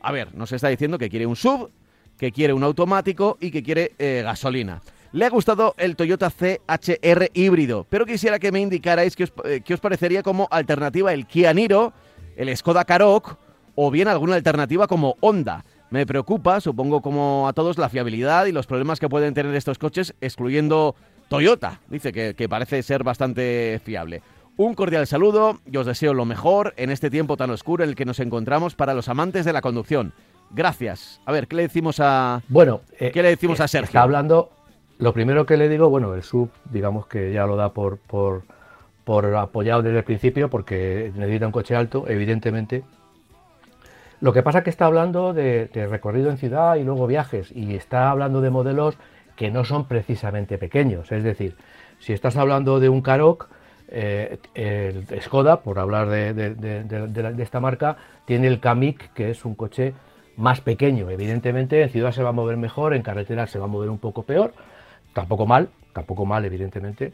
A 0.00 0.12
ver, 0.12 0.34
nos 0.34 0.50
está 0.52 0.68
diciendo 0.68 0.96
que 0.96 1.10
quiere 1.10 1.26
un 1.26 1.36
sub 1.36 1.70
que 2.16 2.32
quiere 2.32 2.54
un 2.54 2.64
automático 2.64 3.36
y 3.38 3.50
que 3.50 3.62
quiere 3.62 3.92
gasolina. 3.98 4.80
Le 5.16 5.24
ha 5.24 5.30
gustado 5.30 5.74
el 5.78 5.96
Toyota 5.96 6.28
CHR 6.28 7.30
híbrido, 7.32 7.86
pero 7.88 8.04
quisiera 8.04 8.38
que 8.38 8.52
me 8.52 8.60
indicarais 8.60 9.16
eh, 9.44 9.62
qué 9.64 9.72
os, 9.72 9.80
parecería 9.80 10.22
como 10.22 10.46
alternativa 10.50 11.10
el 11.14 11.26
Kia 11.26 11.54
Niro, 11.54 11.94
el 12.36 12.54
Skoda 12.54 12.84
Karoq 12.84 13.38
o 13.76 13.90
bien 13.90 14.08
alguna 14.08 14.34
alternativa 14.34 14.86
como 14.86 15.16
Honda. 15.20 15.64
Me 15.88 16.04
preocupa, 16.04 16.60
supongo 16.60 17.00
como 17.00 17.48
a 17.48 17.54
todos, 17.54 17.78
la 17.78 17.88
fiabilidad 17.88 18.44
y 18.44 18.52
los 18.52 18.66
problemas 18.66 19.00
que 19.00 19.08
pueden 19.08 19.32
tener 19.32 19.54
estos 19.54 19.78
coches, 19.78 20.14
excluyendo 20.20 20.94
Toyota. 21.30 21.80
Dice 21.88 22.12
que, 22.12 22.34
que 22.34 22.46
parece 22.46 22.82
ser 22.82 23.02
bastante 23.02 23.80
fiable. 23.82 24.20
Un 24.58 24.74
cordial 24.74 25.06
saludo 25.06 25.60
y 25.64 25.78
os 25.78 25.86
deseo 25.86 26.12
lo 26.12 26.26
mejor 26.26 26.74
en 26.76 26.90
este 26.90 27.08
tiempo 27.08 27.38
tan 27.38 27.48
oscuro 27.48 27.84
en 27.84 27.88
el 27.88 27.96
que 27.96 28.04
nos 28.04 28.20
encontramos 28.20 28.74
para 28.74 28.92
los 28.92 29.08
amantes 29.08 29.46
de 29.46 29.54
la 29.54 29.62
conducción. 29.62 30.12
Gracias. 30.50 31.22
A 31.24 31.32
ver, 31.32 31.48
¿qué 31.48 31.56
le 31.56 31.62
decimos 31.62 32.00
a 32.00 32.42
Bueno, 32.48 32.82
¿qué 32.98 33.22
le 33.22 33.30
decimos 33.30 33.60
eh, 33.60 33.62
a 33.62 33.68
Sergio? 33.68 33.86
Está 33.86 34.02
hablando, 34.02 34.50
lo 34.98 35.12
primero 35.12 35.44
que 35.46 35.56
le 35.56 35.68
digo, 35.68 35.88
bueno, 35.90 36.14
el 36.14 36.22
sub, 36.22 36.50
digamos 36.70 37.06
que 37.06 37.32
ya 37.32 37.46
lo 37.46 37.56
da 37.56 37.70
por, 37.72 37.98
apoyado 39.36 39.82
desde 39.82 39.98
el 39.98 40.04
principio, 40.04 40.48
porque 40.50 41.12
necesita 41.14 41.46
un 41.46 41.52
coche 41.52 41.76
alto, 41.76 42.04
evidentemente. 42.08 42.82
Lo 44.20 44.32
que 44.32 44.42
pasa 44.42 44.58
es 44.58 44.64
que 44.64 44.70
está 44.70 44.86
hablando 44.86 45.34
de, 45.34 45.68
recorrido 45.90 46.30
en 46.30 46.38
ciudad 46.38 46.76
y 46.76 46.84
luego 46.84 47.06
viajes, 47.06 47.52
y 47.54 47.74
está 47.74 48.10
hablando 48.10 48.40
de 48.40 48.50
modelos 48.50 48.96
que 49.36 49.50
no 49.50 49.64
son 49.64 49.86
precisamente 49.86 50.56
pequeños. 50.56 51.12
Es 51.12 51.22
decir, 51.22 51.56
si 51.98 52.14
estás 52.14 52.36
hablando 52.36 52.80
de 52.80 52.88
un 52.88 53.02
Karoq, 53.02 53.48
eh, 53.88 54.38
el 54.54 55.06
Skoda, 55.20 55.60
por 55.60 55.78
hablar 55.78 56.08
de, 56.08 56.32
de- 56.32 56.54
de- 56.54 56.82
de- 56.84 57.06
de 57.08 57.22
la- 57.22 57.32
de 57.32 57.42
esta 57.42 57.60
marca, 57.60 57.98
tiene 58.24 58.48
el 58.48 58.58
Kamiq, 58.60 59.12
que 59.12 59.30
es 59.30 59.44
un 59.44 59.54
coche 59.54 59.92
más 60.36 60.60
pequeño. 60.62 61.10
Evidentemente, 61.10 61.82
en 61.82 61.90
ciudad 61.90 62.12
se 62.12 62.22
va 62.22 62.30
a 62.30 62.32
mover 62.32 62.56
mejor, 62.56 62.94
en 62.94 63.02
carretera 63.02 63.46
se 63.46 63.58
va 63.58 63.66
a 63.66 63.68
mover 63.68 63.90
un 63.90 63.98
poco 63.98 64.22
peor. 64.22 64.54
Tampoco 65.16 65.46
mal, 65.46 65.64
tampoco 65.96 66.26
mal, 66.26 66.44
evidentemente. 66.44 67.12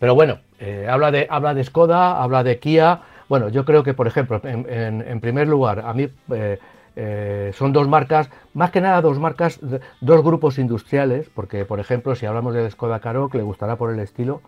Pero 0.00 0.14
bueno, 0.14 0.40
eh, 0.58 0.86
habla, 0.90 1.10
de, 1.10 1.26
habla 1.30 1.54
de 1.54 1.62
Skoda, 1.64 2.20
habla 2.22 2.42
de 2.42 2.58
Kia. 2.58 3.00
Bueno, 3.28 3.48
yo 3.48 3.64
creo 3.64 3.82
que, 3.84 3.94
por 3.94 4.06
ejemplo, 4.06 4.40
en, 4.44 4.66
en- 4.68 5.20
primer 5.20 5.46
lugar, 5.48 5.76
a 5.86 5.92
mí 5.94 6.08
eh, 6.32 6.58
eh, 6.96 7.50
son 7.54 7.72
dos 7.72 7.86
marcas, 7.88 8.30
más 8.52 8.70
que 8.72 8.80
nada 8.80 9.00
dos 9.00 9.18
marcas, 9.18 9.60
dos 10.00 10.22
grupos 10.24 10.58
industriales, 10.58 11.30
porque, 11.34 11.64
por 11.64 11.78
ejemplo, 11.80 12.14
si 12.16 12.26
hablamos 12.26 12.52
de 12.54 12.68
Skoda 12.70 13.00
Karoq, 13.00 13.34
le 13.34 13.42
gustará 13.42 13.76
por 13.76 13.92
el 13.92 14.00
estilo. 14.00 14.40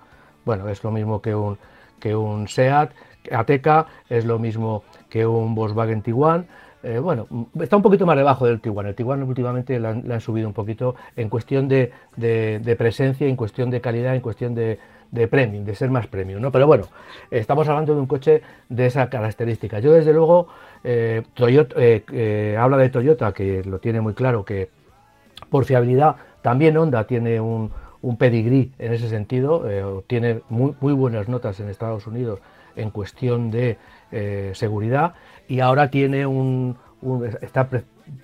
Bueno, 0.45 0.69
es 0.69 0.83
lo 0.83 0.91
mismo 0.91 1.21
que 1.23 1.35
un, 1.35 1.59
que 2.01 2.17
un 2.17 2.49
SEAT, 2.49 2.91
Ateca, 3.33 3.87
es 4.09 4.25
lo 4.25 4.39
mismo 4.41 4.83
que 5.09 5.27
un 5.27 5.55
Volkswagen 5.55 6.03
Tiguan. 6.03 6.47
Eh, 6.83 6.99
bueno, 6.99 7.27
mm, 7.29 7.63
está 7.63 7.77
un 7.77 7.83
poquito 7.83 8.07
más 8.07 8.17
debajo 8.17 8.47
del 8.47 8.61
Tiguan. 8.61 8.87
El 8.87 8.95
Tiguan 8.95 9.23
últimamente 9.23 9.79
le 9.79 9.89
han, 9.89 10.21
subido 10.21 10.47
un 10.47 10.55
poquito 10.55 10.95
en 11.17 11.29
cuestión 11.29 11.69
de, 11.69 11.93
presencia, 12.79 13.27
en 13.27 13.37
cuestión 13.37 13.71
de 13.71 13.81
calidad, 13.81 14.15
en 14.15 14.21
cuestión 14.21 14.55
de, 14.55 14.79
de 15.11 15.29
premium, 15.29 15.65
de 15.65 15.75
ser 15.75 15.91
más 15.91 16.07
premium, 16.07 16.41
¿no? 16.41 16.53
Pero 16.53 16.67
bueno, 16.67 16.85
estamos 17.31 17.69
hablando 17.69 17.95
de 17.95 18.01
un 18.01 18.07
coche 18.07 18.43
de 18.69 18.87
esa 18.87 19.11
característica. 19.11 19.81
Yo 19.81 19.93
desde 19.93 20.13
luego, 20.13 20.49
eh, 20.85 21.23
Toyota, 21.35 21.75
eh, 21.79 22.57
habla 22.59 22.77
de 22.77 22.91
Toyota, 22.91 23.33
que 23.33 23.65
lo 23.65 23.81
tiene 23.81 24.01
muy 24.01 24.15
claro, 24.15 24.45
que 24.45 24.71
por 25.51 25.65
fiabilidad 25.65 26.17
también 26.43 26.77
Honda 26.77 27.07
tiene 27.07 27.41
un, 27.41 27.73
pedigrí 28.19 28.73
en 28.79 28.93
ese 28.93 29.09
sentido, 29.09 30.03
tiene 30.07 30.41
muy, 30.49 30.75
muy 30.81 30.93
buenas 30.93 31.29
notas 31.29 31.59
en 31.61 31.69
Estados 31.69 32.07
Unidos 32.07 32.41
en 32.79 32.91
cuestión 32.91 33.51
de 33.51 33.77
eh, 34.13 34.53
seguridad 34.55 35.15
y 35.49 35.61
ahora 35.61 35.91
tiene 35.91 36.27
un, 36.27 36.77
está 37.41 37.69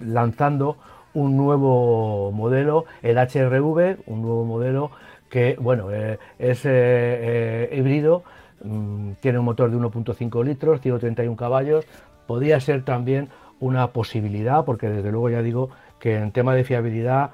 lanzando 0.00 0.76
un 1.12 1.36
nuevo 1.36 2.32
modelo, 2.32 2.86
el 3.02 3.18
HRV, 3.18 3.98
un 4.06 4.22
nuevo 4.22 4.44
modelo 4.44 4.90
que 5.28 5.56
bueno 5.60 5.90
eh, 5.92 6.18
es 6.38 6.62
eh, 6.64 7.70
híbrido, 7.72 8.24
mm, 8.62 9.12
tiene 9.20 9.38
un 9.38 9.44
motor 9.44 9.70
de 9.70 9.76
1.5 9.76 10.44
litros, 10.44 10.80
131 10.80 11.36
caballos, 11.36 11.86
podría 12.26 12.60
ser 12.60 12.84
también 12.84 13.28
una 13.60 13.88
posibilidad, 13.88 14.64
porque 14.64 14.88
desde 14.88 15.10
luego 15.10 15.30
ya 15.30 15.42
digo 15.42 15.70
que 15.98 16.16
en 16.16 16.32
tema 16.32 16.54
de 16.54 16.64
fiabilidad, 16.64 17.30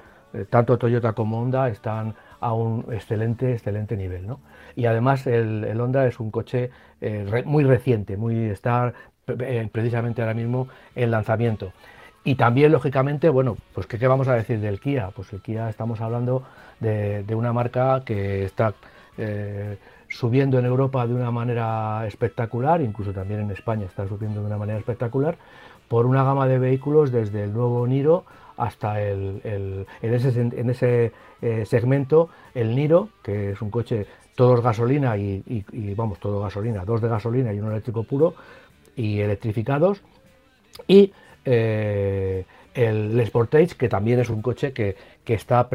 tanto 0.49 0.77
Toyota 0.77 1.13
como 1.13 1.41
Honda 1.41 1.67
están 1.67 2.15
a 2.39 2.53
un 2.53 2.85
excelente, 2.91 3.53
excelente 3.53 3.97
nivel. 3.97 4.27
¿no? 4.27 4.39
Y 4.75 4.85
además 4.85 5.27
el, 5.27 5.63
el 5.65 5.79
Honda 5.81 6.07
es 6.07 6.19
un 6.19 6.31
coche 6.31 6.69
eh, 7.01 7.43
muy 7.45 7.63
reciente, 7.63 8.17
muy 8.17 8.45
está 8.45 8.93
eh, 9.27 9.69
precisamente 9.71 10.21
ahora 10.21 10.33
mismo 10.33 10.67
en 10.95 11.11
lanzamiento. 11.11 11.71
Y 12.23 12.35
también, 12.35 12.71
lógicamente, 12.71 13.29
bueno, 13.29 13.57
pues 13.73 13.87
¿qué, 13.87 13.97
qué 13.97 14.07
vamos 14.07 14.27
a 14.27 14.35
decir 14.35 14.59
del 14.59 14.79
Kia? 14.79 15.09
Pues 15.15 15.33
el 15.33 15.41
Kia 15.41 15.69
estamos 15.69 16.01
hablando 16.01 16.43
de, 16.79 17.23
de 17.23 17.35
una 17.35 17.51
marca 17.51 18.03
que 18.05 18.43
está 18.45 18.73
eh, 19.17 19.77
subiendo 20.07 20.59
en 20.59 20.65
Europa 20.65 21.07
de 21.07 21.13
una 21.15 21.31
manera 21.31 22.05
espectacular, 22.05 22.81
incluso 22.81 23.11
también 23.11 23.39
en 23.41 23.51
España 23.51 23.85
está 23.87 24.07
subiendo 24.07 24.41
de 24.41 24.45
una 24.45 24.57
manera 24.57 24.77
espectacular, 24.77 25.37
por 25.87 26.05
una 26.05 26.23
gama 26.23 26.47
de 26.47 26.59
vehículos 26.59 27.11
desde 27.11 27.43
el 27.43 27.53
nuevo 27.53 27.85
Niro 27.87 28.23
hasta 28.57 29.01
el, 29.01 29.41
el- 29.43 29.87
en 30.01 30.13
ese, 30.13 30.39
en 30.41 30.69
ese 30.69 31.11
segmento 31.65 32.29
el 32.53 32.75
Niro, 32.75 33.09
que 33.23 33.51
es 33.51 33.61
un 33.61 33.71
coche 33.71 34.05
todos 34.35 34.61
gasolina 34.61 35.17
y, 35.17 35.63
vamos, 35.95 36.19
todo 36.19 36.41
gasolina, 36.41 36.85
dos 36.85 37.01
de 37.01 37.09
gasolina 37.09 37.53
y 37.53 37.59
uno 37.59 37.71
eléctrico 37.71 38.03
puro 38.03 38.35
y 38.95 39.19
electrificados, 39.19 40.01
y 40.87 41.11
eh, 41.45 42.45
el 42.73 43.25
Sportage, 43.25 43.75
que 43.77 43.89
también 43.89 44.19
es 44.19 44.29
un 44.29 44.41
coche 44.41 44.71
que, 44.73 44.95
que 45.23 45.33
está, 45.33 45.67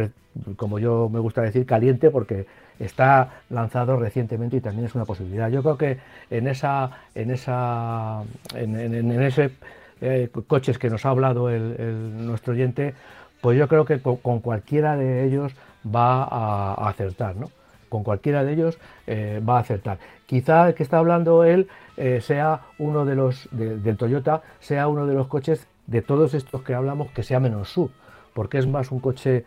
como 0.56 0.78
yo 0.78 1.08
me 1.08 1.20
gusta 1.20 1.42
decir, 1.42 1.66
caliente 1.66 2.10
porque 2.10 2.46
está 2.78 3.42
lanzado 3.50 3.98
recientemente 3.98 4.56
y 4.56 4.60
también 4.60 4.86
es 4.86 4.94
una 4.94 5.04
posibilidad. 5.04 5.50
Yo 5.50 5.62
creo 5.62 5.78
que 5.78 5.98
en 6.30 6.48
esa, 6.48 6.90
en 7.14 7.30
esa, 7.30 8.22
en, 8.54 9.22
ese 9.22 9.50
eh, 10.00 10.28
coches 10.46 10.78
que 10.78 10.90
nos 10.90 11.04
ha 11.06 11.10
hablado 11.10 11.50
nuestro 11.50 12.52
oyente, 12.52 12.94
pues 13.40 13.58
yo 13.58 13.68
creo 13.68 13.84
que 13.84 14.00
con, 14.00 14.16
con 14.16 14.40
cualquiera 14.40 14.96
de 14.96 15.24
ellos 15.24 15.52
va 15.86 16.24
a, 16.24 16.74
a 16.74 16.88
acertar, 16.88 17.36
¿no? 17.36 17.50
Con 17.88 18.02
cualquiera 18.04 18.44
de 18.44 18.52
ellos 18.52 18.78
eh, 19.06 19.40
va 19.46 19.56
a 19.58 19.60
acertar. 19.60 19.98
Quizá 20.26 20.68
el 20.68 20.74
que 20.74 20.82
está 20.82 20.98
hablando 20.98 21.44
él 21.44 21.68
eh, 21.96 22.20
sea 22.20 22.62
uno 22.78 23.04
de 23.04 23.14
los 23.14 23.48
de- 23.52 23.78
del 23.78 23.96
Toyota, 23.96 24.42
sea 24.60 24.88
uno 24.88 25.06
de 25.06 25.14
los 25.14 25.28
coches 25.28 25.66
de 25.86 26.02
todos 26.02 26.34
estos 26.34 26.62
que 26.62 26.74
hablamos 26.74 27.10
que 27.12 27.22
sea 27.22 27.38
menos 27.40 27.68
sub, 27.70 27.90
porque 28.34 28.58
es 28.58 28.66
más 28.66 28.90
un 28.90 29.00
coche 29.00 29.44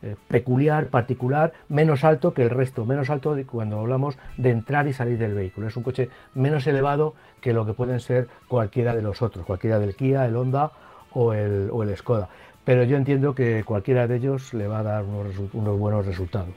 eh, 0.00 0.14
peculiar, 0.28 0.88
particular, 0.88 1.52
menos 1.68 2.04
alto 2.04 2.32
que 2.32 2.42
el 2.42 2.50
resto, 2.50 2.84
menos 2.84 3.10
alto 3.10 3.34
cuando 3.50 3.80
hablamos 3.80 4.16
de 4.36 4.50
entrar 4.50 4.86
y 4.86 4.92
salir 4.92 5.18
del 5.18 5.34
vehículo. 5.34 5.66
Es 5.66 5.76
un 5.76 5.82
coche 5.82 6.08
menos 6.34 6.66
elevado 6.68 7.14
que 7.40 7.52
lo 7.52 7.66
que 7.66 7.72
pueden 7.72 7.98
ser 7.98 8.28
cualquiera 8.46 8.94
de 8.94 9.02
los 9.02 9.22
otros, 9.22 9.44
cualquiera 9.44 9.80
del 9.80 9.96
Kia, 9.96 10.24
el 10.26 10.36
Honda 10.36 10.70
o 11.14 11.32
el, 11.32 11.68
o 11.72 11.82
el 11.82 11.96
Skoda. 11.96 12.28
Pero 12.64 12.84
yo 12.84 12.96
entiendo 12.96 13.34
que 13.34 13.64
cualquiera 13.64 14.06
de 14.06 14.16
ellos 14.16 14.54
le 14.54 14.68
va 14.68 14.80
a 14.80 14.82
dar 14.84 15.04
unos, 15.04 15.34
unos 15.52 15.78
buenos 15.78 16.06
resultados. 16.06 16.54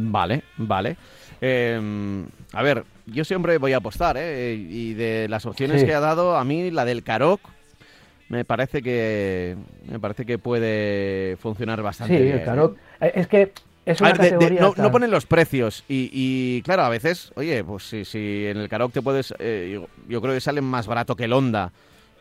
Vale, 0.00 0.42
vale. 0.56 0.96
Eh, 1.40 2.24
a 2.52 2.62
ver, 2.62 2.84
yo 3.06 3.24
siempre 3.24 3.58
voy 3.58 3.72
a 3.72 3.78
apostar, 3.78 4.16
¿eh? 4.18 4.54
Y 4.54 4.94
de 4.94 5.26
las 5.28 5.46
opciones 5.46 5.80
Sí. 5.80 5.86
que 5.86 5.94
ha 5.94 6.00
dado, 6.00 6.36
a 6.36 6.44
mí 6.44 6.70
la 6.70 6.84
del 6.84 7.02
Karoq 7.02 7.40
me 8.28 8.44
parece 8.44 8.82
que 8.82 9.56
me 9.90 9.98
parece 9.98 10.26
que 10.26 10.38
puede 10.38 11.36
funcionar 11.38 11.80
bastante 11.82 12.16
Sí, 12.18 12.22
bien. 12.22 12.36
el 12.36 12.42
¿eh? 12.42 12.44
Karoq. 12.44 12.76
eh, 13.00 13.12
Es 13.14 13.26
que 13.26 13.52
es 13.86 14.00
una 14.00 14.10
ver, 14.12 14.18
de- 14.18 14.24
de- 14.24 14.30
categoría. 14.34 14.72
no, 14.76 14.90
ponen 14.90 15.10
los 15.10 15.24
precios 15.26 15.84
y, 15.88 16.10
y, 16.12 16.62
claro, 16.62 16.82
a 16.82 16.88
veces, 16.90 17.32
oye, 17.36 17.64
pues 17.64 17.84
si, 17.88 18.04
si 18.04 18.46
en 18.46 18.58
el 18.58 18.68
Karoq 18.68 18.92
te 18.92 19.00
puedes, 19.00 19.32
eh, 19.38 19.70
yo, 19.72 19.86
yo 20.08 20.20
creo 20.20 20.34
que 20.34 20.40
salen 20.40 20.64
más 20.64 20.86
barato 20.86 21.16
que 21.16 21.24
el 21.24 21.32
Honda, 21.32 21.72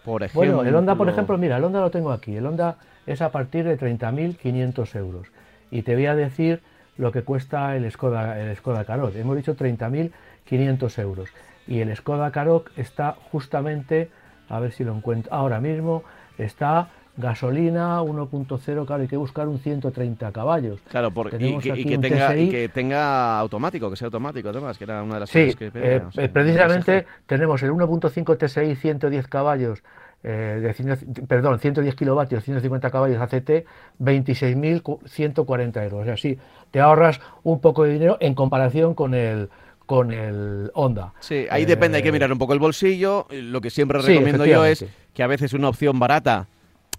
por 0.06 0.24
ejemplo. 0.24 0.54
Bueno, 0.56 0.70
el 0.70 0.74
Honda, 0.76 0.96
por 0.96 1.10
ejemplo, 1.10 1.38
mira, 1.38 1.58
el 1.58 1.64
Honda 1.66 1.82
lo 1.82 1.92
tengo 1.92 2.12
aquí. 2.12 2.36
El 2.36 2.46
Honda 2.46 2.78
es 3.06 3.22
a 3.22 3.32
partir 3.32 3.66
de 3.66 3.78
30.500 3.78 4.96
euros. 4.96 5.28
Y 5.72 5.82
te 5.82 5.96
voy 5.96 6.06
a 6.06 6.16
decir 6.16 6.62
lo 6.98 7.12
que 7.12 7.22
cuesta 7.24 7.76
el 7.76 7.90
Skoda, 7.92 8.40
el 8.40 8.56
Skoda 8.56 8.86
Karoq. 8.86 9.16
Hemos 9.16 9.36
dicho 9.38 9.56
30.500 9.56 11.00
euros. 11.00 11.30
Y 11.68 11.80
el 11.80 11.96
Skoda 11.96 12.32
Karoq 12.32 12.70
está 12.78 13.16
justamente, 13.32 14.10
a 14.50 14.60
ver 14.60 14.72
si 14.72 14.84
lo 14.84 14.96
encuentro, 14.96 15.34
ahora 15.34 15.60
mismo 15.60 16.04
está 16.38 16.90
gasolina 17.18 18.00
1.0, 18.04 18.86
claro, 18.86 19.02
hay 19.02 19.08
que 19.08 19.18
buscar 19.18 19.48
un 19.48 19.58
130 19.60 20.32
caballos. 20.32 20.80
Claro, 20.90 21.10
por- 21.12 21.34
y, 21.42 21.48
y 21.56 21.60
que 21.86 21.98
tenga, 21.98 22.38
y 22.38 22.50
que 22.50 22.70
tenga 22.70 23.40
automático, 23.40 23.90
que 23.90 23.96
sea 23.96 24.06
automático 24.06 24.50
además, 24.50 24.78
que 24.78 24.84
era 24.84 25.02
una 25.02 25.16
de 25.16 25.20
las 25.22 25.30
Sí, 25.32 25.46
cosas 25.46 25.56
que 25.56 25.72
pedía, 25.72 25.96
eh, 25.96 26.02
o 26.08 26.12
sea, 26.12 26.24
eh, 26.26 26.30
precisamente 26.30 27.06
tenemos 27.26 27.64
el 27.64 27.72
1.5 27.72 28.38
TSI 28.38 28.76
110 28.76 29.28
caballos, 29.28 29.82
eh, 30.24 30.60
de 30.62 30.74
100 30.74 31.26
perdón, 31.28 31.60
110 31.60 31.96
kilovatios, 31.96 32.44
150 32.44 32.90
caballos 32.92 33.22
ACT, 33.22 33.66
26.140 34.00 35.84
euros. 35.84 36.02
O 36.02 36.06
sea, 36.06 36.18
sí, 36.18 36.38
te 36.72 36.80
ahorras 36.80 37.20
un 37.44 37.60
poco 37.62 37.84
de 37.84 37.94
dinero 37.94 38.18
en 38.20 38.34
comparación 38.34 38.94
con 38.94 39.14
el 39.14 39.50
con 39.86 40.12
el 40.12 40.70
Honda. 40.74 41.14
Sí, 41.22 41.46
ahí 41.50 41.64
depende, 41.64 41.98
hay 41.98 42.04
que 42.04 42.10
Eh, 42.10 42.12
mirar 42.12 42.30
un 42.32 42.38
poco 42.38 42.52
el 42.54 42.60
bolsillo. 42.60 43.26
Lo 43.30 43.62
que 43.62 43.70
siempre 43.70 44.02
Sí, 44.02 44.10
recomiendo 44.10 44.46
yo 44.46 44.66
es 44.66 44.86
que 45.14 45.24
a 45.24 45.28
veces 45.28 45.54
una 45.54 45.70
opción 45.70 45.98
barata, 45.98 46.48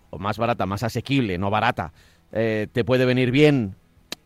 o 0.08 0.18
más 0.18 0.38
barata, 0.38 0.64
más 0.64 0.82
asequible, 0.82 1.36
no 1.36 1.50
barata, 1.50 1.92
eh, 2.32 2.66
te 2.72 2.84
puede 2.84 3.04
venir 3.04 3.30
bien 3.30 3.74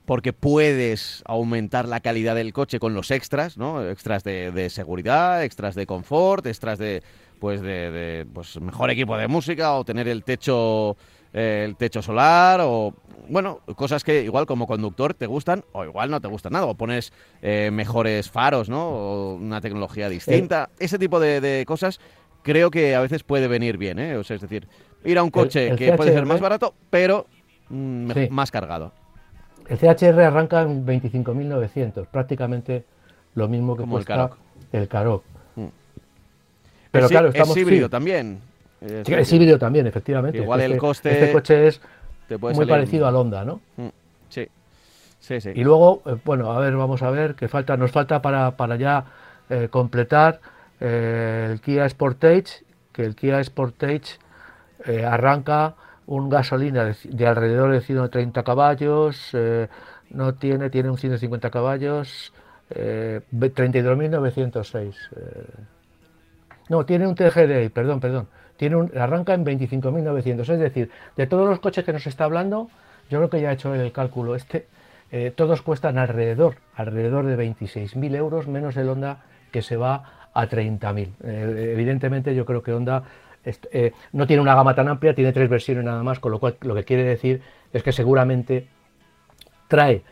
porque 0.05 0.33
puedes 0.33 1.23
aumentar 1.27 1.89
la 1.89 1.99
calidad 2.01 2.37
del 2.37 2.53
coche 2.53 2.79
con 2.79 2.95
los 2.95 3.11
extras, 3.11 3.57
¿no? 3.59 3.85
Extras 3.89 4.23
de, 4.23 4.53
de 4.53 4.71
seguridad, 4.71 5.43
extras 5.43 5.75
de 5.75 5.87
confort, 5.87 6.47
extras 6.47 6.79
de 6.79 7.03
pues 7.43 7.61
de, 7.61 7.91
de, 7.91 8.25
pues 8.33 8.61
mejor 8.61 8.89
equipo 8.93 9.17
de 9.17 9.27
música 9.27 9.75
o 9.75 9.85
tener 9.85 10.07
el 10.07 10.23
techo 10.23 10.97
eh, 11.33 11.65
el 11.67 11.75
techo 11.75 12.01
solar 12.01 12.61
o 12.63 12.95
bueno, 13.29 13.59
cosas 13.75 14.05
que 14.05 14.23
igual 14.23 14.47
como 14.47 14.69
conductor 14.69 15.13
te 15.13 15.27
gustan 15.27 15.65
o 15.73 15.83
igual 15.83 16.09
no 16.09 16.21
te 16.21 16.29
gustan 16.29 16.53
nada 16.53 16.67
o 16.67 16.77
pones 16.77 17.13
eh, 17.43 17.71
mejores 17.73 18.31
faros, 18.31 18.69
¿no? 18.69 18.87
O 18.87 19.35
una 19.35 19.61
tecnología 19.61 20.09
distinta, 20.09 20.71
ese 20.79 21.01
tipo 21.01 21.19
de, 21.19 21.41
de 21.41 21.67
cosas 21.67 21.99
creo 22.45 22.71
que 22.71 22.95
a 22.95 23.01
veces 23.01 23.25
puede 23.25 23.49
venir 23.49 23.77
bien, 23.77 23.99
¿eh? 23.99 24.17
O 24.17 24.23
sea, 24.23 24.37
es 24.37 24.43
decir, 24.43 24.69
ir 25.03 25.19
a 25.19 25.25
un 25.25 25.31
coche 25.31 25.67
el 25.71 25.77
que 25.77 25.95
puede 25.95 26.13
ser 26.13 26.25
más 26.25 26.41
barato, 26.41 26.75
pero 26.91 27.27
mm, 27.71 28.13
Sí. 28.13 28.29
más 28.31 28.53
cargado. 28.53 28.93
El 29.67 29.79
CHR 29.79 30.21
arranca 30.21 30.63
en 30.63 30.87
25.900, 30.87 32.07
prácticamente 32.07 32.85
lo 33.35 33.49
mismo 33.49 33.75
que 33.75 33.81
Como 33.81 33.95
cuesta 33.97 34.31
el 34.71 34.87
Karoq. 34.87 35.32
Pero 36.93 37.07
es, 37.07 37.11
claro, 37.11 37.29
es 37.29 37.35
estamos 37.35 37.57
híbrido 37.57 37.87
sí, 37.87 37.91
también. 37.91 38.41
Es 38.81 39.07
sí, 39.07 39.15
es 39.15 39.33
híbrido 39.33 39.59
también, 39.59 39.87
efectivamente. 39.87 40.39
Igual 40.39 40.61
el 40.61 40.73
Este- 40.73 40.79
coste 40.81 41.11
Este 41.13 41.33
coche 41.33 41.67
es 41.69 41.81
muy 42.39 42.53
salir- 42.55 42.69
parecido 42.69 43.07
al 43.09 43.17
Honda, 43.17 43.45
¿no? 43.45 43.61
Mm, 43.77 43.89
Sí, 44.29 44.47
sí, 45.21 45.41
sí. 45.41 45.51
Y 45.55 45.65
luego, 45.65 46.03
eh, 46.07 46.17
bueno, 46.25 46.53
a 46.53 46.59
ver, 46.61 46.77
vamos 46.77 47.03
a 47.03 47.11
ver 47.11 47.35
qué 47.35 47.49
falta. 47.49 47.77
Nos 47.77 47.91
falta 47.91 48.21
para, 48.23 48.57
para 48.57 48.77
ya 48.77 49.05
eh, 49.51 49.69
completar 49.71 50.41
eh, 50.81 51.49
el 51.53 51.61
Kia 51.61 51.89
Sportage, 51.89 52.65
que 52.93 53.05
el 53.05 53.15
Kia 53.15 53.43
Sportage 53.45 54.19
eh, 54.87 55.05
arranca 55.05 55.75
un 56.07 56.29
gasolina 56.29 56.85
de, 56.85 56.97
de 57.05 57.27
alrededor 57.27 57.71
de 57.73 57.81
130 57.81 58.43
caballos, 58.43 59.31
eh, 59.35 59.69
no 60.11 60.35
tiene, 60.35 60.69
tiene 60.71 60.91
un 60.91 60.99
150 60.99 61.51
caballos, 61.51 62.33
eh, 62.71 63.21
ve- 63.31 63.51
32.906. 63.51 64.95
No, 66.69 66.87
tiene 66.87 67.07
un 67.07 67.15
TGDI, 67.15 67.69
perdón, 67.71 68.01
perdón. 68.01 68.29
Tiene 68.57 68.77
un, 68.77 68.93
arranca 68.97 69.35
en 69.35 69.45
25.900. 69.45 70.41
Es 70.41 70.61
decir, 70.61 70.91
de 71.17 71.27
todos 71.27 71.49
los 71.49 71.61
coches 71.61 71.85
que 71.85 71.93
nos 71.93 72.07
está 72.07 72.25
hablando, 72.25 72.69
yo 73.11 73.19
creo 73.19 73.31
que 73.31 73.41
ya 73.41 73.51
he 73.51 73.55
hecho 73.55 73.75
el 73.75 73.93
cálculo 73.93 74.35
este, 74.35 74.67
eh, 75.11 75.31
todos 75.35 75.61
cuestan 75.61 75.99
alrededor, 75.99 76.57
alrededor 76.75 77.27
de 77.27 77.37
26.000 77.37 78.17
euros, 78.17 78.49
menos 78.49 78.77
el 78.79 78.89
Honda 78.89 79.19
que 79.51 79.61
se 79.61 79.77
va 79.77 80.31
a 80.33 80.49
30.000. 80.49 81.09
Eh, 81.23 81.71
evidentemente 81.75 82.35
yo 82.35 82.47
creo 82.47 82.63
que 82.63 82.73
Honda 82.73 83.05
eh, 83.45 83.93
no 84.13 84.27
tiene 84.27 84.41
una 84.41 84.55
gama 84.55 84.75
tan 84.75 84.89
amplia, 84.89 85.15
tiene 85.15 85.33
tres 85.33 85.51
versiones 85.51 85.85
nada 85.85 86.03
más, 86.03 86.19
con 86.19 86.33
lo 86.33 86.39
cual 86.39 86.57
lo 86.63 86.75
que 86.75 86.85
quiere 86.85 87.05
decir 87.05 87.43
es 87.75 87.83
que 87.83 87.93
seguramente 87.93 88.69
trae 89.69 90.03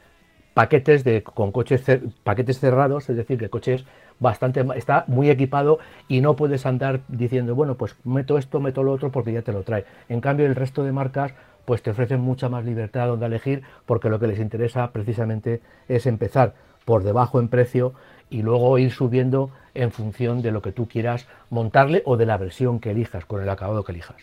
paquetes 0.52 1.04
de 1.04 1.22
con 1.22 1.52
coches 1.52 1.82
paquetes 2.22 2.60
cerrados, 2.60 3.08
es 3.08 3.16
decir, 3.16 3.38
que 3.38 3.48
coches 3.48 3.86
bastante 4.20 4.64
está 4.76 5.04
muy 5.08 5.30
equipado 5.30 5.78
y 6.06 6.20
no 6.20 6.36
puedes 6.36 6.66
andar 6.66 7.00
diciendo, 7.08 7.54
bueno, 7.54 7.74
pues 7.74 7.96
meto 8.04 8.38
esto, 8.38 8.60
meto 8.60 8.82
lo 8.82 8.92
otro 8.92 9.10
porque 9.10 9.32
ya 9.32 9.42
te 9.42 9.52
lo 9.52 9.62
trae. 9.62 9.84
En 10.08 10.20
cambio, 10.20 10.46
el 10.46 10.54
resto 10.54 10.84
de 10.84 10.92
marcas 10.92 11.32
pues 11.64 11.82
te 11.82 11.90
ofrecen 11.90 12.20
mucha 12.20 12.48
más 12.48 12.64
libertad 12.64 13.08
donde 13.08 13.26
elegir 13.26 13.62
porque 13.86 14.08
lo 14.08 14.18
que 14.18 14.26
les 14.26 14.38
interesa 14.38 14.90
precisamente 14.92 15.60
es 15.88 16.06
empezar 16.06 16.54
por 16.84 17.02
debajo 17.02 17.40
en 17.40 17.48
precio 17.48 17.94
y 18.28 18.42
luego 18.42 18.78
ir 18.78 18.92
subiendo 18.92 19.50
en 19.74 19.90
función 19.90 20.42
de 20.42 20.52
lo 20.52 20.62
que 20.62 20.72
tú 20.72 20.88
quieras 20.88 21.26
montarle 21.48 22.02
o 22.06 22.16
de 22.16 22.26
la 22.26 22.38
versión 22.38 22.80
que 22.80 22.90
elijas, 22.90 23.24
con 23.24 23.42
el 23.42 23.48
acabado 23.48 23.84
que 23.84 23.92
elijas. 23.92 24.16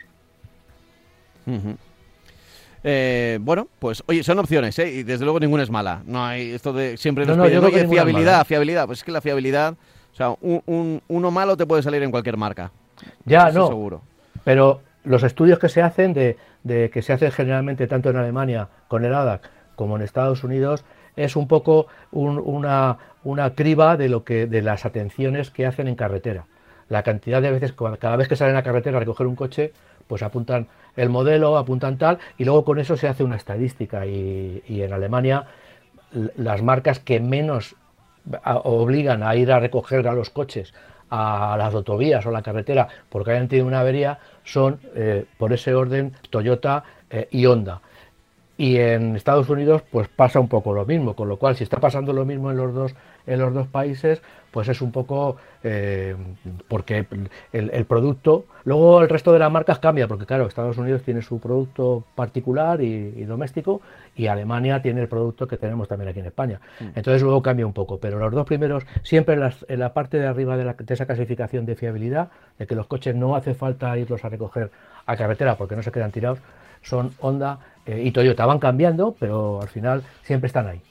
Eh, 2.84 3.40
bueno, 3.42 3.68
pues 3.80 4.04
oye, 4.08 4.24
son 4.24 4.40
opciones, 4.40 4.78
¿eh? 4.80 4.90
Y 4.90 5.04
desde 5.04 5.24
luego 5.26 5.40
ninguna 5.40 5.64
es 5.64 5.70
mala. 5.70 6.02
No 6.06 6.24
hay 6.26 6.52
esto 6.52 6.74
de 6.74 6.98
siempre 6.98 7.26
No, 7.26 7.32
nos 7.36 7.38
no, 7.38 7.44
piden, 7.46 7.64
oye, 7.64 7.88
fiabilidad, 7.88 8.46
fiabilidad. 8.46 8.86
Pues 8.86 9.00
es 9.00 9.04
que 9.04 9.12
la 9.12 9.22
fiabilidad, 9.22 9.74
o 9.74 10.16
sea, 10.16 10.30
un, 10.42 10.62
un- 10.66 11.02
uno 11.08 11.32
malo 11.32 11.58
te 11.58 11.66
puede 11.66 11.82
salir 11.84 12.04
en 12.04 12.12
cualquier 12.12 12.38
marca. 12.38 12.72
Ya, 13.26 13.50
Eso 13.50 13.60
no, 13.60 13.68
seguro. 13.68 14.02
Pero 14.44 14.82
los 15.04 15.24
estudios 15.24 15.60
que 15.60 15.70
se 15.70 15.82
hacen, 15.82 16.14
de, 16.14 16.38
de 16.64 16.90
que 16.90 17.02
se 17.02 17.14
hacen 17.14 17.32
generalmente 17.32 17.88
tanto 17.88 18.10
en 18.10 18.18
Alemania 18.18 18.70
con 18.88 19.06
el 19.06 19.14
ADAC 19.14 19.50
como 19.76 19.96
en 19.96 20.02
Estados 20.02 20.44
Unidos, 20.44 20.86
es 21.16 21.36
un 21.36 21.48
poco 21.48 21.88
un- 22.12 22.40
una, 22.44 22.98
una 23.24 23.54
criba 23.56 23.98
de, 23.98 24.10
lo 24.10 24.24
que, 24.24 24.48
de 24.48 24.62
las 24.62 24.86
atenciones 24.86 25.50
que 25.52 25.66
hacen 25.66 25.88
en 25.88 25.96
carretera. 25.96 26.46
La 26.90 27.04
cantidad 27.04 27.42
de 27.42 27.52
veces, 27.52 27.74
cada 28.00 28.16
vez 28.16 28.28
que 28.28 28.36
salen 28.36 28.56
a 28.56 28.64
carretera 28.64 28.98
a 28.98 29.00
recoger 29.02 29.28
un 29.28 29.36
coche, 29.36 29.74
pues 30.08 30.24
apuntan 30.24 30.68
el 30.96 31.10
modelo, 31.10 31.58
apuntan 31.58 31.98
tal, 31.98 32.20
y 32.38 32.46
luego 32.46 32.66
con 32.66 32.80
eso 32.80 32.98
se 32.98 33.08
hace 33.08 33.24
una 33.24 33.36
estadística. 33.36 34.06
Y, 34.06 34.64
y 34.68 34.82
en 34.82 34.94
Alemania 34.94 35.46
las 36.12 36.62
marcas 36.62 37.00
que 37.00 37.20
menos 37.20 37.76
obligan 38.44 39.24
a 39.24 39.36
ir 39.36 39.52
a 39.52 39.60
recoger 39.60 40.08
a 40.08 40.14
los 40.14 40.30
coches 40.30 40.74
a 41.10 41.56
las 41.58 41.74
autovías 41.74 42.26
o 42.26 42.32
la 42.32 42.42
carretera 42.42 42.88
porque 43.10 43.32
hayan 43.32 43.48
tenido 43.48 43.68
una 43.68 43.80
avería 43.80 44.20
son 44.44 44.80
eh, 44.96 45.26
por 45.38 45.54
ese 45.54 45.74
orden 45.74 46.14
Toyota 46.30 46.84
eh, 47.10 47.28
y 47.32 47.46
Honda. 47.46 47.82
Y 48.58 48.78
en 48.78 49.16
Estados 49.16 49.50
Unidos 49.50 49.84
pues 49.90 50.08
pasa 50.10 50.40
un 50.40 50.50
poco 50.50 50.74
lo 50.74 50.86
mismo, 50.86 51.16
con 51.16 51.30
lo 51.30 51.38
cual 51.38 51.56
si 51.56 51.64
está 51.64 51.80
pasando 51.80 52.12
lo 52.12 52.26
mismo 52.26 52.52
en 52.52 52.58
los 52.58 52.74
dos, 52.74 52.96
en 53.26 53.40
los 53.40 53.54
dos 53.54 53.68
países, 53.68 54.22
pues 54.52 54.68
es 54.68 54.82
un 54.82 54.92
poco 54.92 55.38
eh, 55.64 56.16
porque 56.68 57.06
el 57.54 57.86
producto, 57.86 58.46
luego 58.68 59.02
el 59.02 59.08
resto 59.10 59.32
de 59.32 59.40
las 59.40 59.50
marcas 59.52 59.80
cambia, 59.80 60.08
porque 60.08 60.26
claro, 60.26 60.46
Estados 60.46 60.78
Unidos 60.78 61.02
tiene 61.04 61.22
su 61.22 61.40
producto 61.40 62.04
particular 62.16 62.82
y, 62.82 63.14
y 63.16 63.24
doméstico 63.24 63.82
y 64.16 64.28
Alemania 64.28 64.82
tiene 64.82 65.02
el 65.02 65.08
producto 65.08 65.48
que 65.48 65.56
tenemos 65.58 65.88
también 65.88 66.10
aquí 66.10 66.20
en 66.20 66.26
España. 66.26 66.60
Entonces 66.96 67.22
luego 67.22 67.42
cambia 67.42 67.66
un 67.66 67.72
poco, 67.74 67.98
pero 67.98 68.20
los 68.20 68.32
dos 68.34 68.46
primeros, 68.46 68.84
siempre 69.04 69.36
en, 69.36 69.40
las- 69.42 69.66
en 69.70 69.80
la 69.80 69.94
parte 69.94 70.20
de 70.20 70.28
arriba 70.28 70.58
de, 70.58 70.66
la- 70.66 70.74
de 70.74 70.94
esa 70.94 71.06
clasificación 71.06 71.66
de 71.66 71.76
fiabilidad, 71.76 72.28
de 72.60 72.68
que 72.68 72.76
los 72.76 72.88
coches 72.88 73.16
no 73.16 73.36
hace 73.36 73.54
falta 73.54 73.98
irlos 73.98 74.24
a 74.26 74.30
recoger 74.30 74.70
a 75.06 75.16
carretera 75.16 75.56
porque 75.56 75.76
no 75.78 75.82
se 75.84 75.92
quedan 75.92 76.12
tirados, 76.12 76.40
son 76.82 77.12
Honda 77.20 77.60
eh, 77.86 78.02
y 78.04 78.12
Toyota. 78.12 78.46
Van 78.46 78.60
cambiando, 78.60 79.16
pero 79.18 79.62
al 79.62 79.70
final 79.70 80.04
siempre 80.24 80.48
están 80.48 80.68
ahí. 80.68 80.82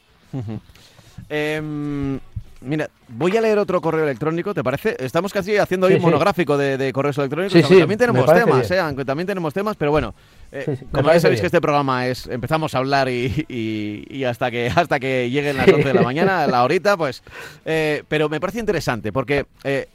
Mira, 2.60 2.88
voy 3.08 3.36
a 3.36 3.40
leer 3.40 3.58
otro 3.58 3.80
correo 3.80 4.04
electrónico, 4.04 4.54
¿te 4.54 4.62
parece? 4.64 4.96
Estamos 4.98 5.32
casi 5.32 5.56
haciendo 5.56 5.86
hoy 5.86 5.92
Sí, 5.92 5.96
un 5.96 6.00
sí. 6.00 6.06
monográfico 6.06 6.56
de, 6.56 6.76
de 6.78 6.92
correos 6.92 7.18
electrónicos. 7.18 7.52
Sí, 7.52 7.60
aunque 7.62 7.78
también 7.80 7.98
tenemos 7.98 8.26
temas. 8.26 8.70
¿eh? 8.70 8.78
Aunque 8.80 9.04
también 9.04 9.26
tenemos 9.26 9.52
temas, 9.54 9.76
pero 9.76 9.90
bueno. 9.90 10.14
eh, 10.52 10.78
como 10.92 11.08
ya 11.12 11.20
sabéis 11.20 11.22
bien. 11.38 11.40
que 11.42 11.46
este 11.46 11.60
programa 11.60 12.06
es 12.06 12.26
empezamos 12.26 12.74
a 12.74 12.78
hablar 12.78 13.08
y, 13.08 13.44
y- 13.48 14.04
y 14.08 14.24
hasta 14.24 14.50
que 14.50 14.68
hasta 14.74 14.98
que 15.00 15.30
lleguen 15.30 15.56
las 15.56 15.68
11 15.68 15.84
de 15.84 15.94
la 15.94 16.02
mañana, 16.02 16.46
la 16.46 16.64
horita, 16.64 16.96
pues. 16.96 17.22
eh, 17.64 18.02
pero 18.08 18.28
me 18.28 18.40
parece 18.40 18.58
interesante 18.60 19.12
porque 19.12 19.46
eh, 19.64 19.88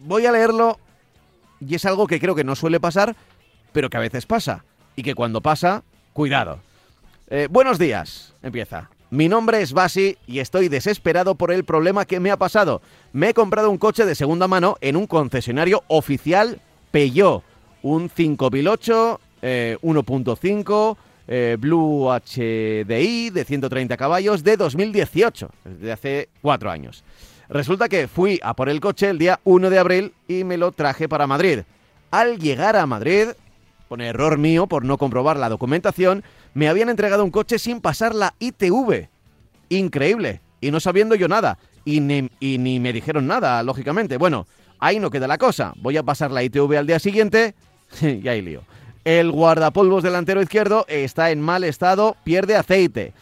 voy 0.00 0.26
a 0.26 0.32
leerlo 0.32 0.78
y 1.60 1.74
es 1.74 1.84
algo 1.84 2.06
que 2.06 2.18
creo 2.18 2.34
que 2.34 2.44
no 2.44 2.56
suele 2.56 2.80
pasar, 2.80 3.14
pero 3.72 3.88
que 3.90 3.96
a 3.96 4.00
veces 4.00 4.26
pasa. 4.26 4.64
Y 4.96 5.02
que 5.02 5.14
cuando 5.14 5.40
pasa, 5.40 5.82
cuidado. 6.12 6.58
Buenos 7.50 7.78
días, 7.78 8.34
empieza. 8.42 8.90
Mi 9.12 9.28
nombre 9.28 9.60
es 9.60 9.74
Basi 9.74 10.16
y 10.26 10.38
estoy 10.38 10.68
desesperado 10.70 11.34
por 11.34 11.52
el 11.52 11.64
problema 11.64 12.06
que 12.06 12.18
me 12.18 12.30
ha 12.30 12.38
pasado. 12.38 12.80
Me 13.12 13.28
he 13.28 13.34
comprado 13.34 13.68
un 13.68 13.76
coche 13.76 14.06
de 14.06 14.14
segunda 14.14 14.48
mano 14.48 14.78
en 14.80 14.96
un 14.96 15.06
concesionario 15.06 15.84
oficial 15.88 16.62
Peugeot. 16.90 17.42
Un 17.82 18.08
5008 18.08 19.20
eh, 19.42 19.76
1.5 19.82 20.96
eh, 21.28 21.56
Blue 21.60 22.08
HDI 22.08 23.28
de 23.28 23.44
130 23.44 23.98
caballos 23.98 24.42
de 24.42 24.56
2018, 24.56 25.50
desde 25.62 25.92
hace 25.92 26.28
cuatro 26.40 26.70
años. 26.70 27.04
Resulta 27.50 27.90
que 27.90 28.08
fui 28.08 28.40
a 28.42 28.54
por 28.54 28.70
el 28.70 28.80
coche 28.80 29.10
el 29.10 29.18
día 29.18 29.40
1 29.44 29.68
de 29.68 29.78
abril 29.78 30.14
y 30.26 30.44
me 30.44 30.56
lo 30.56 30.72
traje 30.72 31.06
para 31.06 31.26
Madrid. 31.26 31.64
Al 32.10 32.38
llegar 32.38 32.76
a 32.76 32.86
Madrid, 32.86 33.28
por 33.92 34.00
error 34.00 34.38
mío 34.38 34.68
por 34.68 34.86
no 34.86 34.96
comprobar 34.96 35.36
la 35.36 35.50
documentación, 35.50 36.24
me 36.54 36.68
habían 36.68 36.88
entregado 36.88 37.24
un 37.24 37.30
coche 37.30 37.58
sin 37.58 37.80
pasar 37.80 38.14
la 38.14 38.34
ITV. 38.38 39.08
Increíble. 39.68 40.40
Y 40.60 40.70
no 40.70 40.80
sabiendo 40.80 41.14
yo 41.14 41.28
nada. 41.28 41.58
Y 41.84 42.00
ni, 42.00 42.80
me 42.80 42.92
dijeron 42.92 43.26
nada, 43.26 43.62
lógicamente. 43.62 44.16
Bueno, 44.16 44.46
ahí 44.78 45.00
no 45.00 45.10
queda 45.10 45.26
la 45.26 45.38
cosa. 45.38 45.72
Voy 45.76 45.96
a 45.96 46.02
pasar 46.02 46.30
la 46.30 46.42
ITV 46.42 46.76
al 46.76 46.86
día 46.86 46.98
siguiente 46.98 47.54
y 48.00 48.26
ahí 48.28 48.42
lío. 48.42 48.62
El 49.04 49.32
guardapolvos 49.32 50.04
delantero 50.04 50.40
izquierdo 50.40 50.84
está 50.88 51.32
en 51.32 51.40
mal 51.40 51.64
estado, 51.64 52.16
pierde 52.22 52.54
aceite. 52.54 53.12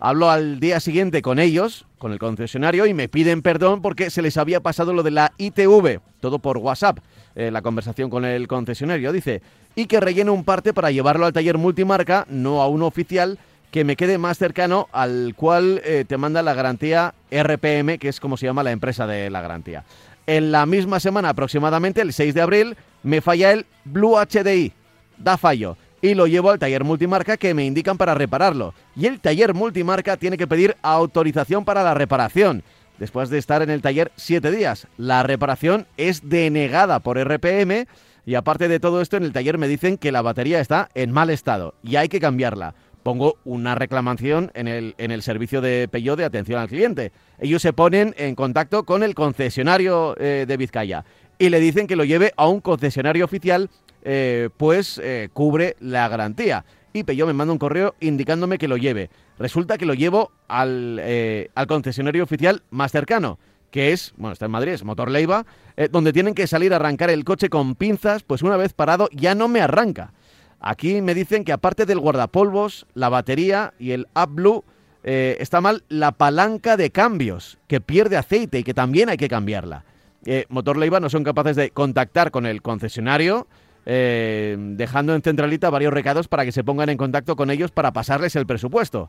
Hablo 0.00 0.30
al 0.30 0.58
día 0.58 0.80
siguiente 0.80 1.22
con 1.22 1.38
ellos, 1.38 1.86
con 1.98 2.12
el 2.12 2.18
concesionario, 2.18 2.86
y 2.86 2.94
me 2.94 3.08
piden 3.08 3.42
perdón 3.42 3.82
porque 3.82 4.10
se 4.10 4.22
les 4.22 4.36
había 4.36 4.60
pasado 4.60 4.92
lo 4.92 5.02
de 5.02 5.10
la 5.10 5.32
ITV, 5.38 6.00
todo 6.20 6.38
por 6.38 6.58
WhatsApp, 6.58 6.98
eh, 7.38 7.52
la 7.52 7.62
conversación 7.62 8.10
con 8.10 8.24
el 8.24 8.48
concesionario, 8.48 9.12
dice, 9.12 9.42
y 9.76 9.86
que 9.86 10.00
rellene 10.00 10.32
un 10.32 10.42
parte 10.42 10.74
para 10.74 10.90
llevarlo 10.90 11.24
al 11.24 11.32
taller 11.32 11.56
multimarca, 11.56 12.26
no 12.28 12.60
a 12.62 12.66
uno 12.66 12.84
oficial, 12.84 13.38
que 13.70 13.84
me 13.84 13.94
quede 13.94 14.18
más 14.18 14.38
cercano 14.38 14.88
al 14.90 15.34
cual 15.36 15.80
eh, 15.84 16.04
te 16.04 16.16
manda 16.16 16.42
la 16.42 16.54
garantía 16.54 17.14
RPM, 17.30 17.98
que 17.98 18.08
es 18.08 18.18
como 18.18 18.36
se 18.36 18.46
llama 18.46 18.64
la 18.64 18.72
empresa 18.72 19.06
de 19.06 19.30
la 19.30 19.40
garantía. 19.40 19.84
En 20.26 20.50
la 20.50 20.66
misma 20.66 20.98
semana, 20.98 21.28
aproximadamente 21.28 22.00
el 22.00 22.12
6 22.12 22.34
de 22.34 22.42
abril, 22.42 22.76
me 23.04 23.20
falla 23.20 23.52
el 23.52 23.66
Blue 23.84 24.16
HDI, 24.16 24.72
da 25.16 25.38
fallo 25.38 25.76
y 26.02 26.14
lo 26.14 26.26
llevo 26.26 26.50
al 26.50 26.58
taller 26.58 26.82
multimarca 26.82 27.36
que 27.36 27.54
me 27.54 27.64
indican 27.64 27.98
para 27.98 28.14
repararlo. 28.14 28.74
Y 28.96 29.06
el 29.06 29.20
taller 29.20 29.54
multimarca 29.54 30.16
tiene 30.16 30.36
que 30.36 30.46
pedir 30.48 30.76
autorización 30.82 31.64
para 31.64 31.82
la 31.84 31.94
reparación. 31.94 32.64
Después 32.98 33.30
de 33.30 33.38
estar 33.38 33.62
en 33.62 33.70
el 33.70 33.82
taller 33.82 34.10
siete 34.16 34.50
días, 34.50 34.88
la 34.96 35.22
reparación 35.22 35.86
es 35.96 36.28
denegada 36.28 37.00
por 37.00 37.18
RPM 37.18 37.86
y 38.26 38.34
aparte 38.34 38.68
de 38.68 38.80
todo 38.80 39.00
esto, 39.00 39.16
en 39.16 39.22
el 39.22 39.32
taller 39.32 39.56
me 39.56 39.68
dicen 39.68 39.96
que 39.96 40.12
la 40.12 40.20
batería 40.20 40.60
está 40.60 40.88
en 40.94 41.12
mal 41.12 41.30
estado 41.30 41.74
y 41.82 41.96
hay 41.96 42.08
que 42.08 42.20
cambiarla. 42.20 42.74
Pongo 43.02 43.38
una 43.44 43.74
reclamación 43.74 44.50
en 44.54 44.68
el, 44.68 44.94
en 44.98 45.12
el 45.12 45.22
servicio 45.22 45.60
de 45.60 45.88
Peugeot 45.88 46.18
de 46.18 46.24
atención 46.24 46.60
al 46.60 46.68
cliente. 46.68 47.12
Ellos 47.38 47.62
se 47.62 47.72
ponen 47.72 48.14
en 48.18 48.34
contacto 48.34 48.82
con 48.84 49.02
el 49.02 49.14
concesionario 49.14 50.14
eh, 50.18 50.44
de 50.46 50.56
Vizcaya 50.56 51.04
y 51.38 51.48
le 51.48 51.60
dicen 51.60 51.86
que 51.86 51.96
lo 51.96 52.04
lleve 52.04 52.32
a 52.36 52.48
un 52.48 52.60
concesionario 52.60 53.24
oficial, 53.24 53.70
eh, 54.02 54.50
pues 54.56 55.00
eh, 55.02 55.28
cubre 55.32 55.76
la 55.80 56.08
garantía. 56.08 56.64
Y 56.98 57.04
Peugeot 57.04 57.26
me 57.26 57.32
manda 57.32 57.52
un 57.52 57.58
correo 57.58 57.94
indicándome 58.00 58.58
que 58.58 58.68
lo 58.68 58.76
lleve. 58.76 59.10
Resulta 59.38 59.78
que 59.78 59.86
lo 59.86 59.94
llevo 59.94 60.32
al, 60.48 60.98
eh, 61.00 61.50
concesionario 61.68 62.24
oficial 62.24 62.62
más 62.70 62.90
cercano, 62.90 63.38
que 63.70 63.92
es, 63.92 64.12
bueno, 64.16 64.32
está 64.32 64.46
en 64.46 64.50
Madrid, 64.50 64.72
es 64.72 64.84
Motor 64.84 65.10
Leiva, 65.10 65.46
eh, 65.76 65.88
donde 65.90 66.12
tienen 66.12 66.34
que 66.34 66.46
salir 66.46 66.72
a 66.72 66.76
arrancar 66.76 67.10
el 67.10 67.24
coche 67.24 67.48
con 67.48 67.74
pinzas, 67.74 68.22
pues 68.22 68.42
una 68.42 68.56
vez 68.56 68.72
parado 68.72 69.08
ya 69.12 69.34
no 69.34 69.46
me 69.48 69.60
arranca. 69.60 70.12
Aquí 70.60 71.00
me 71.02 71.14
dicen 71.14 71.44
que 71.44 71.52
aparte 71.52 71.86
del 71.86 72.00
guardapolvos, 72.00 72.86
la 72.94 73.08
batería 73.08 73.74
y 73.78 73.92
el 73.92 74.08
AdBlue, 74.14 74.64
eh, 75.04 75.36
está 75.38 75.60
mal 75.60 75.84
la 75.88 76.12
palanca 76.12 76.76
de 76.76 76.90
cambios, 76.90 77.58
que 77.68 77.80
pierde 77.80 78.16
aceite 78.16 78.58
y 78.58 78.64
que 78.64 78.74
también 78.74 79.08
hay 79.08 79.16
que 79.16 79.28
cambiarla. 79.28 79.84
Eh, 80.24 80.46
Motor 80.48 80.76
Leiva 80.76 80.98
no 80.98 81.08
son 81.08 81.22
capaces 81.22 81.54
de 81.54 81.70
contactar 81.70 82.32
con 82.32 82.44
el 82.44 82.60
concesionario, 82.60 83.46
eh, 83.90 84.54
dejando 84.58 85.14
en 85.14 85.22
centralita 85.22 85.70
varios 85.70 85.92
recados 85.94 86.28
para 86.28 86.44
que 86.44 86.52
se 86.52 86.62
pongan 86.62 86.90
en 86.90 86.98
contacto 86.98 87.36
con 87.36 87.50
ellos 87.50 87.70
para 87.70 87.90
pasarles 87.92 88.36
el 88.36 88.46
presupuesto. 88.46 89.08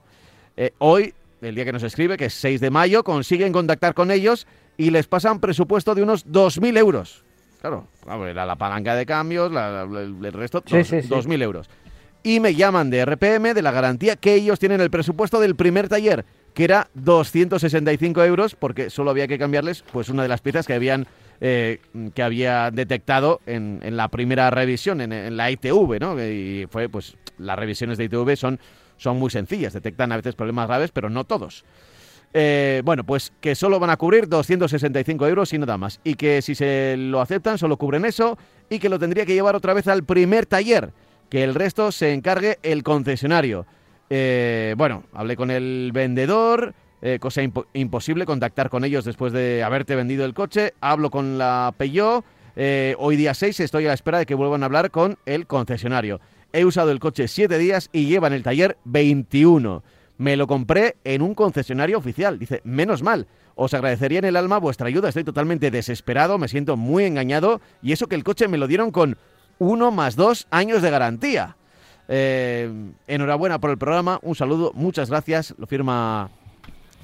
Eh, 0.56 0.72
hoy, 0.78 1.14
el 1.42 1.54
día 1.54 1.66
que 1.66 1.74
nos 1.74 1.84
escribe, 1.84 2.16
que 2.16 2.26
es 2.26 2.34
6 2.36 2.62
de 2.62 2.70
mayo, 2.72 3.04
consiguen 3.04 3.52
contactar 3.52 3.94
con 3.94 4.10
ellos 4.10 4.48
y 4.78 4.92
les 4.92 5.06
pasan 5.08 5.42
presupuesto 5.42 5.96
de 5.96 6.04
unos 6.04 6.26
2.000 6.26 6.78
euros. 6.78 7.26
Claro, 7.62 7.88
era 8.26 8.46
la 8.46 8.56
palanca 8.56 8.96
de 8.96 9.06
cambios, 9.06 9.52
la- 9.52 9.86
la- 9.86 10.02
el, 10.02 10.16
el 10.24 10.32
resto, 10.34 10.64
Sí, 10.66 10.78
dos- 10.78 10.88
sí, 10.88 11.02
sí. 11.02 11.08
2.000 11.10 11.42
euros. 11.42 11.70
Y 12.24 12.40
me 12.40 12.56
llaman 12.56 12.90
de 12.90 13.00
RPM, 13.06 13.54
de 13.54 13.62
la 13.62 13.72
garantía, 13.72 14.16
que 14.16 14.34
ellos 14.36 14.60
tienen 14.60 14.80
el 14.80 14.90
presupuesto 14.90 15.42
del 15.42 15.56
primer 15.58 15.90
taller, 15.90 16.24
que 16.60 16.66
era 16.66 16.90
265 16.94 18.22
euros, 18.26 18.54
porque 18.54 18.90
solo 18.90 19.12
había 19.12 19.30
que 19.30 19.40
cambiarles 19.40 19.82
pues 19.94 20.10
una 20.10 20.24
de 20.24 20.28
las 20.28 20.42
piezas 20.42 20.68
que 20.68 20.74
habían 20.74 21.08
eh, 21.40 21.80
que 22.14 22.22
había 22.22 22.70
detectado 22.70 23.40
en, 23.46 23.80
la 23.96 24.10
primera 24.10 24.50
revisión, 24.50 25.00
en, 25.00 25.14
en 25.14 25.38
la 25.38 25.50
ITV, 25.52 26.02
¿no? 26.02 26.22
Y 26.22 26.68
fue, 26.70 26.90
pues, 26.90 27.16
las 27.38 27.58
revisiones 27.58 27.98
de 27.98 28.04
ITV 28.04 28.36
son, 28.36 28.60
son 28.98 29.18
muy 29.18 29.30
sencillas, 29.30 29.72
detectan 29.72 30.12
a 30.12 30.18
veces 30.18 30.36
problemas 30.36 30.68
graves, 30.68 30.92
pero 30.92 31.10
no 31.10 31.24
todos. 31.24 31.64
Eh, 32.34 32.82
bueno, 32.84 33.06
pues 33.06 33.32
que 33.40 33.56
solo 33.56 33.80
van 33.80 33.92
a 33.92 33.96
cubrir 33.96 34.28
265 34.28 35.28
euros 35.28 35.54
y 35.54 35.60
nada 35.60 35.78
más. 35.78 36.02
Y 36.04 36.16
que 36.16 36.42
si 36.42 36.56
se 36.56 36.98
lo 36.98 37.22
aceptan, 37.22 37.58
solo 37.58 37.78
cubren 37.78 38.04
eso 38.04 38.38
y 38.70 38.80
que 38.80 38.90
lo 38.90 39.00
tendría 39.00 39.26
que 39.26 39.34
llevar 39.34 39.56
otra 39.56 39.74
vez 39.74 39.88
al 39.88 40.04
primer 40.04 40.46
taller. 40.46 40.92
Que 41.30 41.46
el 41.46 41.56
resto 41.56 41.94
se 41.94 42.12
encargue 42.12 42.60
el 42.64 42.84
concesionario. 42.84 43.66
Eh, 44.10 44.74
bueno, 44.78 45.04
hablé 45.14 45.36
con 45.36 45.52
el 45.52 45.92
vendedor, 45.94 46.74
eh, 47.02 47.20
cosa 47.20 47.42
impo- 47.44 47.68
imposible 47.74 48.26
contactar 48.26 48.70
con 48.70 48.84
ellos 48.84 49.06
después 49.06 49.34
de 49.34 49.64
haberte 49.64 49.96
vendido 49.96 50.26
el 50.26 50.34
coche. 50.34 50.74
Hablo 50.82 51.10
con 51.12 51.38
la 51.38 51.74
Peugeot. 51.78 52.24
eh, 52.56 52.96
hoy 52.98 53.16
día 53.16 53.34
6 53.34 53.60
estoy 53.62 53.86
a 53.86 53.90
la 53.90 53.94
espera 53.94 54.18
de 54.18 54.26
que 54.26 54.36
vuelvan 54.36 54.64
a 54.64 54.66
hablar 54.66 54.92
con 54.92 55.18
el 55.26 55.48
concesionario. 55.48 56.20
He 56.52 56.66
usado 56.66 56.92
el 56.92 57.00
coche 57.00 57.28
7 57.28 57.58
días 57.58 57.90
y 57.94 58.08
lleva 58.08 58.28
en 58.28 58.34
el 58.34 58.44
taller 58.44 58.78
21. 58.86 59.84
Me 60.18 60.36
lo 60.36 60.48
compré 60.48 60.98
en 61.06 61.22
un 61.22 61.36
concesionario 61.36 61.98
oficial. 62.00 62.38
Dice, 62.40 62.60
menos 62.66 63.02
mal. 63.04 63.28
Os 63.56 63.74
agradecería 63.74 64.20
en 64.20 64.26
el 64.26 64.36
alma 64.36 64.58
vuestra 64.58 64.88
ayuda. 64.88 65.08
Estoy 65.10 65.24
totalmente 65.24 65.72
desesperado, 65.72 66.38
me 66.38 66.48
siento 66.50 66.76
muy 66.76 67.06
engañado. 67.06 67.62
Y 67.82 67.94
eso 67.94 68.08
que 68.08 68.16
el 68.16 68.24
coche 68.26 68.48
me 68.50 68.58
lo 68.58 68.68
dieron 68.68 68.92
con 68.92 69.18
uno 69.60 69.92
más 69.92 70.16
dos 70.18 70.48
años 70.50 70.82
de 70.82 70.90
garantía. 70.90 71.56
Eh, 72.12 72.68
enhorabuena 73.08 73.60
por 73.60 73.70
el 73.70 73.78
programa. 73.78 74.20
Un 74.24 74.34
saludo, 74.36 74.72
muchas 74.74 75.10
gracias. 75.12 75.54
Lo 75.60 75.68
firma 75.68 76.30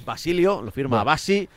Basilio, 0.05 0.61
lo 0.63 0.71
firma 0.71 0.97
Bueno. 0.97 1.05
Basi. 1.05 1.47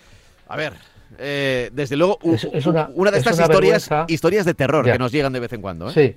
A 0.49 0.57
ver, 0.57 0.75
eh, 1.19 1.71
desde 1.73 1.97
luego, 1.97 2.19
Es- 2.23 2.45
es 2.53 2.67
una- 2.67 2.91
una 2.95 3.11
de 3.11 3.17
es 3.19 3.23
estas 3.27 3.39
una 3.39 3.47
historias, 3.47 3.89
vergüenza. 3.89 4.13
historias 4.13 4.45
de 4.45 4.55
terror 4.55 4.85
Ya. 4.87 4.93
que 4.93 4.99
nos 4.99 5.13
llegan 5.13 5.33
de 5.33 5.41
vez 5.41 5.53
en 5.55 5.63
cuando. 5.63 5.89
¿eh? 5.89 5.93
Sí, 5.95 6.17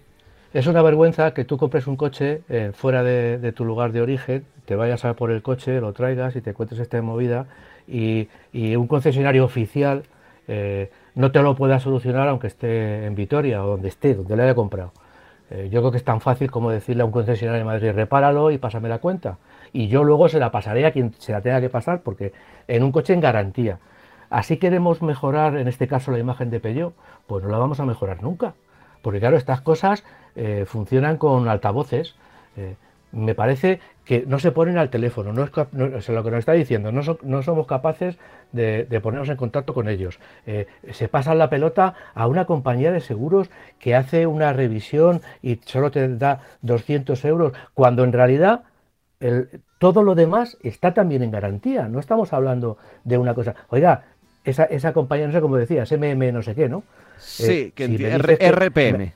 es 0.54 0.68
una 0.68 0.82
vergüenza 0.82 1.34
que 1.34 1.46
tú 1.46 1.58
compres 1.58 1.88
un 1.88 1.96
coche 1.96 2.42
eh, 2.50 2.72
fuera 2.74 3.02
de, 3.04 3.38
de 3.38 3.52
tu 3.54 3.64
lugar 3.66 3.94
de 3.94 4.02
origen, 4.02 4.46
te 4.66 4.76
vayas 4.76 5.06
a 5.06 5.14
por 5.16 5.32
el 5.32 5.42
coche, 5.42 5.80
lo 5.80 5.94
traigas 5.94 6.36
y 6.36 6.42
te 6.42 6.50
encuentres 6.52 6.80
esta 6.82 7.02
movida 7.02 7.46
y, 7.88 8.28
y 8.54 8.76
un 8.76 8.88
concesionario 8.88 9.46
oficial 9.46 10.04
eh, 10.48 10.92
no 11.16 11.32
te 11.32 11.42
lo 11.42 11.56
pueda 11.56 11.80
solucionar 11.80 12.28
aunque 12.28 12.48
esté 12.48 13.06
en 13.06 13.16
Vitoria 13.16 13.64
o 13.64 13.68
donde 13.68 13.88
esté, 13.90 14.16
donde 14.16 14.36
lo 14.36 14.44
haya 14.44 14.56
comprado. 14.56 14.92
Eh, 15.52 15.70
yo 15.70 15.82
creo 15.82 15.92
que 15.92 15.98
es 15.98 16.04
tan 16.06 16.22
fácil 16.22 16.50
como 16.50 16.72
decirle 16.72 17.04
a 17.04 17.06
un 17.06 17.12
concesionario 17.12 17.60
de 17.60 17.66
Madrid, 17.66 17.92
repáralo 17.92 18.52
y 18.52 18.58
pásame 18.58 18.88
la 18.88 19.00
cuenta. 19.00 19.38
Y 19.74 19.90
yo 19.90 20.04
luego 20.04 20.30
se 20.30 20.40
la 20.40 20.52
pasaré 20.52 20.86
a 20.86 20.92
quien 20.92 21.14
se 21.20 21.34
la 21.34 21.42
tenga 21.42 21.60
que 21.60 21.70
pasar, 21.70 22.02
porque 22.02 22.32
en 22.68 22.84
un 22.84 22.92
coche 22.92 23.14
en 23.14 23.20
garantía. 23.20 23.80
Así 24.30 24.56
queremos 24.58 25.02
mejorar, 25.02 25.58
en 25.58 25.68
este 25.68 25.88
caso, 25.88 26.12
la 26.12 26.20
imagen 26.20 26.50
de 26.50 26.62
Peugeot, 26.62 26.94
pues 27.28 27.44
no 27.44 27.50
la 27.50 27.58
vamos 27.58 27.82
a 27.82 27.86
mejorar 27.86 28.24
nunca. 28.24 28.54
Porque 29.02 29.20
claro, 29.20 29.36
estas 29.36 29.60
cosas 29.60 30.06
eh, 30.36 30.64
funcionan 30.66 31.18
con 31.18 31.50
altavoces. 31.50 32.16
Eh, 32.56 32.76
me 33.12 33.36
parece 33.36 33.80
que 34.06 34.24
no 34.28 34.40
se 34.40 34.52
ponen 34.52 34.78
al 34.78 34.90
teléfono, 34.90 35.32
no 35.34 35.44
es, 35.44 35.52
cap- 35.52 35.72
no- 35.74 35.98
o 35.98 36.02
sea, 36.02 36.16
lo 36.16 36.24
que 36.24 36.32
nos 36.32 36.40
está 36.40 36.54
diciendo, 36.54 36.92
no, 36.92 37.04
so- 37.04 37.20
no 37.24 37.44
somos 37.44 37.68
capaces 37.68 38.18
de, 38.52 38.86
de 38.86 39.00
ponernos 39.02 39.30
en 39.30 39.38
contacto 39.38 39.74
con 39.74 39.88
ellos. 39.88 40.20
Eh, 40.46 40.68
se 40.92 41.08
pasan 41.08 41.38
la 41.38 41.50
pelota 41.50 41.94
a 42.14 42.28
una 42.28 42.46
compañía 42.46 42.92
de 42.92 43.00
seguros 43.02 43.50
que 43.80 43.96
hace 43.96 44.28
una 44.28 44.54
revisión 44.54 45.22
y 45.42 45.60
solo 45.66 45.92
te 45.92 46.08
da 46.18 46.42
200 46.62 47.24
euros, 47.26 47.54
cuando 47.74 48.04
en 48.04 48.12
realidad 48.14 48.64
el- 49.20 49.62
todo 49.78 50.04
lo 50.04 50.16
demás 50.16 50.58
está 50.64 50.94
también 50.94 51.24
en 51.24 51.32
garantía. 51.32 51.88
No 51.88 52.00
estamos 52.00 52.34
hablando 52.34 52.78
de 53.04 53.18
una 53.18 53.34
cosa. 53.34 53.56
Oiga, 53.70 54.04
esa, 54.44 54.64
esa 54.66 54.94
compañía, 54.94 55.28
no 55.28 55.34
sé 55.34 55.42
cómo 55.42 55.58
decías, 55.58 55.92
MM 55.92 56.32
no 56.32 56.42
sé 56.42 56.56
qué, 56.56 56.68
¿no? 56.70 56.84
Sí, 57.18 57.52
Eh, 57.52 57.72
que 57.76 57.88
si 57.88 57.94
RPM. 58.40 59.14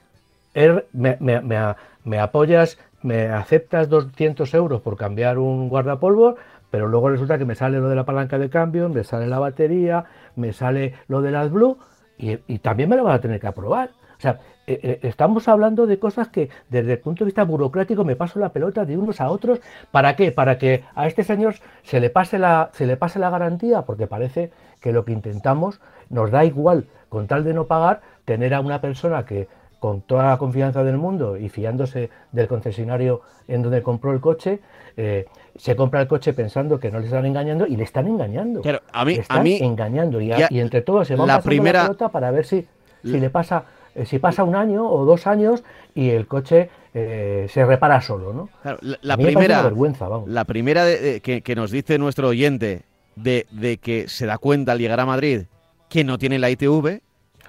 Me, 0.93 1.17
me- 1.19 1.41
me 1.41 1.57
a- 1.57 1.75
me 2.03 2.19
apoyas, 2.19 2.77
me 3.05 3.27
aceptas 3.27 3.87
200 3.87 4.51
euros 4.55 4.81
por 4.81 4.97
cambiar 4.97 5.37
un 5.37 5.69
guardapolvos, 5.69 6.35
pero 6.71 6.87
luego 6.87 7.09
resulta 7.09 7.37
que 7.37 7.45
me 7.45 7.55
sale 7.55 7.79
lo 7.79 7.87
de 7.87 7.95
la 7.95 8.03
palanca 8.03 8.39
de 8.39 8.49
cambio, 8.49 8.89
me 8.89 9.03
sale 9.03 9.27
la 9.27 9.39
batería, 9.39 10.05
me 10.35 10.53
sale 10.53 10.95
lo 11.07 11.21
del 11.21 11.35
AdBlue 11.35 11.77
y, 12.17 12.39
y 12.47 12.59
también 12.59 12.89
me 12.89 12.95
lo 12.95 13.03
van 13.03 13.15
a 13.15 13.21
tener 13.21 13.39
que 13.39 13.47
aprobar. 13.47 13.91
O 14.17 14.21
sea, 14.21 14.39
eh, 14.67 14.79
eh, 14.81 14.99
estamos 15.03 15.47
hablando 15.47 15.85
de 15.85 15.99
cosas 15.99 16.29
que 16.29 16.49
desde 16.69 16.93
el 16.93 16.99
punto 16.99 17.23
de 17.23 17.25
vista 17.25 17.43
burocrático 17.43 18.03
me 18.03 18.15
paso 18.15 18.39
la 18.39 18.49
pelota 18.49 18.85
de 18.85 18.97
unos 18.97 19.21
a 19.21 19.29
otros. 19.29 19.59
¿Para 19.91 20.15
qué? 20.15 20.31
Para 20.31 20.57
que 20.57 20.83
a 20.95 21.05
este 21.05 21.23
señor 21.23 21.55
se 21.83 21.99
le 21.99 22.09
pase 22.09 22.39
la, 22.39 22.71
se 22.73 22.87
le 22.87 22.97
pase 22.97 23.19
la 23.19 23.29
garantía, 23.29 23.83
porque 23.83 24.07
parece 24.07 24.51
que 24.81 24.91
lo 24.91 25.05
que 25.05 25.11
intentamos 25.11 25.79
nos 26.09 26.31
da 26.31 26.45
igual, 26.45 26.87
con 27.09 27.27
tal 27.27 27.43
de 27.43 27.53
no 27.53 27.65
pagar, 27.65 28.01
tener 28.25 28.53
a 28.53 28.61
una 28.61 28.81
persona 28.81 29.25
que 29.25 29.47
con 29.85 30.01
toda 30.01 30.25
la 30.31 30.37
confianza 30.39 30.83
del 30.83 30.97
mundo 30.97 31.37
y 31.37 31.47
fiándose 31.47 32.09
del 32.31 32.47
concesionario 32.47 33.21
en 33.47 33.61
donde 33.61 33.83
compró 33.83 34.13
el 34.13 34.19
coche, 34.19 34.59
eh, 34.97 35.27
se 35.55 35.75
compra 35.75 36.01
el 36.01 36.07
coche 36.07 36.33
pensando 36.33 36.79
que 36.79 36.89
no 36.89 36.97
le 36.99 37.05
están 37.05 37.23
engañando 37.27 37.67
y 37.67 37.75
le 37.75 37.83
están 37.83 38.07
engañando. 38.07 38.61
Claro, 38.61 38.81
a 38.91 39.05
mí- 39.05 39.13
Le 39.13 39.19
a 39.19 39.21
están 39.21 39.43
mí- 39.43 39.57
engañando 39.61 40.19
y, 40.21 40.31
a- 40.31 40.39
ya 40.39 40.47
y 40.49 40.59
entre 40.59 40.81
todos 40.81 41.07
se 41.07 41.15
van 41.15 41.27
la 41.27 41.33
pasando 41.35 41.49
primera- 41.49 41.81
la 41.83 41.85
pelota 41.89 42.09
para 42.09 42.31
ver 42.31 42.45
si, 42.45 42.65
si 43.03 43.19
le 43.19 43.29
pasa 43.29 43.65
eh, 43.93 44.05
si 44.07 44.17
pasa 44.17 44.43
un 44.43 44.55
año 44.55 44.89
o 44.89 45.05
dos 45.05 45.27
años 45.27 45.63
y 45.93 46.09
el 46.09 46.25
coche 46.27 46.69
eh, 46.95 47.45
se 47.49 47.63
repara 47.63 48.01
solo, 48.01 48.33
¿no? 48.33 48.49
Claro, 48.63 48.79
la, 48.81 48.97
la 49.03 49.15
primera, 49.17 49.59
una 49.59 49.69
vergüenza, 49.69 50.07
vamos. 50.07 50.27
la 50.29 50.45
primera 50.45 50.83
de- 50.83 50.99
de- 50.99 51.21
que, 51.21 51.41
que 51.43 51.55
nos 51.55 51.69
dice 51.69 51.99
nuestro 51.99 52.27
oyente 52.29 52.81
de, 53.15 53.45
de 53.51 53.77
que 53.77 54.07
se 54.09 54.25
da 54.25 54.39
cuenta 54.39 54.71
al 54.71 54.79
llegar 54.79 54.99
a 54.99 55.05
Madrid 55.05 55.43
que 55.89 56.03
no 56.03 56.17
tiene 56.17 56.39
la 56.39 56.49
ITV. 56.49 57.01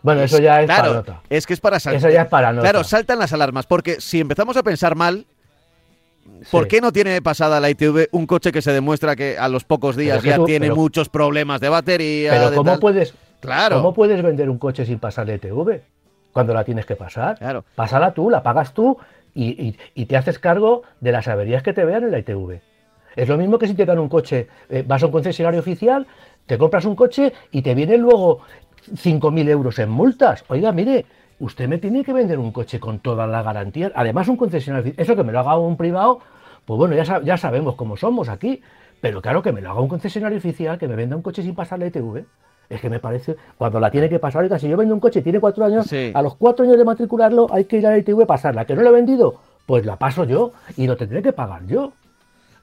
Bueno, 0.03 0.23
es- 0.23 0.33
eso 0.33 0.43
ya 0.43 0.61
es 0.61 0.67
claro, 0.67 1.05
para. 1.05 1.21
Es 1.31 1.47
que 1.47 1.53
es 1.55 1.61
para 1.61 1.81
saltar. 1.81 1.99
Eso 1.99 2.11
ya 2.11 2.23
es 2.23 2.29
para 2.29 2.53
nota. 2.53 2.63
Claro, 2.71 2.85
saltan 2.85 3.19
las 3.19 3.33
alarmas, 3.33 3.67
porque 3.67 4.01
si 4.01 4.21
empezamos 4.21 4.57
a 4.57 4.63
pensar 4.63 4.95
mal, 4.95 5.27
¿por 6.51 6.65
Sí. 6.65 6.69
qué 6.69 6.81
no 6.81 6.93
tiene 6.93 7.21
pasada 7.23 7.61
la 7.61 7.71
ITV 7.71 8.09
un 8.13 8.27
coche 8.27 8.53
que 8.53 8.63
se 8.63 8.73
demuestra 8.73 9.17
que 9.17 9.39
a 9.39 9.49
los 9.49 9.65
pocos 9.65 9.97
días 9.97 10.23
ya 10.23 10.37
tú- 10.37 10.45
tiene 10.45 10.67
pero- 10.67 10.77
muchos 10.77 11.09
problemas 11.09 11.61
de 11.61 11.69
batería? 11.69 12.33
Pero 12.33 12.51
de 12.51 12.57
¿cómo 12.57 12.71
tal? 12.73 12.81
puedes, 12.81 13.15
Claro. 13.41 13.77
¿cómo 13.77 13.95
puedes 13.95 14.23
vender 14.23 14.51
un 14.51 14.59
coche 14.59 14.85
sin 14.85 14.99
pasarle 14.99 15.35
ETV? 15.35 15.81
Cuando 16.33 16.53
la 16.53 16.65
tienes 16.65 16.85
que 16.85 16.97
pasar. 16.97 17.39
Claro. 17.39 17.65
Pásala 17.75 18.13
tú, 18.13 18.29
la 18.29 18.43
pagas 18.43 18.75
tú 18.75 18.99
y, 19.35 19.47
y- 19.69 19.79
y 19.95 20.07
te 20.07 20.17
haces 20.17 20.39
cargo 20.39 20.83
de 21.01 21.13
las 21.13 21.29
averías 21.29 21.63
que 21.63 21.73
te 21.73 21.85
vean 21.85 22.05
en 22.05 22.11
la 22.11 22.19
ITV. 22.19 22.61
Es 23.15 23.29
lo 23.29 23.39
mismo 23.39 23.59
que 23.59 23.67
si 23.67 23.73
te 23.75 23.87
dan 23.87 23.99
un 23.99 24.11
coche, 24.11 24.47
eh, 24.69 24.85
vas 24.87 25.03
a 25.03 25.07
un 25.07 25.13
concesionario 25.13 25.61
oficial, 25.61 26.07
te 26.45 26.59
compras 26.59 26.85
un 26.85 26.95
coche 26.95 27.33
y 27.51 27.63
te 27.63 27.75
vienen 27.75 28.03
luego 28.03 28.41
5.000 28.93 29.49
euros 29.49 29.79
en 29.79 29.91
multas. 29.91 30.45
Oiga, 30.49 30.73
mire, 30.73 31.07
usted 31.41 31.69
me 31.69 31.79
tiene 31.79 32.05
que 32.05 32.13
vender 32.13 32.39
un 32.39 32.53
coche 32.53 32.79
con 32.81 32.99
todas 33.01 33.29
las 33.29 33.45
garantías. 33.45 33.93
Además, 33.95 34.29
un 34.29 34.37
concesionario 34.37 34.83
oficial, 34.89 35.03
eso 35.05 35.17
que 35.17 35.25
me 35.25 35.33
lo 35.33 35.41
haga 35.41 35.59
un 35.59 35.77
privado, 35.77 36.21
pues 36.65 36.79
bueno, 36.79 36.95
ya, 36.97 37.21
ya 37.23 37.37
sabemos 37.37 37.75
cómo 37.77 37.97
somos 37.97 38.29
aquí. 38.29 38.61
Pero 39.01 39.21
claro, 39.21 39.43
que 39.43 39.53
me 39.53 39.61
lo 39.61 39.71
haga 39.71 39.81
un 39.81 39.89
concesionario 39.89 40.39
oficial, 40.39 40.79
que 40.79 40.89
me 40.89 40.97
venda 40.97 41.17
un 41.17 41.23
coche 41.23 41.43
sin 41.43 41.55
pasar 41.55 41.79
la 41.79 41.87
ITV. 41.87 42.25
Es 42.69 42.81
que 42.81 42.91
me 42.91 42.99
parece, 42.99 43.37
cuando 43.57 43.79
la 43.79 43.91
tiene 43.91 44.09
que 44.09 44.19
pasar, 44.19 44.43
oiga, 44.43 44.59
si 44.59 44.69
yo 44.69 44.77
vendo 44.77 44.93
un 44.95 44.99
coche 45.01 45.21
y 45.21 45.23
tiene 45.23 45.39
cuatro 45.39 45.65
años, 45.65 45.87
Sí. 45.87 46.11
a 46.15 46.23
los 46.23 46.35
cuatro 46.35 46.65
años 46.65 46.77
de 46.79 46.85
matricularlo 46.85 47.47
hay 47.53 47.67
que 47.67 47.77
ir 47.79 47.87
a 47.87 47.91
la 47.91 47.99
ITV 47.99 48.23
a 48.23 48.27
pasarla. 48.27 48.65
¿Que 48.65 48.75
no 48.75 48.83
lo 48.83 48.89
he 48.89 48.93
vendido? 48.93 49.35
Pues 49.67 49.85
la 49.87 49.97
paso 49.97 50.25
yo 50.25 50.53
y 50.77 50.87
lo 50.87 50.97
tendré 50.97 51.23
que 51.23 51.33
pagar 51.33 51.65
yo. 51.67 51.93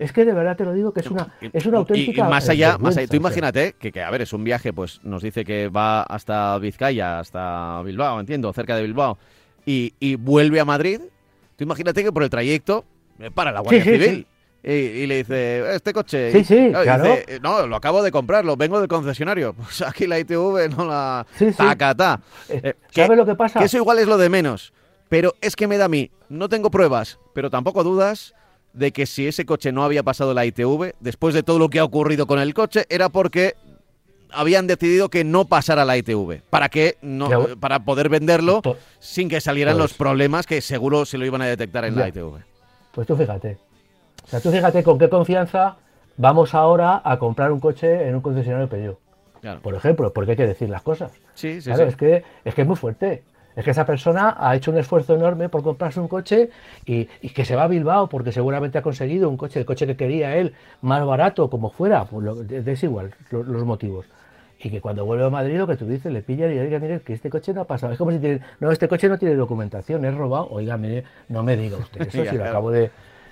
Es 0.03 0.11
que 0.11 0.25
de 0.25 0.33
verdad 0.33 0.57
te 0.57 0.65
lo 0.65 0.73
digo 0.73 0.91
que 0.91 0.99
es 0.99 1.09
una, 1.09 1.33
es 1.39 1.65
una 1.65 1.77
auténtica. 1.77 2.27
Y, 2.27 2.29
más 2.29 2.49
allá, 2.49 2.77
más 2.77 2.97
allá, 2.97 3.07
tú 3.07 3.15
imagínate 3.15 3.73
que, 3.79 3.93
que, 3.93 4.01
a 4.01 4.11
ver, 4.11 4.21
es 4.21 4.33
un 4.33 4.43
viaje, 4.43 4.73
pues 4.73 4.99
nos 5.03 5.23
dice 5.23 5.45
que 5.45 5.69
va 5.69 6.03
hasta 6.03 6.57
Vizcaya, 6.57 7.19
hasta 7.19 7.81
Bilbao, 7.83 8.19
entiendo, 8.19 8.51
cerca 8.51 8.75
de 8.75 8.81
Bilbao, 8.81 9.17
y, 9.65 9.93
y 10.01 10.15
vuelve 10.15 10.59
a 10.59 10.65
Madrid. 10.65 10.99
Tú 11.55 11.63
imagínate 11.63 12.03
que 12.03 12.11
por 12.11 12.21
el 12.21 12.29
trayecto 12.29 12.83
para 13.33 13.53
la 13.53 13.61
Guardia 13.61 13.81
Civil. 13.81 14.27
Y, 14.61 15.07
le 15.07 15.17
dice, 15.17 15.75
este 15.75 15.93
coche. 15.93 16.31
Sí, 16.33 16.43
sí, 16.43 16.69
claro. 16.71 17.15
no, 17.41 17.65
lo 17.65 17.75
acabo 17.77 18.03
de 18.03 18.11
comprar, 18.11 18.43
lo 18.43 18.57
vengo 18.57 18.79
del 18.79 18.89
concesionario. 18.89 19.53
Pues 19.57 19.81
aquí 19.83 20.05
la 20.05 20.19
ITV 20.19 20.69
no 20.75 20.85
la. 20.85 21.25
Sí, 21.37 21.51
sí. 21.51 21.57
Tacata. 21.57 22.19
Eh, 22.49 22.73
¿Sabes 22.91 23.17
lo 23.17 23.25
que 23.25 23.35
pasa? 23.35 23.59
Que 23.59 23.65
eso 23.65 23.77
igual 23.77 23.99
es 23.99 24.07
lo 24.07 24.17
de 24.17 24.27
menos. 24.27 24.73
Pero 25.07 25.33
es 25.39 25.55
que 25.55 25.67
me 25.67 25.77
da 25.77 25.85
a 25.85 25.89
mí, 25.89 26.11
no 26.27 26.49
tengo 26.49 26.71
pruebas, 26.71 27.19
pero 27.33 27.49
tampoco 27.49 27.83
dudas 27.83 28.33
de 28.73 28.91
que 28.91 29.05
si 29.05 29.27
ese 29.27 29.45
coche 29.45 29.71
no 29.71 29.83
había 29.83 30.03
pasado 30.03 30.33
la 30.33 30.45
ITV, 30.45 30.93
después 30.99 31.33
de 31.33 31.43
todo 31.43 31.59
lo 31.59 31.69
que 31.69 31.79
ha 31.79 31.83
ocurrido 31.83 32.27
con 32.27 32.39
el 32.39 32.53
coche, 32.53 32.85
era 32.89 33.09
porque 33.09 33.55
habían 34.31 34.67
decidido 34.67 35.09
que 35.09 35.23
no 35.23 35.45
pasara 35.45 35.85
la 35.85 35.95
ITV, 35.97 36.41
para 36.49 36.69
que 36.69 36.97
no, 37.01 37.29
para 37.59 37.79
poder 37.85 38.09
venderlo 38.09 38.61
sin 38.99 39.29
que 39.29 39.39
salieran 39.41 39.77
los 39.77 39.93
problemas 39.93 40.47
que 40.47 40.59
seguro 40.61 41.05
se 41.05 41.17
lo 41.17 41.25
iban 41.25 41.41
a 41.41 41.45
detectar 41.45 41.85
en 41.85 41.95
la 41.95 42.07
ITV. 42.07 42.39
Pues 42.93 43.07
tú 43.07 43.15
fíjate. 43.15 43.57
O 44.25 44.27
sea, 44.27 44.39
tú 44.39 44.51
fíjate 44.51 44.83
con 44.83 44.97
qué 44.97 45.09
confianza 45.09 45.77
vamos 46.17 46.53
ahora 46.53 47.01
a 47.03 47.17
comprar 47.19 47.51
un 47.51 47.59
coche 47.59 48.07
en 48.07 48.15
un 48.15 48.21
concesionario 48.21 48.67
Peugeot. 48.67 48.99
Por 49.61 49.75
ejemplo, 49.75 50.13
porque 50.13 50.31
hay 50.31 50.37
que 50.37 50.47
decir 50.47 50.69
las 50.69 50.81
cosas. 50.81 51.11
Sí, 51.33 51.61
sí, 51.61 51.69
Es, 51.69 51.95
que, 51.97 52.23
es 52.45 52.55
que 52.55 52.61
es 52.61 52.67
muy 52.67 52.77
fuerte. 52.77 53.23
Es 53.55 53.63
que 53.63 53.71
esa 53.71 53.85
persona 53.85 54.35
ha 54.37 54.55
hecho 54.55 54.71
un 54.71 54.77
esfuerzo 54.77 55.15
enorme 55.15 55.49
por 55.49 55.63
comprarse 55.63 55.99
un 55.99 56.07
coche 56.07 56.49
y, 56.85 57.05
que 57.05 57.45
se 57.45 57.55
va 57.55 57.63
a 57.63 57.67
Bilbao 57.67 58.09
porque 58.09 58.31
seguramente 58.31 58.77
ha 58.77 58.81
conseguido 58.81 59.29
un 59.29 59.37
coche, 59.37 59.59
el 59.59 59.65
coche 59.65 59.85
que 59.85 59.95
quería 59.95 60.35
él, 60.37 60.53
más 60.81 61.05
barato, 61.05 61.49
como 61.49 61.69
fuera, 61.69 62.05
pues 62.05 62.25
lo, 62.25 62.41
es 62.41 62.83
igual 62.83 63.13
los 63.31 63.63
motivos. 63.63 64.05
Y 64.59 64.69
que 64.69 64.79
cuando 64.79 65.05
vuelve 65.05 65.25
a 65.25 65.29
Madrid 65.29 65.57
lo 65.57 65.67
que 65.67 65.75
tú 65.75 65.85
dices, 65.85 66.11
le 66.11 66.21
pillan 66.21 66.51
y 66.51 66.55
le 66.55 66.65
digan, 66.65 66.81
mire, 66.81 67.01
que 67.01 67.13
este 67.13 67.29
coche 67.29 67.53
no 67.53 67.61
ha 67.61 67.67
pasado. 67.67 67.91
Es 67.91 67.97
como 67.97 68.11
si 68.11 68.19
tiene, 68.19 68.39
no, 68.61 68.71
este 68.71 68.87
coche 68.87 69.09
no 69.09 69.17
tiene 69.17 69.35
documentación, 69.35 70.05
es 70.05 70.15
robado. 70.15 70.47
Oiga, 70.51 70.77
mire, 70.77 71.03
no 71.27 71.43
me 71.43 71.57
diga 71.57 71.77
usted, 71.77 72.01
eso 72.07 72.23
sí 72.29 72.37
lo 72.37 72.45
acabo 72.45 72.71
de... 72.71 72.89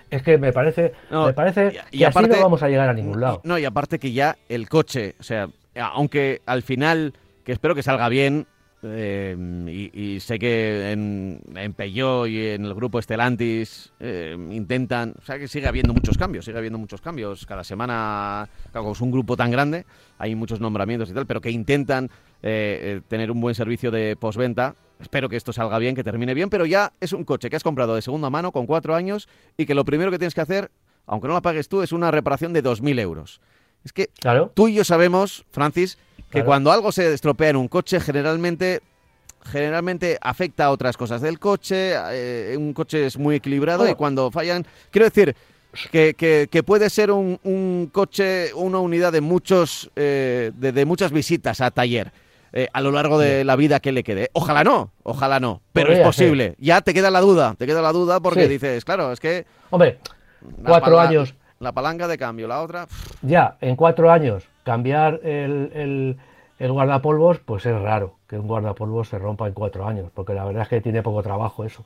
Es 0.10 0.24
que 0.24 0.38
me 0.38 0.52
parece, 0.52 0.92
me 1.10 1.32
parece 1.32 1.72
y, 1.90 2.00
que 2.00 2.06
aparte, 2.06 2.32
así 2.32 2.40
no 2.40 2.44
vamos 2.44 2.62
a 2.64 2.68
llegar 2.68 2.90
a 2.90 2.94
ningún 2.94 3.22
lado. 3.22 3.40
No, 3.46 3.58
y 3.58 3.64
aparte 3.64 3.98
que 3.98 4.12
ya 4.12 4.36
el 4.50 4.68
coche, 4.68 5.16
o 5.22 5.24
sea, 5.24 5.48
aunque 5.74 6.42
al 6.46 6.64
final, 6.64 7.14
que 7.46 7.54
espero 7.54 7.76
que 7.76 7.82
salga 7.82 8.10
bien, 8.10 8.46
eh, 8.84 9.92
y, 9.94 10.20
sé 10.20 10.40
que 10.40 10.92
en, 10.92 11.40
en 11.56 11.74
Peugeot 11.74 12.28
y 12.28 12.48
en 12.48 12.66
el 12.66 12.74
grupo 12.74 12.98
Estelantis 12.98 13.92
eh, 14.00 14.36
intentan, 14.52 15.14
o 15.22 15.26
sea 15.26 15.38
que 15.38 15.48
sigue 15.48 15.68
habiendo 15.68 15.94
muchos 15.94 16.18
cambios, 16.18 16.46
sigue 16.46 16.58
habiendo 16.58 16.80
muchos 16.80 17.02
cambios. 17.02 17.46
Cada 17.46 17.64
semana, 17.64 18.50
claro, 18.72 18.92
es 18.92 19.02
un 19.02 19.12
grupo 19.12 19.38
tan 19.38 19.52
grande, 19.52 19.86
hay 20.18 20.34
muchos 20.34 20.60
nombramientos 20.60 21.10
y 21.12 21.14
tal, 21.14 21.28
pero 21.28 21.42
que 21.42 21.52
intentan 21.52 22.10
eh, 22.42 23.02
tener 23.08 23.30
un 23.32 23.40
buen 23.40 23.54
servicio 23.54 23.92
de 23.92 24.16
postventa. 24.16 24.76
Espero 25.00 25.30
que 25.30 25.36
esto 25.36 25.54
salga 25.54 25.78
bien, 25.80 25.96
que 25.96 26.04
termine 26.04 26.34
bien, 26.34 26.50
pero 26.50 26.66
ya 26.66 26.94
es 27.00 27.14
un 27.14 27.24
coche 27.24 27.50
que 27.50 27.56
has 27.56 27.64
comprado 27.64 27.96
de 27.96 28.02
segunda 28.02 28.30
mano 28.30 28.52
con 28.52 28.66
cuatro 28.66 28.96
años 28.96 29.28
y 29.58 29.66
que 29.66 29.76
lo 29.76 29.86
primero 29.86 30.12
que 30.12 30.18
tienes 30.18 30.36
que 30.36 30.42
hacer, 30.42 30.72
aunque 31.06 31.28
no 31.28 31.34
la 31.34 31.42
pagues 31.42 31.70
tú, 31.70 31.82
es 31.82 31.92
una 31.92 32.12
reparación 32.12 32.54
de 32.54 32.64
2.000 32.64 33.00
euros. 33.00 33.42
Es 33.84 33.94
que 33.94 34.10
tú 34.54 34.68
y 34.68 34.76
yo 34.76 34.84
sabemos, 34.84 35.46
Francis, 35.52 35.98
que 36.30 36.44
cuando 36.44 36.72
algo 36.72 36.92
se 36.92 37.14
estropea 37.14 37.50
en 37.50 37.56
un 37.56 37.68
coche, 37.68 38.00
generalmente 38.00 38.82
generalmente 39.44 40.20
afecta 40.22 40.66
a 40.66 40.72
otras 40.72 40.98
cosas 40.98 41.22
del 41.22 41.40
coche, 41.40 41.94
eh, 42.12 42.56
un 42.58 42.74
coche 42.74 43.08
es 43.08 43.18
muy 43.18 43.36
equilibrado 43.36 43.90
y 43.90 43.96
cuando 43.96 44.30
fallan, 44.30 44.66
quiero 44.92 45.06
decir 45.06 45.36
que, 45.92 46.48
que, 46.50 46.64
puede 46.64 46.90
ser 46.90 47.12
un, 47.12 47.40
un, 47.44 47.90
coche, 47.92 48.54
una 48.54 48.80
unidad 48.80 49.12
de 49.12 49.22
muchos 49.22 49.90
eh, 49.96 50.52
de, 50.56 50.86
muchas 50.86 51.12
visitas 51.12 51.62
a 51.62 51.72
taller. 51.72 52.12
Eh, 52.54 52.68
a 52.74 52.82
lo 52.82 52.92
largo 52.92 53.18
de 53.18 53.46
la 53.46 53.56
vida 53.56 53.80
que 53.80 53.94
le 53.94 54.04
quede. 54.04 54.30
Ojalá 54.34 54.66
no, 54.66 54.92
ojalá 55.04 55.40
no, 55.40 55.62
pero 55.72 55.94
es 55.94 56.00
posible. 56.00 56.56
Ya 56.60 56.82
te 56.82 56.94
queda 56.94 57.10
la 57.10 57.22
duda, 57.22 57.56
te 57.58 57.66
queda 57.66 57.82
la 57.82 57.94
duda 57.94 58.20
porque 58.20 58.50
dices, 58.50 58.84
claro, 58.84 59.14
es 59.14 59.22
que... 59.22 59.46
Hombre, 59.70 60.00
cuatro 60.66 61.00
años, 61.00 61.34
la 61.62 61.72
palanca 61.72 62.08
de 62.08 62.18
cambio, 62.18 62.48
la 62.48 62.62
otra. 62.62 62.88
Ya, 63.22 63.56
en 63.62 63.76
cuatro 63.76 64.12
años, 64.12 64.50
cambiar 64.64 65.22
el, 65.24 66.18
guardapolvos, 66.60 67.40
pues 67.40 67.66
es 67.66 67.80
raro 67.80 68.16
que 68.28 68.38
un 68.38 68.48
guardapolvos 68.48 69.10
se 69.10 69.20
rompa 69.20 69.48
en 69.48 69.54
cuatro 69.54 69.88
años, 69.88 70.10
porque 70.14 70.34
la 70.34 70.44
verdad 70.44 70.64
es 70.64 70.70
que 70.70 70.82
tiene 70.82 71.04
poco 71.04 71.22
trabajo 71.22 71.64
eso. 71.64 71.86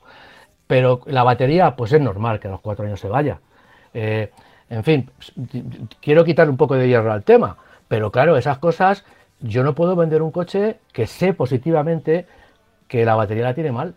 Pero 0.66 1.00
la 1.06 1.22
batería, 1.22 1.76
pues 1.76 1.92
es 1.92 2.00
normal 2.00 2.40
que 2.40 2.48
a 2.48 2.50
los 2.50 2.60
cuatro 2.60 2.86
años 2.86 2.98
se 2.98 3.08
vaya. 3.08 3.38
Eh, 3.94 4.32
en 4.68 4.82
fin, 4.82 5.10
quiero 6.00 6.24
quitar 6.24 6.48
un 6.50 6.56
poco 6.56 6.74
de 6.74 6.88
hierro 6.88 7.12
al 7.12 7.22
tema, 7.22 7.58
pero 7.86 8.10
claro, 8.10 8.36
esas 8.36 8.58
cosas, 8.58 9.04
yo 9.40 9.62
no 9.62 9.74
puedo 9.74 9.94
vender 9.94 10.22
un 10.22 10.32
coche 10.32 10.78
que 10.92 11.06
sé 11.06 11.34
positivamente 11.34 12.26
que 12.88 13.04
la 13.04 13.14
batería 13.14 13.44
la 13.44 13.54
tiene 13.54 13.72
mal. 13.72 13.94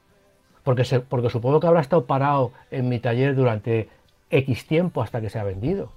Porque, 0.63 0.83
porque 1.07 1.29
supongo 1.29 1.59
que 1.59 1.67
habrá 1.67 1.79
estado 1.79 2.05
parado 2.05 2.51
en 2.69 2.89
mi 2.89 2.99
taller 2.99 3.33
durante 3.33 3.89
X 4.29 4.67
tiempo 4.67 5.01
hasta 5.01 5.21
que 5.21 5.29
se 5.29 5.39
ha 5.39 5.43
vendido. 5.43 5.91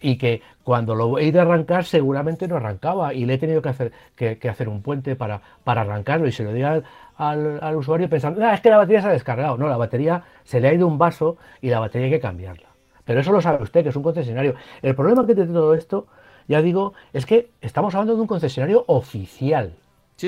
Y 0.00 0.18
que 0.18 0.42
cuando 0.64 0.94
lo 0.94 1.18
he 1.18 1.24
ido 1.24 1.40
a 1.40 1.44
arrancar 1.44 1.84
seguramente 1.84 2.48
no 2.48 2.56
arrancaba 2.56 3.14
y 3.14 3.24
le 3.24 3.34
he 3.34 3.38
tenido 3.38 3.62
que 3.62 3.68
hacer, 3.68 3.92
que, 4.16 4.36
hacer 4.48 4.68
un 4.68 4.82
puente 4.82 5.14
para, 5.14 5.40
para 5.62 5.82
arrancarlo 5.82 6.26
y 6.26 6.32
se 6.32 6.42
lo 6.42 6.52
di 6.52 6.62
al, 6.62 6.84
al, 7.16 7.76
usuario 7.76 8.08
pensando, 8.08 8.44
ah, 8.44 8.54
es 8.54 8.60
que 8.60 8.70
la 8.70 8.78
batería 8.78 9.02
se 9.02 9.08
ha 9.08 9.12
descargado. 9.12 9.56
No, 9.56 9.68
la 9.68 9.76
batería 9.76 10.24
se 10.42 10.60
le 10.60 10.68
ha 10.68 10.74
ido 10.74 10.88
un 10.88 10.98
vaso 10.98 11.36
y 11.60 11.70
la 11.70 11.78
batería 11.78 12.06
hay 12.06 12.12
que 12.12 12.20
cambiarla. 12.20 12.68
Pero 13.04 13.20
eso 13.20 13.32
lo 13.32 13.40
sabe 13.40 13.62
usted, 13.62 13.82
que 13.82 13.90
es 13.90 13.96
un 13.96 14.02
concesionario. 14.02 14.54
El 14.80 14.94
problema 14.94 15.26
que 15.26 15.34
tiene 15.34 15.52
todo 15.52 15.74
esto, 15.74 16.06
ya 16.48 16.62
digo, 16.62 16.94
es 17.12 17.26
que 17.26 17.50
estamos 17.60 17.94
hablando 17.94 18.14
de 18.14 18.20
un 18.20 18.26
concesionario 18.26 18.84
oficial 18.88 19.74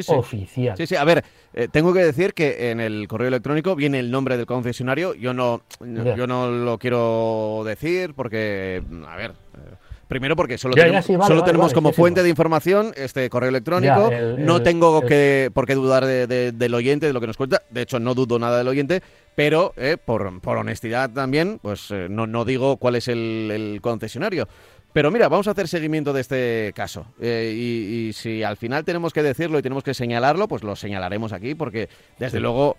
oficial. 0.09 0.76
Sí, 0.76 0.87
sí, 0.87 0.97
a 0.97 1.05
ver, 1.05 1.24
eh, 1.53 1.68
tengo 1.70 1.93
que 1.93 2.05
decir 2.05 2.35
que 2.35 2.70
en 2.70 2.80
el 2.80 3.07
correo 3.09 3.28
electrónico 3.28 3.76
viene 3.76 3.99
el 3.99 4.11
nombre 4.11 4.37
del 4.37 4.47
concesionario. 4.47 5.14
Yo 5.14 5.35
no, 5.35 5.62
yo 5.80 6.26
no 6.26 6.51
lo 6.51 6.78
quiero 6.78 7.62
decir 7.64 8.14
porque, 8.14 8.82
a 9.07 9.16
ver. 9.16 9.30
Eh, 9.30 9.74
primero 10.09 10.37
porque 10.37 10.59
solo, 10.59 10.74
tenemos, 10.74 11.07
solo 11.07 11.43
tenemos 11.45 11.72
como 11.72 11.93
fuente 11.93 12.22
de 12.22 12.28
información 12.28 12.93
este 12.95 13.28
correo 13.30 13.49
electrónico. 13.49 14.11
no 14.39 14.62
tengo 14.62 15.01
que, 15.03 15.51
por 15.55 15.66
qué 15.66 15.74
dudar 15.74 16.05
del 16.05 16.74
oyente, 16.74 17.07
de 17.07 17.12
lo 17.12 17.20
que 17.20 17.26
nos 17.26 17.37
cuenta. 17.37 17.62
De 17.70 17.82
hecho, 17.82 17.99
no 17.99 18.14
dudo 18.14 18.39
nada 18.39 18.59
del 18.59 18.68
oyente. 18.68 19.03
Pero 19.35 19.72
eh, 19.76 19.97
por, 19.97 20.41
por, 20.41 20.59
honestidad 20.59 21.11
también, 21.11 21.59
pues 21.61 21.91
no, 21.91 22.28
no 22.28 22.45
digo 22.45 22.76
cuál 22.76 22.95
es 22.95 23.09
el 23.09 23.78
concesionario. 23.82 24.47
Pero 24.95 25.11
mira, 25.11 25.29
vamos 25.29 25.49
a 25.49 25.51
hacer 25.51 25.67
seguimiento 25.67 26.13
de 26.13 26.21
este 26.21 26.73
caso. 26.73 27.05
Eh, 27.21 27.53
y, 27.53 28.13
si 28.13 28.45
al 28.45 28.57
final 28.57 28.85
tenemos 28.85 29.13
que 29.13 29.25
decirlo 29.25 29.59
y 29.59 29.63
tenemos 29.63 29.83
que 29.83 29.93
señalarlo, 29.93 30.47
pues 30.47 30.63
lo 30.63 30.77
señalaremos 30.77 31.33
aquí, 31.33 31.57
porque 31.57 31.89
desde 32.17 32.39
luego 32.39 32.77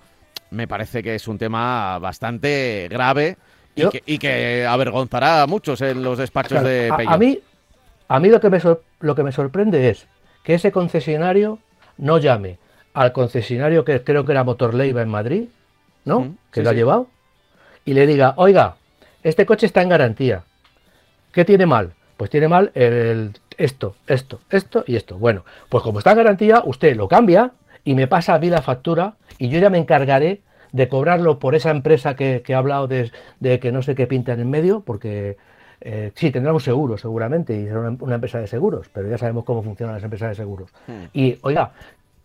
me 0.49 0.65
parece 0.65 1.03
que 1.03 1.15
es 1.15 1.27
un 1.27 1.37
tema 1.37 1.99
bastante 1.99 2.87
grave 2.89 3.35
y, 3.75 4.17
que, 4.17 4.65
avergonzará 4.65 5.41
a 5.41 5.47
muchos 5.47 5.81
en 5.81 6.03
los 6.03 6.17
despachos 6.17 6.63
de 6.63 6.89
Peyo. 6.95 7.09
A, 7.09 7.17
mí, 7.17 7.37
a 8.07 8.19
mí 8.21 8.29
lo, 8.29 8.39
que 8.39 8.49
me 8.49 8.61
lo 9.01 9.13
que 9.13 9.23
me 9.23 9.33
sorprende 9.33 9.89
es 9.89 10.07
que 10.45 10.53
ese 10.53 10.71
concesionario 10.71 11.59
no 11.97 12.17
llame 12.17 12.59
al 12.93 13.11
concesionario 13.11 13.83
que 13.83 14.05
creo 14.05 14.23
que 14.23 14.31
era 14.31 14.45
Motor 14.45 14.73
Leiva 14.73 15.01
en 15.01 15.09
Madrid, 15.09 15.49
¿no? 16.05 16.33
que 16.53 16.63
lo 16.63 16.69
ha 16.69 16.73
llevado, 16.73 17.09
y 17.83 17.93
le 17.93 18.07
diga, 18.07 18.35
oiga, 18.37 18.77
este 19.21 19.45
coche 19.45 19.65
está 19.65 19.81
en 19.81 19.89
garantía. 19.89 20.43
¿Qué 21.33 21.43
tiene 21.43 21.65
mal? 21.65 21.93
Pues 22.17 22.29
tiene 22.29 22.47
mal 22.47 22.71
el, 22.75 23.33
esto, 23.57 23.95
esto, 24.07 24.39
esto 24.49 24.83
y 24.87 24.95
esto. 24.95 25.17
Bueno, 25.17 25.43
pues 25.69 25.83
como 25.83 25.99
está 25.99 26.11
en 26.11 26.17
garantía, 26.17 26.61
usted 26.65 26.95
lo 26.95 27.07
cambia 27.07 27.51
y 27.83 27.95
me 27.95 28.07
pasa 28.07 28.35
a 28.35 28.39
mí 28.39 28.49
la 28.49 28.61
factura 28.61 29.15
y 29.37 29.49
yo 29.49 29.59
ya 29.59 29.69
me 29.69 29.77
encargaré 29.77 30.41
de 30.71 30.89
cobrarlo 30.89 31.39
por 31.39 31.55
esa 31.55 31.71
empresa 31.71 32.15
que, 32.15 32.41
que 32.45 32.53
ha 32.53 32.57
hablado 32.57 32.87
de, 32.87 33.11
que 33.41 33.71
no 33.71 33.81
sé 33.81 33.95
qué 33.95 34.07
pinta 34.07 34.33
en 34.33 34.41
el 34.41 34.45
medio, 34.45 34.81
porque 34.81 35.37
eh, 35.81 36.11
sí, 36.15 36.31
tendrá 36.31 36.53
un 36.53 36.59
seguro 36.59 36.97
seguramente 36.97 37.55
y 37.55 37.65
será 37.65 37.79
una, 37.79 38.15
empresa 38.15 38.39
de 38.39 38.47
seguros, 38.47 38.89
pero 38.91 39.09
ya 39.09 39.17
sabemos 39.17 39.45
cómo 39.45 39.63
funcionan 39.63 39.95
las 39.95 40.03
empresas 40.03 40.29
de 40.29 40.35
seguros. 40.35 40.71
Hmm. 40.87 41.05
Y 41.13 41.37
oiga, 41.41 41.71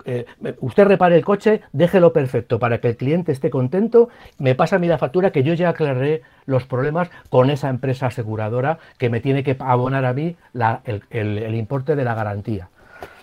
eh, 0.04 0.26
usted 0.60 0.84
repare 0.84 1.16
el 1.16 1.24
coche, 1.24 1.62
déjelo 1.72 2.12
perfecto 2.12 2.58
para 2.58 2.80
que 2.80 2.88
el 2.88 2.96
cliente 2.96 3.32
esté 3.32 3.50
contento, 3.50 4.08
me 4.38 4.54
pasa 4.54 4.76
a 4.76 4.78
mí 4.78 4.86
la 4.86 4.98
factura 4.98 5.30
que 5.30 5.42
yo 5.42 5.54
ya 5.54 5.70
aclaré 5.70 6.22
los 6.46 6.64
problemas 6.64 7.10
con 7.28 7.50
esa 7.50 7.68
empresa 7.68 8.06
aseguradora 8.06 8.78
que 8.98 9.10
me 9.10 9.20
tiene 9.20 9.42
que 9.42 9.56
abonar 9.58 10.04
a 10.04 10.12
mí 10.12 10.36
el, 10.84 11.54
importe 11.54 11.96
de 11.96 12.04
la 12.04 12.14
garantía. 12.14 12.68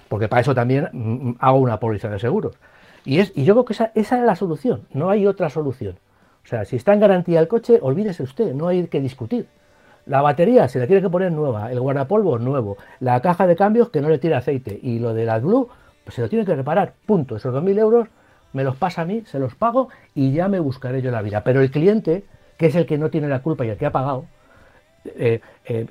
Porque 0.07 0.27
para 0.27 0.41
eso 0.41 0.55
también 0.55 0.89
mm, 0.91 1.29
mm, 1.29 1.35
hago 1.39 1.57
una 1.57 1.79
póliza 1.79 2.09
de 2.09 2.19
seguros. 2.19 2.55
Y, 3.05 3.19
es, 3.19 3.31
y 3.35 3.43
yo 3.43 3.53
creo 3.53 3.65
que 3.65 3.73
esa, 3.73 3.91
es 3.93 4.11
la 4.11 4.35
solución, 4.35 4.81
no 4.93 5.09
hay 5.09 5.27
otra 5.27 5.49
solución. 5.49 5.95
O 6.43 6.47
sea, 6.47 6.65
si 6.65 6.77
está 6.77 6.93
en 6.93 7.01
garantía 7.01 7.39
el 7.39 7.47
coche, 7.47 7.79
olvídese 7.81 8.23
usted, 8.23 8.53
no 8.53 8.67
hay 8.67 8.87
que 8.87 9.01
discutir. 9.01 9.47
La 10.05 10.21
batería 10.21 10.69
se 10.69 10.79
la 10.79 10.87
tiene 10.87 11.01
que 11.01 11.09
poner 11.09 11.33
nueva, 11.33 11.69
el 11.69 11.81
guardapolvo 11.81 12.39
nuevo, 12.39 12.77
la 13.01 13.21
caja 13.21 13.45
de 13.45 13.57
cambios 13.57 13.89
que 13.89 13.99
no 13.99 14.07
le 14.07 14.19
tira 14.19 14.37
aceite 14.37 14.79
y 14.81 14.99
lo 14.99 15.13
de 15.13 15.25
la 15.25 15.39
Blue 15.39 15.67
se 16.09 16.21
lo 16.21 16.29
tiene 16.29 16.45
que 16.45 16.55
reparar, 16.55 16.93
punto. 17.05 17.35
Esos 17.35 17.53
2.000 17.53 17.79
euros 17.79 18.07
me 18.53 18.63
los 18.63 18.75
pasa 18.75 19.01
a 19.01 19.05
mí, 19.05 19.23
se 19.25 19.39
los 19.39 19.55
pago 19.55 19.89
y 20.15 20.31
ya 20.33 20.47
me 20.47 20.59
buscaré 20.59 21.01
yo 21.01 21.11
la 21.11 21.21
vida. 21.21 21.43
Pero 21.43 21.61
el 21.61 21.71
cliente, 21.71 22.25
que 22.57 22.67
es 22.67 22.75
el 22.75 22.85
que 22.85 22.97
no 22.97 23.09
tiene 23.09 23.27
la 23.27 23.41
culpa 23.41 23.65
y 23.65 23.69
el 23.69 23.77
que 23.77 23.85
ha 23.85 23.91
pagado, 23.91 24.25
eh, 25.05 25.41
eh, 25.65 25.85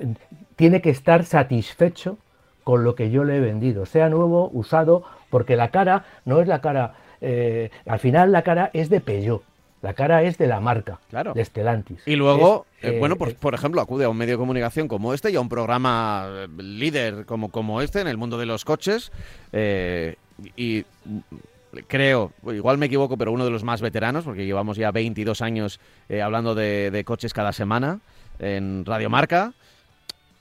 tiene 0.56 0.80
que 0.80 0.90
estar 0.90 1.24
satisfecho 1.24 2.18
con 2.64 2.82
lo 2.82 2.94
que 2.94 3.10
yo 3.10 3.24
le 3.24 3.36
he 3.36 3.40
vendido, 3.40 3.86
sea 3.86 4.08
nuevo, 4.08 4.50
usado, 4.52 5.04
porque 5.30 5.56
la 5.56 5.70
cara 5.70 6.04
no 6.24 6.40
es 6.40 6.48
la 6.48 6.60
cara, 6.60 6.94
eh, 7.20 7.70
al 7.86 8.00
final 8.00 8.32
la 8.32 8.42
cara 8.42 8.70
es 8.72 8.90
de 8.90 9.00
Peugeot. 9.00 9.42
La 9.82 9.92
cara 9.94 10.22
es 10.22 10.38
de 10.38 10.46
la 10.46 10.58
marca, 10.60 10.98
Claro. 11.10 11.32
de 11.34 11.44
Stellantis. 11.44 12.00
Y 12.06 12.16
luego, 12.16 12.66
Es, 12.80 12.90
eh, 12.90 12.96
eh, 12.96 12.98
bueno, 12.98 13.16
eh, 13.20 13.36
por 13.38 13.54
ejemplo, 13.54 13.80
acude 13.80 14.04
a 14.04 14.08
un 14.08 14.16
medio 14.16 14.34
de 14.34 14.38
comunicación 14.38 14.88
como 14.88 15.12
este 15.14 15.30
y 15.30 15.36
a 15.36 15.40
un 15.40 15.48
programa 15.48 16.26
eh, 16.28 16.48
líder 16.58 17.26
como, 17.26 17.50
como 17.50 17.80
este 17.82 18.00
en 18.00 18.08
el 18.08 18.16
mundo 18.16 18.38
de 18.38 18.46
los 18.46 18.64
coches. 18.64 19.12
eh, 19.52 20.16
y 20.56 20.84
mm, 21.04 21.18
creo, 21.88 22.32
igual 22.52 22.78
me 22.78 22.86
equivoco, 22.86 23.16
pero 23.16 23.32
uno 23.32 23.44
de 23.44 23.50
los 23.50 23.64
más 23.64 23.80
veteranos, 23.82 24.24
porque 24.24 24.44
llevamos 24.46 24.76
ya 24.76 24.90
22 24.90 25.42
años 25.42 25.78
eh, 26.08 26.22
hablando 26.22 26.54
de, 26.54 26.90
de 26.90 27.04
coches 27.04 27.32
cada 27.34 27.52
semana 27.52 28.00
en 28.38 28.84
Radio 28.84 29.10
Marca. 29.10 29.52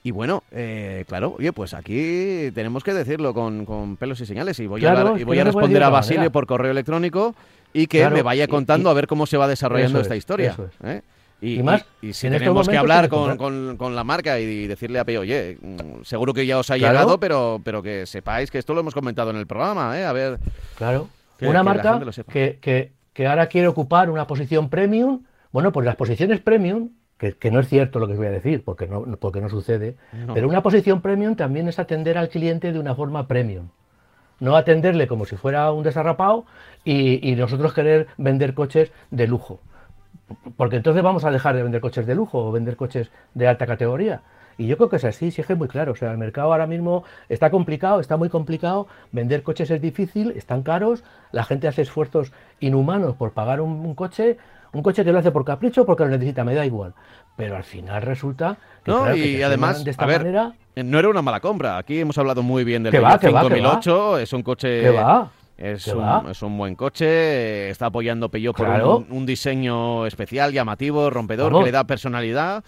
Y 0.03 0.11
bueno, 0.11 0.43
eh, 0.51 1.03
claro, 1.07 1.35
oye, 1.39 1.51
pues 1.51 1.73
aquí 1.73 2.51
tenemos 2.53 2.83
que 2.83 2.93
decirlo 2.93 3.33
con, 3.33 3.65
con 3.65 3.97
pelos 3.97 4.19
y 4.21 4.25
señales. 4.25 4.59
Y 4.59 4.67
voy 4.67 4.79
Claro, 4.81 4.97
a, 4.97 5.01
hablar- 5.01 5.19
y 5.19 5.23
voy 5.23 5.39
a 5.39 5.43
responder 5.43 5.81
a 5.83 5.89
Basilio 5.89 6.31
por 6.31 6.45
correo 6.45 6.71
electrónico 6.71 7.35
y 7.81 7.87
que 7.87 7.99
Claro, 7.99 8.15
me 8.15 8.21
vaya 8.21 8.47
contando 8.47 8.89
y- 8.89 8.91
a 8.91 8.93
ver 8.95 9.07
cómo 9.07 9.25
se 9.25 9.37
va 9.37 9.47
desarrollando 9.47 9.99
esta 9.99 10.13
es, 10.15 10.19
historia. 10.19 10.55
es. 10.81 10.87
¿eh? 10.87 11.01
Y, 11.41 11.59
Y 11.59 11.63
más, 11.63 11.85
y- 12.01 12.13
si 12.13 12.29
tenemos 12.29 12.67
que 12.69 12.77
hablar 12.77 13.09
con, 13.09 13.35
con- 13.37 13.75
con 13.77 13.95
la 13.95 14.03
marca 14.05 14.39
y 14.39 14.67
decirle 14.67 14.99
a 14.99 15.03
Pei, 15.05 15.17
oye, 15.17 15.57
mm, 15.61 16.03
seguro 16.03 16.33
que 16.33 16.45
ya 16.45 16.57
os 16.57 16.71
ha 16.71 16.77
Claro. 16.77 16.93
llegado, 16.93 17.19
pero, 17.19 17.59
pero 17.63 17.83
que 17.83 18.05
sepáis 18.05 18.49
que 18.49 18.57
esto 18.57 18.73
lo 18.73 18.79
hemos 18.79 18.93
comentado 18.93 19.29
en 19.31 19.35
el 19.35 19.45
programa, 19.45 19.99
¿eh? 19.99 20.05
A 20.05 20.13
ver, 20.13 20.39
Claro. 20.77 21.09
Que- 21.37 21.47
una 21.49 21.59
que 21.59 21.63
marca 21.65 21.99
que, 22.31 22.57
que- 22.61 22.93
que 23.13 23.27
ahora 23.27 23.47
quiere 23.47 23.67
ocupar 23.67 24.09
una 24.09 24.25
posición 24.25 24.69
premium. 24.69 25.23
Bueno, 25.51 25.71
pues 25.73 25.85
las 25.85 25.97
posiciones 25.97 26.39
premium, 26.39 26.91
que, 27.17 27.33
que 27.33 27.51
no 27.51 27.59
es 27.59 27.67
cierto 27.67 27.99
lo 27.99 28.07
que 28.07 28.13
os 28.13 28.17
voy 28.17 28.27
a 28.27 28.31
decir, 28.31 28.63
porque 28.63 28.87
no, 28.87 29.03
porque 29.19 29.41
no 29.41 29.49
sucede, 29.49 29.97
No. 30.13 30.33
pero 30.33 30.47
una 30.47 30.63
posición 30.63 31.01
premium 31.01 31.35
también 31.35 31.67
es 31.67 31.79
atender 31.79 32.17
al 32.17 32.29
cliente 32.29 32.71
de 32.71 32.79
una 32.79 32.95
forma 32.95 33.27
premium. 33.27 33.67
No 34.39 34.55
atenderle 34.57 35.07
como 35.07 35.25
si 35.25 35.35
fuera 35.37 35.71
un 35.71 35.83
desarrapado 35.83 36.45
y, 36.85 37.29
y 37.29 37.35
nosotros 37.35 37.73
querer 37.73 38.07
vender 38.17 38.53
coches 38.53 38.91
de 39.11 39.27
lujo. 39.27 39.59
Porque 40.55 40.77
entonces 40.77 41.03
vamos 41.03 41.25
a 41.25 41.31
dejar 41.31 41.55
de 41.55 41.63
vender 41.63 41.81
coches 41.81 42.07
de 42.07 42.15
lujo 42.15 42.47
o 42.47 42.51
vender 42.51 42.75
coches 42.77 43.11
de 43.33 43.47
alta 43.47 43.67
categoría. 43.67 44.21
Y 44.57 44.67
yo 44.67 44.77
creo 44.77 44.89
que 44.89 44.95
es 44.95 45.03
así, 45.03 45.31
sí 45.31 45.41
es 45.41 45.47
que 45.47 45.53
es 45.53 45.59
muy 45.59 45.67
claro. 45.67 45.91
O 45.91 45.95
sea, 45.95 46.11
el 46.11 46.17
mercado 46.17 46.51
ahora 46.51 46.67
mismo 46.67 47.03
está 47.27 47.49
complicado, 47.49 47.99
está 47.99 48.15
muy 48.17 48.29
complicado. 48.29 48.87
Vender 49.11 49.43
coches 49.43 49.69
es 49.69 49.81
difícil, 49.81 50.31
están 50.35 50.63
caros. 50.63 51.03
La 51.31 51.43
gente 51.43 51.67
hace 51.67 51.81
esfuerzos 51.81 52.31
inhumanos 52.59 53.15
por 53.15 53.33
pagar 53.33 53.59
un, 53.59 53.71
un 53.71 53.95
coche, 53.95 54.37
un 54.71 54.81
coche 54.81 55.03
que 55.03 55.11
lo 55.11 55.19
hace 55.19 55.31
por 55.31 55.43
capricho, 55.43 55.85
porque 55.85 56.05
lo 56.05 56.09
necesita, 56.09 56.43
me 56.43 56.55
da 56.55 56.65
igual. 56.65 56.93
Pero 57.35 57.57
al 57.57 57.65
final 57.65 58.01
resulta 58.01 58.57
que, 58.83 58.91
¿no? 58.91 58.99
claro, 58.99 59.17
y 59.17 59.41
además, 59.43 59.83
de 59.83 59.91
esta 59.91 60.05
a 60.05 60.07
ver, 60.07 60.19
manera, 60.19 60.53
no 60.75 60.99
era 60.99 61.09
una 61.09 61.21
mala 61.21 61.41
compra. 61.41 61.77
Aquí 61.77 61.99
hemos 61.99 62.17
hablado 62.17 62.41
muy 62.41 62.63
bien 62.63 62.83
del 62.83 62.91
Que 62.91 62.99
va, 62.99 63.17
Peugeot 63.17 63.21
que 63.21 63.33
va, 63.33 63.41
que 63.41 63.55
5008, 63.55 64.17
es 64.19 64.33
un 64.33 64.41
coche... 64.41 64.81
que 64.81 64.89
va. 64.89 65.29
Es 65.57 65.87
un, 65.87 66.29
es 66.29 66.41
un 66.41 66.57
buen 66.57 66.75
coche, 66.75 67.69
está 67.69 67.85
apoyando 67.87 68.29
Peugeot 68.29 68.55
por 68.55 68.65
Claro. 68.65 68.97
un, 68.97 69.07
un 69.11 69.25
diseño 69.25 70.05
especial, 70.05 70.51
llamativo, 70.51 71.09
rompedor, 71.09 71.51
Vamos. 71.51 71.61
que 71.61 71.65
le 71.67 71.71
da 71.71 71.85
personalidad. 71.85 72.63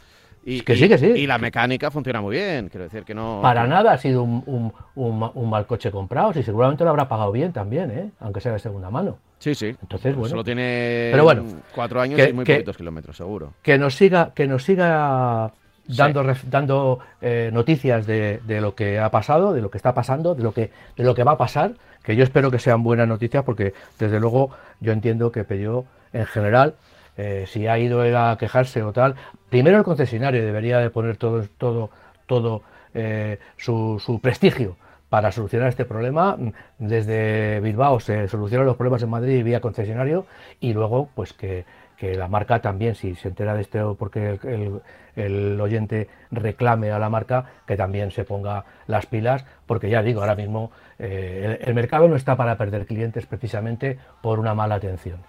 Y, 0.45 0.61
Que 0.61 0.77
sí, 0.77 0.88
que 0.88 0.97
sí. 0.97 1.07
Y 1.07 1.27
la 1.27 1.38
mecánica 1.38 1.91
funciona 1.91 2.21
muy 2.21 2.38
bien, 2.38 2.69
quiero 2.69 2.85
decir 2.85 3.03
que 3.03 3.13
no... 3.13 3.39
Para 3.41 3.67
nada 3.67 3.91
ha 3.91 3.97
sido 3.97 4.23
un, 4.23 4.41
un- 4.45 4.71
un 4.95 5.19
ma- 5.19 5.31
un 5.33 5.49
mal 5.49 5.65
coche 5.65 5.91
comprado, 5.91 6.31
si 6.31 6.41
seguramente 6.43 6.85
lo 6.85 6.89
habrá 6.91 7.09
pagado 7.09 7.33
bien 7.33 7.51
también, 7.51 7.91
¿eh? 7.91 8.09
aunque 8.21 8.39
sea 8.39 8.53
de 8.53 8.59
segunda 8.59 8.89
mano. 8.89 9.17
Sí, 9.39 9.53
sí. 9.53 9.75
Entonces, 9.81 10.15
bueno, 10.15 10.29
Solo 10.29 10.45
tiene 10.45 11.09
Pero 11.11 11.25
bueno, 11.25 11.43
cuatro 11.75 11.99
años 11.99 12.15
que- 12.15 12.29
y 12.29 12.33
muy 12.33 12.45
que- 12.45 12.53
poquitos 12.53 12.77
kilómetros, 12.77 13.17
seguro. 13.17 13.51
que 13.61 13.77
nos 13.77 13.95
siga, 13.95 14.31
que 14.33 14.47
nos 14.47 14.63
siga 14.63 15.51
Sí. 15.89 15.97
dando, 15.97 16.23
ref- 16.23 16.43
dando 16.45 16.99
eh, 17.21 17.49
noticias 17.51 18.07
de, 18.07 18.39
de 18.47 18.61
lo 18.61 18.73
que 18.73 18.99
ha 18.99 19.11
pasado, 19.11 19.51
de 19.53 19.59
lo 19.61 19.69
que 19.69 19.77
está 19.77 19.93
pasando, 19.93 20.33
de 20.33 20.43
lo 20.43 20.53
que, 20.53 20.71
de 20.95 21.03
lo 21.03 21.13
que 21.13 21.23
va 21.25 21.33
a 21.33 21.38
pasar, 21.38 21.73
que 22.07 22.15
yo 22.15 22.23
espero 22.23 22.49
que 22.49 22.57
sean 22.57 22.83
buenas 22.83 23.05
noticias, 23.05 23.43
porque 23.43 23.73
desde 23.99 24.21
luego 24.21 24.51
yo 24.79 24.93
entiendo 24.93 25.29
que 25.29 25.43
Peugeot 25.43 25.83
en 26.13 26.25
general, 26.25 26.75
eh, 27.17 27.43
si 27.47 27.67
ha 27.67 27.77
ido 27.77 28.01
a 28.01 28.37
quejarse 28.37 28.81
o 28.81 28.93
tal, 28.93 29.15
primero 29.49 29.77
el 29.77 29.83
concesionario 29.83 30.45
debería 30.45 30.77
de 30.79 30.89
poner 30.89 31.17
todo, 31.17 31.45
todo, 31.57 31.89
todo 32.25 32.61
eh, 32.93 33.39
su, 33.57 34.01
su 34.01 34.21
prestigio 34.21 34.77
para 35.09 35.33
solucionar 35.33 35.67
este 35.67 35.83
problema. 35.83 36.37
Desde 36.77 37.59
Bilbao 37.59 37.99
se 37.99 38.29
solucionan 38.29 38.67
los 38.67 38.77
problemas 38.77 39.03
en 39.03 39.09
Madrid 39.09 39.43
vía 39.43 39.59
concesionario 39.59 40.25
y 40.61 40.71
luego 40.71 41.09
pues 41.13 41.33
que, 41.33 41.65
que 41.97 42.15
la 42.15 42.27
marca 42.27 42.61
también, 42.61 42.93
si 42.95 43.15
se 43.15 43.27
entera 43.29 43.55
de 43.55 43.61
esto 43.61 43.95
porque 43.97 44.39
el, 44.43 44.81
el- 45.15 45.59
oyente 45.59 46.07
reclame 46.29 46.91
a 46.91 46.99
la 46.99 47.09
marca, 47.09 47.45
que 47.65 47.75
también 47.75 48.11
se 48.11 48.23
ponga 48.23 48.65
las 48.85 49.07
pilas, 49.07 49.45
porque 49.65 49.89
ya 49.89 50.03
digo, 50.03 50.21
ahora 50.21 50.35
mismo 50.35 50.71
eh, 50.99 51.57
el, 51.61 51.67
el 51.69 51.73
mercado 51.75 52.07
no 52.07 52.15
está 52.15 52.35
para 52.35 52.55
perder 52.57 52.85
clientes 52.85 53.25
precisamente 53.25 53.97
por 54.21 54.39
una 54.39 54.53
mala 54.53 54.75
atención. 54.75 55.19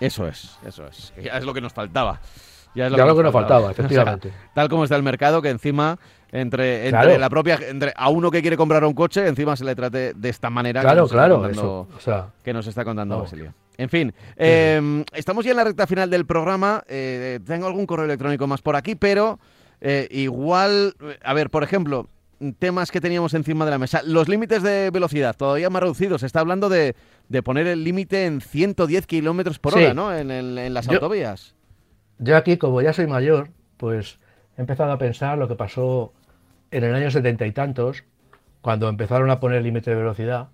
Eso 0.00 0.26
es, 0.28 0.58
eso 0.66 0.86
es. 0.86 1.14
Ya 1.22 1.38
es 1.38 1.44
lo 1.44 1.54
que 1.54 1.60
nos 1.62 1.72
faltaba. 1.72 2.20
Ya 2.74 2.86
es 2.86 2.92
Ya 2.92 3.04
lo 3.06 3.16
que 3.16 3.22
nos 3.22 3.32
faltaba, 3.32 3.70
efectivamente. 3.70 4.28
O 4.30 4.32
sea, 4.32 4.50
tal 4.54 4.68
como 4.68 4.84
está 4.84 4.96
el 4.96 5.02
mercado, 5.02 5.40
que 5.42 5.48
encima, 5.50 5.98
entre, 6.30 6.86
entre 6.88 6.90
Claro. 7.02 7.18
la 7.18 7.30
propia, 7.30 7.58
entre 7.68 7.92
a 7.96 8.08
uno 8.10 8.30
que 8.30 8.40
quiere 8.42 8.56
comprar 8.56 8.84
un 8.84 8.94
coche, 8.94 9.26
encima 9.26 9.56
se 9.56 9.64
le 9.64 9.74
trate 9.74 10.12
de 10.14 10.28
esta 10.28 10.50
manera 10.50 10.80
que, 10.80 10.86
Claro, 10.86 11.04
está 11.04 11.14
claro, 11.16 11.34
contando, 11.40 11.60
eso. 11.60 11.88
O 11.96 12.00
sea, 12.00 12.28
que 12.42 12.52
nos 12.52 12.66
está 12.66 12.84
contando. 12.84 13.20
Basilio. 13.20 13.52
En 13.82 13.88
fin, 13.88 14.14
eh, 14.36 15.04
estamos 15.12 15.44
ya 15.44 15.50
en 15.50 15.56
la 15.56 15.64
recta 15.64 15.86
final 15.86 16.08
del 16.08 16.24
programa. 16.24 16.84
eh, 16.88 17.40
tengo 17.46 17.66
algún 17.66 17.84
correo 17.86 18.04
electrónico 18.04 18.46
más 18.46 18.62
por 18.62 18.76
aquí, 18.76 18.94
pero 18.94 19.38
eh, 19.80 20.06
igual, 20.10 20.94
eh, 21.00 21.18
a 21.24 21.34
ver, 21.34 21.50
por 21.50 21.64
ejemplo, 21.64 22.06
temas 22.58 22.90
que 22.90 23.00
teníamos 23.00 23.34
encima 23.34 23.64
de 23.64 23.70
la 23.72 23.78
mesa. 23.78 24.00
Los 24.04 24.28
límites 24.28 24.62
de 24.62 24.90
velocidad 24.90 25.36
todavía 25.36 25.68
más 25.70 25.82
reducidos. 25.82 26.20
Se 26.20 26.26
está 26.26 26.40
hablando 26.40 26.68
de, 26.68 26.94
de 27.28 27.42
poner 27.42 27.66
el 27.66 27.82
límite 27.84 28.26
en 28.26 28.40
110 28.40 29.06
kilómetros 29.06 29.58
por 29.58 29.72
Sí. 29.74 29.80
hora, 29.80 29.94
¿no? 29.94 30.14
En, 30.16 30.72
las 30.74 30.86
Yo- 30.86 30.94
autovías. 30.94 31.54
Yo 32.18 32.36
aquí, 32.36 32.56
como 32.56 32.80
ya 32.82 32.92
soy 32.92 33.06
mayor, 33.08 33.48
pues 33.78 34.18
he 34.56 34.60
empezado 34.60 34.92
a 34.92 34.98
pensar 34.98 35.38
lo 35.38 35.48
que 35.48 35.56
pasó 35.56 36.12
en 36.70 36.84
el 36.84 36.94
año 36.94 37.10
setenta 37.10 37.46
y 37.46 37.52
tantos, 37.52 38.04
cuando 38.60 38.88
empezaron 38.88 39.30
a 39.30 39.40
poner 39.40 39.62
límite 39.62 39.90
de 39.90 39.96
velocidad. 39.96 40.48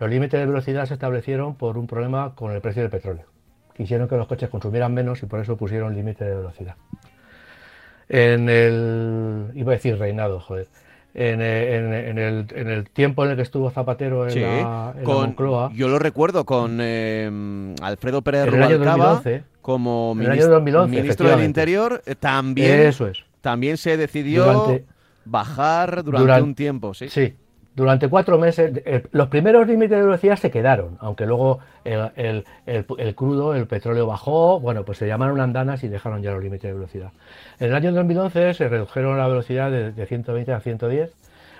Los 0.00 0.10
límites 0.10 0.40
de 0.40 0.46
velocidad 0.46 0.86
se 0.86 0.94
establecieron 0.94 1.54
por 1.54 1.76
un 1.78 1.86
problema 1.86 2.34
con 2.34 2.52
el 2.52 2.60
precio 2.60 2.82
del 2.82 2.90
petróleo. 2.90 3.26
Quisieron 3.76 4.08
que 4.08 4.16
los 4.16 4.26
coches 4.26 4.48
consumieran 4.48 4.92
menos 4.94 5.22
y 5.22 5.26
por 5.26 5.40
eso 5.40 5.56
pusieron 5.56 5.94
límite 5.94 6.24
de 6.24 6.34
velocidad. 6.36 6.74
En 8.08 8.48
el. 8.48 9.50
iba 9.54 9.72
a 9.72 9.76
decir 9.76 9.98
reinado, 9.98 10.40
joder. 10.40 10.66
En, 11.12 11.40
en- 11.42 11.92
en 11.92 12.18
el, 12.18 12.46
en 12.54 12.68
el 12.68 12.88
tiempo 12.88 13.24
en 13.24 13.30
el 13.32 13.36
que 13.36 13.42
estuvo 13.42 13.68
Zapatero 13.70 14.24
en, 14.26 14.30
Sí, 14.30 14.40
la, 14.40 14.94
con, 15.02 15.26
Moncloa, 15.26 15.72
yo 15.74 15.88
lo 15.88 15.98
recuerdo 15.98 16.44
con 16.44 16.78
eh, 16.80 17.74
Alfredo 17.82 18.22
Pérez 18.22 18.46
Rubalcaba 18.46 19.14
2011, 19.14 19.42
como 19.60 20.12
En 20.14 20.20
el 20.22 20.26
minis- 20.28 20.32
año 20.44 20.48
2011, 20.52 20.96
ministro 21.02 21.28
del. 21.30 21.44
Interior. 21.44 22.02
eh, 22.06 22.14
También, 22.14 22.80
eso 22.82 23.08
es. 23.08 23.18
también 23.40 23.76
se 23.76 23.96
decidió 23.96 24.44
Durante- 24.44 24.84
bajar 25.24 26.04
durante 26.04 26.22
Duran- 26.26 26.42
un 26.44 26.54
tiempo, 26.54 26.94
¿sí? 26.94 27.08
Sí, 27.08 27.34
durante 27.80 28.08
cuatro 28.08 28.38
meses. 28.38 28.82
el- 28.84 29.08
los 29.12 29.28
primeros 29.28 29.66
límites 29.66 29.98
de 29.98 30.04
velocidad 30.04 30.36
se 30.36 30.50
quedaron, 30.50 30.96
aunque 31.00 31.26
luego 31.26 31.60
el, 31.84 32.44
crudo, 33.14 33.54
el 33.54 33.66
petróleo 33.66 34.06
bajó. 34.06 34.60
Bueno, 34.60 34.84
pues 34.84 34.98
se 34.98 35.06
llamaron 35.06 35.40
andanas 35.40 35.82
y 35.84 35.88
dejaron 35.88 36.22
ya 36.22 36.32
los 36.32 36.42
límites 36.42 36.68
de 36.70 36.74
velocidad. 36.74 37.12
En 37.58 37.68
el 37.68 37.74
año 37.74 37.92
2011 37.92 38.54
se 38.54 38.68
redujeron 38.68 39.18
la 39.18 39.28
velocidad 39.28 39.70
de, 39.70 39.92
de 39.92 40.06
120 40.06 40.52
a 40.52 40.60
110. 40.60 41.12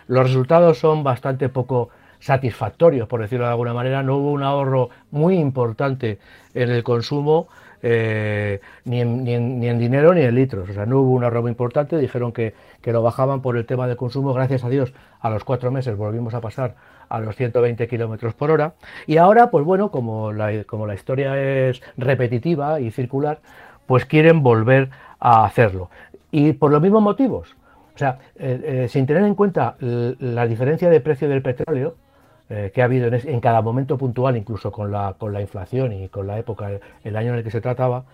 Los 0.09 0.25
resultados 0.27 0.79
son 0.79 1.03
bastante 1.05 1.49
poco 1.49 1.91
satisfactorios, 2.18 3.09
por 3.09 3.21
decirlo 3.23 3.47
de 3.47 3.53
alguna 3.53 3.73
manera. 3.75 4.03
No 4.03 4.16
hubo 4.18 4.33
un 4.33 4.43
ahorro 4.43 4.91
muy 5.11 5.37
importante 5.39 6.18
en 6.55 6.71
el 6.71 6.83
consumo. 6.83 7.49
eh, 7.83 8.61
ni 8.85 9.01
en 9.01 9.79
dinero 9.79 10.12
ni 10.12 10.21
en 10.21 10.35
litros, 10.35 10.68
o 10.68 10.73
sea, 10.75 10.85
no 10.85 11.01
hubo 11.01 11.12
un 11.12 11.25
ahorro 11.25 11.41
muy 11.41 11.51
importante. 11.51 11.97
Dijeron 11.97 12.31
que, 12.31 12.53
que 12.83 12.93
lo 12.93 13.01
bajaban 13.03 13.41
por 13.41 13.57
el 13.57 13.64
tema 13.64 13.87
del 13.87 13.97
consumo. 13.97 14.35
Gracias 14.35 14.64
a 14.64 14.68
Dios, 14.68 14.93
a 15.21 15.31
los 15.31 15.45
cuatro 15.45 15.71
meses 15.71 15.97
volvimos 15.97 16.35
a 16.35 16.41
pasar 16.41 16.75
a 17.09 17.21
los 17.21 17.37
120 17.37 17.87
kilómetros 17.89 18.35
por 18.35 18.51
hora. 18.51 18.75
Y 19.07 19.16
ahora, 19.16 19.51
pues 19.51 19.64
bueno, 19.64 19.91
como 19.91 20.33
la, 20.33 20.64
como 20.64 20.87
la 20.87 20.95
historia 20.95 21.39
es 21.41 21.83
repetitiva 21.97 22.81
y 22.81 22.91
circular, 22.91 23.41
pues 23.87 24.07
quieren 24.07 24.43
volver 24.43 24.91
a 25.18 25.45
hacerlo. 25.45 25.91
Y 26.31 26.53
por 26.53 26.71
los 26.71 26.81
mismos 26.81 27.03
motivos. 27.03 27.57
O 27.95 27.99
sea, 27.99 28.18
eh, 28.37 28.85
eh, 28.85 28.89
sin 28.89 29.05
tener 29.07 29.25
en 29.25 29.35
cuenta 29.35 29.77
la 29.81 30.47
diferencia 30.47 30.89
de 30.89 31.01
precio 31.01 31.29
del 31.29 31.43
petróleo 31.43 31.97
eh, 32.49 32.73
que 32.75 32.83
ha 32.83 32.87
habido 32.87 33.09
en, 33.09 33.41
cada 33.41 33.62
momento 33.62 33.99
puntual, 33.99 34.37
incluso 34.37 34.73
con 34.73 34.91
la, 34.91 35.14
con 35.18 35.33
la 35.33 35.41
inflación 35.41 35.93
y 35.93 36.09
con 36.09 36.27
la 36.27 36.39
época, 36.39 36.71
el 37.05 37.16
año 37.16 37.33
en 37.33 37.39
el 37.39 37.45
que 37.45 37.51
se 37.51 37.61
trataba, 37.61 38.05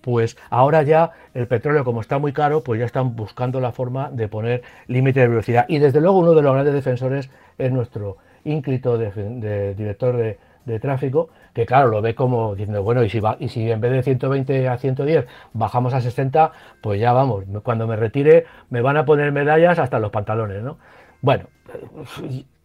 pues 0.00 0.36
ahora 0.50 0.82
ya 0.82 1.12
el 1.34 1.46
petróleo, 1.46 1.84
como 1.84 2.00
está 2.00 2.18
muy 2.18 2.32
caro, 2.32 2.62
pues 2.62 2.80
ya 2.80 2.86
están 2.86 3.16
buscando 3.16 3.60
la 3.60 3.72
forma 3.72 4.10
de 4.10 4.28
poner 4.28 4.62
límite 4.86 5.20
de 5.20 5.28
velocidad. 5.28 5.66
Y 5.68 5.78
desde 5.78 6.00
luego 6.00 6.18
uno 6.18 6.34
de 6.34 6.42
los 6.42 6.52
grandes 6.52 6.74
defensores 6.74 7.30
es 7.58 7.72
nuestro 7.72 8.16
ínclito 8.44 8.96
director 8.98 10.16
de, 10.16 10.38
de 10.64 10.80
tráfico, 10.80 11.30
que 11.54 11.66
claro, 11.66 11.88
lo 11.88 12.02
ve 12.02 12.14
como 12.14 12.54
diciendo, 12.54 12.82
bueno, 12.82 13.02
y 13.02 13.10
si, 13.10 13.20
va, 13.20 13.36
y 13.38 13.48
si 13.48 13.70
en 13.70 13.80
vez 13.80 13.92
de 13.92 14.02
120 14.02 14.68
a 14.68 14.78
110 14.78 15.26
bajamos 15.52 15.94
a 15.94 16.00
60, 16.00 16.52
pues 16.80 17.00
ya 17.00 17.12
vamos, 17.12 17.44
cuando 17.62 17.86
me 17.86 17.96
retire 17.96 18.46
me 18.68 18.80
van 18.80 18.96
a 18.96 19.04
poner 19.04 19.32
medallas 19.32 19.78
hasta 19.78 19.98
los 19.98 20.10
pantalones, 20.10 20.62
¿no? 20.62 20.78
Bueno, 21.22 21.46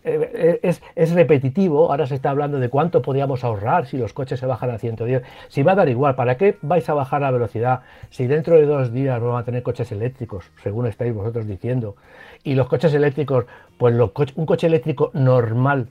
eh, 0.05 0.59
es, 0.61 0.83
es, 0.95 1.11
repetitivo, 1.11 1.89
ahora 1.89 2.05
se 2.05 2.13
está 2.13 2.29
hablando 2.29 2.59
de 2.59 2.69
cuánto 2.69 3.01
podríamos 3.01 3.43
ahorrar 3.43 3.87
si 3.87 3.97
los 3.97 4.13
coches 4.13 4.39
se 4.39 4.45
bajan 4.45 4.69
a 4.69 4.77
110, 4.77 5.23
si 5.47 5.63
va 5.63 5.71
a 5.71 5.75
dar 5.75 5.89
igual, 5.89 6.13
¿para 6.15 6.37
qué 6.37 6.57
vais 6.61 6.87
a 6.89 6.93
bajar 6.93 7.21
la 7.21 7.31
velocidad 7.31 7.81
si 8.11 8.27
dentro 8.27 8.55
de 8.55 8.67
dos 8.67 8.93
días 8.93 9.19
vamos 9.19 9.41
a 9.41 9.43
tener 9.43 9.63
coches 9.63 9.91
eléctricos, 9.91 10.51
según 10.61 10.85
estáis 10.85 11.11
vosotros 11.11 11.47
diciendo? 11.47 11.95
Y 12.43 12.53
los 12.53 12.67
coches 12.67 12.93
eléctricos, 12.93 13.45
pues 13.79 13.95
un 14.35 14.45
coche 14.45 14.67
eléctrico 14.67 15.09
normal, 15.13 15.87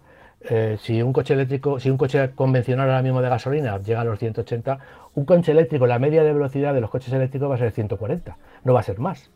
eh, 0.49 0.77
si 0.81 1.03
un 1.03 1.13
coche 1.13 1.35
eléctrico, 1.35 1.81
si 1.81 1.91
un 1.91 1.97
coche 1.97 2.31
convencional 2.37 2.89
ahora 2.89 3.03
mismo 3.03 3.21
de 3.21 3.29
gasolina 3.29 3.79
llega 3.79 4.03
a 4.03 4.05
los 4.05 4.21
180, 4.21 4.79
un 5.15 5.25
coche 5.25 5.51
eléctrico, 5.51 5.89
la 5.89 5.99
media 5.99 6.23
de 6.23 6.33
velocidad 6.33 6.73
de 6.73 6.81
los 6.81 6.91
coches 6.91 7.13
eléctricos 7.13 7.51
va 7.51 7.57
a 7.57 7.59
ser 7.59 7.73
140, 7.73 8.37
no 8.63 8.75
va 8.75 8.81
a 8.81 8.83
ser 8.85 9.01
más. 9.01 9.31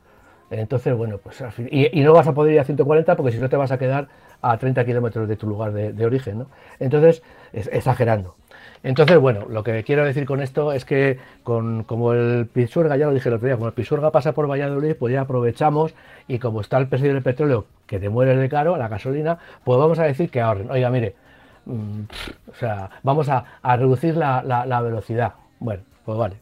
Entonces, 0.51 0.97
bueno, 0.97 1.19
pues 1.19 1.43
y, 1.71 1.99
y, 1.99 2.03
no 2.03 2.15
vas 2.15 2.27
a 2.27 2.33
poder 2.33 2.55
ir 2.55 2.61
a 2.61 2.65
140 2.65 3.17
porque 3.17 3.33
si 3.33 3.39
no 3.39 3.49
te 3.49 3.57
vas 3.57 3.71
a 3.71 3.79
quedar 3.79 4.09
a 4.43 4.57
30 4.57 4.85
kilómetros 4.85 5.29
de 5.29 5.37
tu 5.37 5.47
lugar 5.47 5.73
de, 5.73 6.07
origen, 6.07 6.39
¿no? 6.39 6.47
Entonces, 6.79 7.23
exagerando. 7.53 8.35
Entonces, 8.83 9.19
bueno, 9.19 9.47
lo 9.49 9.65
que 9.65 9.83
quiero 9.83 10.05
decir 10.05 10.25
con 10.25 10.41
esto 10.41 10.73
es 10.73 10.85
que 10.85 11.19
con, 11.43 11.83
como 11.83 12.13
el 12.13 12.47
Pisuerga, 12.47 12.97
ya 12.97 13.07
lo 13.07 13.15
dije 13.15 13.29
el 13.29 13.35
otro 13.35 13.47
día, 13.47 13.57
como 13.57 13.67
el 13.67 13.73
Pisuerga 13.73 14.13
pasa 14.13 14.33
por 14.33 14.49
Valladolid, 14.49 14.95
pues 14.95 15.13
ya 15.13 15.23
aprovechamos 15.23 15.95
y 16.29 16.39
como 16.39 16.61
está 16.61 16.79
el 16.79 16.87
precio 16.87 17.13
del 17.13 17.23
petróleo 17.23 17.67
que 17.87 17.99
te 17.99 18.09
muere 18.09 18.37
de 18.37 18.49
caro, 18.49 18.77
la 18.77 18.89
gasolina, 18.89 19.39
pues 19.65 19.79
vamos 19.79 19.99
a 19.99 20.05
decir 20.05 20.31
que 20.31 20.41
ahorren. 20.41 20.71
Oiga, 20.71 20.91
mire, 20.91 21.17
mm, 21.65 22.03
o 22.51 22.55
sea, 22.55 22.91
vamos 23.03 23.29
a, 23.29 23.45
reducir 23.77 24.17
la, 24.17 24.43
la 24.43 24.81
velocidad. 24.81 25.35
Bueno, 25.59 25.83
pues 26.05 26.17
vale, 26.17 26.37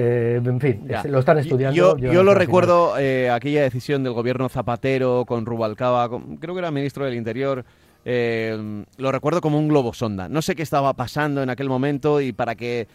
eh, 0.00 0.40
en 0.44 0.60
fin, 0.60 0.88
lo 1.06 1.18
están 1.18 1.38
estudiando. 1.38 1.96
Yo, 1.96 2.22
lo 2.22 2.32
recuerdo, 2.32 2.96
eh, 2.98 3.30
aquella 3.30 3.62
decisión 3.62 4.04
del 4.04 4.12
gobierno 4.12 4.48
Zapatero 4.48 5.24
con 5.26 5.44
Rubalcaba, 5.44 6.08
creo 6.38 6.54
que 6.54 6.60
era 6.60 6.70
ministro 6.70 7.04
del 7.04 7.14
Interior, 7.14 7.64
eh, 8.04 8.84
lo 8.96 9.10
recuerdo 9.10 9.40
como 9.40 9.58
un 9.58 9.66
globo 9.66 9.92
sonda. 9.92 10.28
No 10.28 10.40
sé 10.40 10.54
qué 10.54 10.62
estaba 10.62 10.92
pasando 10.94 11.42
en 11.42 11.50
aquel 11.50 11.68
momento 11.68 12.20
y 12.20 12.32
para 12.32 12.54
qué... 12.54 12.86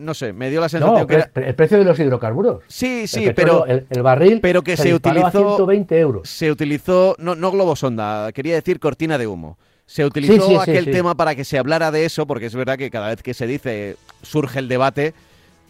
no 0.00 0.14
sé, 0.14 0.32
me 0.32 0.50
dio 0.50 0.60
la 0.60 0.68
sensación 0.68 1.06
que 1.06 1.24
el 1.36 1.54
precio 1.54 1.78
de 1.78 1.84
los 1.84 1.96
hidrocarburos. 2.00 2.64
Sí, 2.66 3.06
sí, 3.06 3.30
pero 3.36 3.64
el, 3.64 3.86
barril 4.02 4.40
pero 4.40 4.62
que 4.62 4.76
se, 4.76 4.92
utilizó 4.92 5.30
120 5.30 5.98
euros. 6.00 6.28
Se 6.28 6.50
utilizó 6.50 7.14
no 7.20 7.36
no 7.36 7.52
globo 7.52 7.76
sonda, 7.76 8.32
quería 8.32 8.54
decir 8.54 8.80
cortina 8.80 9.16
de 9.16 9.28
humo. 9.28 9.58
Se 9.86 10.04
utilizó 10.04 10.60
aquel 10.60 10.90
tema 10.90 11.14
para 11.14 11.36
que 11.36 11.44
se 11.44 11.56
hablara 11.56 11.92
de 11.92 12.04
eso, 12.04 12.26
porque 12.26 12.46
es 12.46 12.54
verdad 12.56 12.78
que 12.78 12.90
cada 12.90 13.08
vez 13.08 13.22
que 13.22 13.32
se 13.32 13.46
dice 13.46 13.96
surge 14.22 14.58
el 14.58 14.66
debate, 14.66 15.14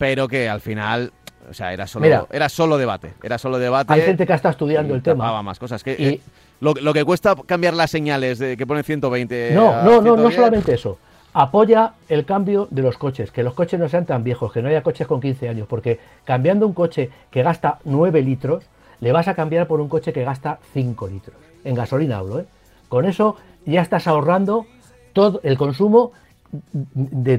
pero 0.03 0.26
que 0.26 0.48
al 0.48 0.61
final 0.61 1.12
o 1.48 1.55
sea, 1.55 1.72
era 1.72 1.86
solo, 1.86 2.26
era 2.28 2.48
solo 2.48 2.76
debate. 2.76 3.12
Era 3.22 3.38
solo 3.38 3.57
debate. 3.57 3.92
Hay 3.92 4.00
gente 4.00 4.26
que 4.26 4.32
está 4.32 4.50
estudiando 4.50 4.96
el 4.96 5.03
tema. 5.03 5.40
más 5.44 5.61
cosas. 5.61 5.84
Que, 5.84 5.92
eh, 5.92 6.20
lo, 6.59 6.92
que 6.92 7.05
cuesta 7.05 7.36
cambiar 7.46 7.74
las 7.74 7.92
señales 7.92 8.40
de 8.40 8.57
que 8.57 8.66
pone 8.66 8.82
120. 8.82 9.53
No, 9.55 9.84
no, 9.84 10.00
no, 10.00 10.16
no 10.16 10.30
solamente 10.32 10.74
eso. 10.74 10.98
Apoya 11.34 11.92
el 12.09 12.24
cambio 12.24 12.66
de 12.72 12.82
los 12.82 12.98
coches, 12.98 13.30
que 13.30 13.44
los 13.44 13.55
coches 13.55 13.78
no 13.78 13.88
sean 13.88 14.05
tan 14.05 14.24
viejos, 14.24 14.53
que 14.53 14.61
no 14.61 14.68
haya 14.68 14.82
coches 14.82 15.07
con 15.07 15.20
15 15.20 15.48
años, 15.48 15.68
porque 15.68 16.00
cambiando 16.24 16.66
un 16.66 16.72
coche 16.72 17.09
que 17.30 17.44
gasta 17.44 17.78
9 17.84 18.22
litros, 18.22 18.64
le 18.98 19.12
vas 19.12 19.28
a 19.28 19.34
cambiar 19.34 19.68
por 19.68 19.80
un 19.80 19.88
coche 19.88 20.12
que 20.12 20.24
gasta 20.24 20.59
5 20.74 21.07
litros. 21.07 21.36
En 21.62 21.76
gasolina 21.76 22.18
hablo, 22.18 22.40
¿eh? 22.40 22.46
Con 22.88 23.05
eso 23.05 23.36
ya 23.66 23.82
estás 23.82 24.09
ahorrando 24.09 24.66
todo 25.12 25.40
el 25.44 25.57
consumo 25.57 26.11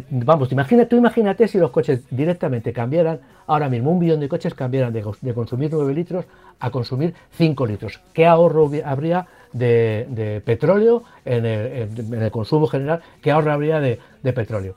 vamos, 0.10 0.52
imagina, 0.52 0.86
tú 0.88 0.96
imagínate 0.96 1.48
si 1.48 1.60
los 1.60 1.70
coches 1.72 2.02
directamente 2.10 2.74
cambiaran, 2.74 3.20
ahora 3.46 3.70
mismo 3.70 3.92
un 3.92 4.00
billón 4.00 4.20
de 4.20 4.28
coches 4.28 4.54
cambiaran 4.54 4.92
de, 4.92 5.04
consumir 5.34 5.70
9 5.72 5.94
litros 5.94 6.26
a 6.60 6.72
consumir 6.72 7.14
5 7.32 7.66
litros. 7.68 8.00
¿Qué 8.14 8.26
ahorro 8.26 8.72
habría 8.84 9.28
de, 9.52 10.42
petróleo 10.46 11.04
en 11.26 11.46
el, 11.46 12.32
consumo 12.32 12.68
general? 12.68 13.02
¿Qué 13.22 13.32
ahorro 13.32 13.52
habría 13.52 13.80
de, 13.80 14.00
petróleo? 14.34 14.76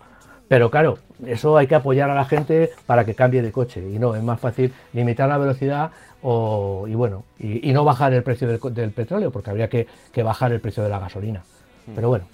Pero 0.49 0.71
claro, 0.71 0.99
eso 1.27 1.57
hay 1.57 1.67
que 1.67 1.75
apoyar 1.75 2.11
a 2.11 2.15
la 2.15 2.25
gente 2.25 2.71
para 2.85 3.05
que 3.05 3.15
cambie 3.15 3.43
de 3.43 3.51
coche 3.51 3.81
y 3.81 3.99
no, 3.99 4.15
es 4.15 4.23
más 4.23 4.39
fácil 4.39 4.73
limitar 4.93 5.29
la 5.29 5.39
velocidad 5.39 5.91
y 6.23 6.95
bueno, 6.95 7.25
y, 7.39 7.73
no 7.73 7.85
bajar 7.85 8.13
el 8.13 8.23
precio 8.23 8.47
del, 8.49 8.91
petróleo 8.91 9.31
porque 9.31 9.51
habría 9.51 9.69
que, 9.69 9.87
que 10.13 10.23
bajar 10.23 10.53
el 10.53 10.61
precio 10.61 10.83
de 10.83 10.89
la 10.89 10.99
gasolina. 10.99 11.43
Pero 11.95 12.09
bueno, 12.09 12.27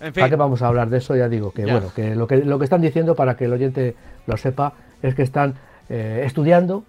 ¿Para 0.00 0.30
qué 0.30 0.36
vamos 0.36 0.62
a 0.62 0.68
hablar 0.68 0.88
de 0.88 0.98
eso? 0.98 1.14
Ya 1.14 1.28
digo 1.28 1.52
que 1.52 1.64
bueno, 1.64 1.92
que 1.94 2.14
lo 2.14 2.26
que 2.26 2.38
lo 2.38 2.58
que 2.58 2.64
están 2.64 2.80
diciendo 2.80 3.14
para 3.14 3.36
que 3.36 3.44
el 3.44 3.52
oyente 3.52 3.94
lo 4.26 4.36
sepa 4.36 4.72
es 5.02 5.14
que 5.14 5.22
están 5.22 5.54
eh, 5.88 6.22
estudiando 6.24 6.84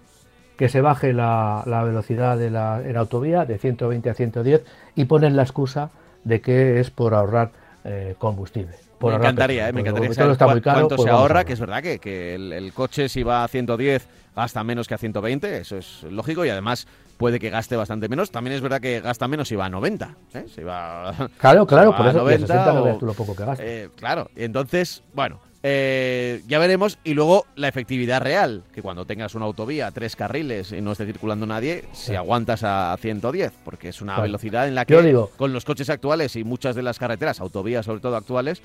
que 0.56 0.68
se 0.68 0.80
baje 0.80 1.12
la, 1.12 1.64
velocidad 1.84 2.38
de 2.38 2.50
la 2.50 2.80
en 2.84 2.96
autovía 2.96 3.44
de 3.44 3.58
120 3.58 4.10
a 4.10 4.14
110 4.14 4.62
y 4.94 5.04
ponen 5.04 5.36
la 5.36 5.42
excusa 5.42 5.90
de 6.24 6.40
que 6.40 6.80
es 6.80 6.90
por 6.90 7.14
ahorrar 7.14 7.50
eh, 7.84 8.14
combustible. 8.18 8.76
me 9.00 9.14
encantaría, 9.14 9.68
eh, 9.68 9.72
me 9.72 9.80
encantaría 9.80 10.12
saber 10.14 10.62
cuánto 10.62 10.96
pues 10.96 11.02
se 11.02 11.10
ahorra, 11.10 11.44
que 11.44 11.54
es 11.54 11.60
verdad 11.60 11.82
que, 11.82 11.98
que 11.98 12.36
el, 12.36 12.52
el, 12.52 12.72
coche 12.72 13.08
si 13.08 13.22
va 13.22 13.44
a 13.44 13.48
110 13.48 14.06
gasta 14.36 14.64
menos 14.64 14.88
que 14.88 14.94
a 14.94 14.98
120, 14.98 15.58
eso 15.58 15.76
es 15.76 16.04
lógico 16.04 16.44
y 16.44 16.48
además 16.48 16.86
puede 17.22 17.38
que 17.38 17.50
gaste 17.50 17.76
bastante 17.76 18.08
menos. 18.08 18.32
También 18.32 18.56
es 18.56 18.60
verdad 18.60 18.80
que 18.80 19.00
gasta 19.00 19.28
menos 19.28 19.46
si 19.46 19.54
va 19.54 19.66
a 19.66 19.68
90. 19.68 20.16
¿eh? 20.34 20.44
Si 20.52 20.60
va, 20.64 21.14
claro, 21.38 21.64
claro, 21.68 21.96
por 21.96 22.08
eso 22.08 22.18
90, 22.18 22.98
lo 23.00 23.14
poco 23.14 23.36
que 23.36 23.44
gasta. 23.44 23.64
Eh, 23.64 23.90
claro, 23.94 24.28
entonces, 24.34 25.04
bueno, 25.14 25.38
eh, 25.62 26.42
ya 26.48 26.58
veremos. 26.58 26.98
Y 27.04 27.14
luego 27.14 27.46
la 27.54 27.68
efectividad 27.68 28.20
real, 28.20 28.64
que 28.74 28.82
cuando 28.82 29.04
tengas 29.04 29.36
una 29.36 29.44
autovía, 29.44 29.92
tres 29.92 30.16
carriles 30.16 30.72
y 30.72 30.80
no 30.80 30.90
esté 30.90 31.06
circulando 31.06 31.46
nadie, 31.46 31.84
si 31.92 32.16
aguantas 32.16 32.64
a 32.64 32.96
110, 32.98 33.52
porque 33.64 33.90
es 33.90 34.02
una 34.02 34.18
velocidad 34.18 34.66
en 34.66 34.74
la 34.74 34.84
que 34.84 35.16
con 35.36 35.52
los 35.52 35.64
coches 35.64 35.90
actuales 35.90 36.34
y 36.34 36.42
muchas 36.42 36.74
de 36.74 36.82
las 36.82 36.98
carreteras, 36.98 37.40
autovías 37.40 37.86
sobre 37.86 38.00
todo 38.00 38.16
actuales, 38.16 38.62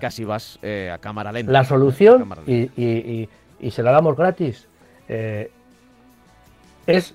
casi 0.00 0.24
vas 0.24 0.58
a 0.62 0.96
cámara 0.96 1.30
lenta. 1.30 1.52
La 1.52 1.64
solución, 1.64 2.26
y, 2.46 2.70
y, 2.74 3.28
y, 3.60 3.70
se 3.70 3.82
la 3.82 3.90
damos 3.92 4.16
gratis, 4.16 4.66
es 6.86 7.14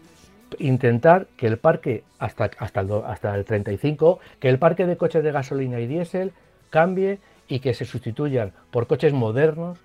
intentar 0.59 1.27
que 1.37 1.47
el 1.47 1.57
parque, 1.57 2.03
hasta, 2.19 2.51
hasta, 2.57 2.81
el, 2.81 2.91
hasta 3.05 3.35
el 3.35 3.45
35, 3.45 4.19
que 4.39 4.49
el 4.49 4.59
parque 4.59 4.85
de 4.85 4.97
coches 4.97 5.23
de 5.23 5.31
gasolina 5.31 5.79
y 5.79 5.87
diésel 5.87 6.31
cambie 6.69 7.19
y 7.47 7.59
que 7.59 7.73
se 7.73 7.85
sustituyan 7.85 8.51
por 8.71 8.87
coches 8.87 9.13
modernos, 9.13 9.79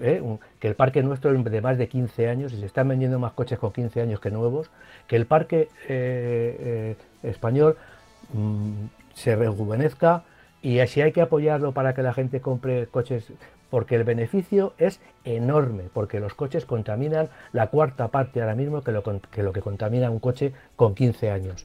¿eh? 0.00 0.22
que 0.58 0.68
el 0.68 0.74
parque 0.74 1.02
nuestro 1.02 1.32
es 1.32 1.44
de 1.44 1.60
más 1.60 1.78
de 1.78 1.88
15 1.88 2.28
años 2.28 2.52
y 2.52 2.60
se 2.60 2.66
están 2.66 2.88
vendiendo 2.88 3.18
más 3.18 3.32
coches 3.32 3.58
con 3.58 3.72
15 3.72 4.00
años 4.00 4.20
que 4.20 4.30
nuevos, 4.30 4.70
que 5.06 5.16
el 5.16 5.26
parque 5.26 5.68
eh, 5.88 6.56
eh, 6.60 6.96
español 7.22 7.76
mm, 8.32 8.86
se 9.14 9.36
rejuvenezca 9.36 10.24
y 10.62 10.78
si 10.86 11.00
hay 11.00 11.12
que 11.12 11.22
apoyarlo 11.22 11.72
para 11.72 11.94
que 11.94 12.02
la 12.02 12.12
gente 12.12 12.40
compre 12.40 12.86
coches 12.86 13.32
porque 13.70 13.96
el 13.96 14.04
beneficio 14.04 14.74
es 14.78 15.00
enorme, 15.24 15.84
porque 15.92 16.20
los 16.20 16.34
coches 16.34 16.66
contaminan 16.66 17.28
la 17.52 17.68
cuarta 17.68 18.08
parte 18.08 18.40
ahora 18.40 18.54
mismo 18.54 18.82
que 18.82 18.92
lo 18.92 19.02
que, 19.02 19.42
lo 19.42 19.52
que 19.52 19.62
contamina 19.62 20.10
un 20.10 20.18
coche 20.18 20.52
con 20.76 20.94
15 20.94 21.30
años. 21.30 21.64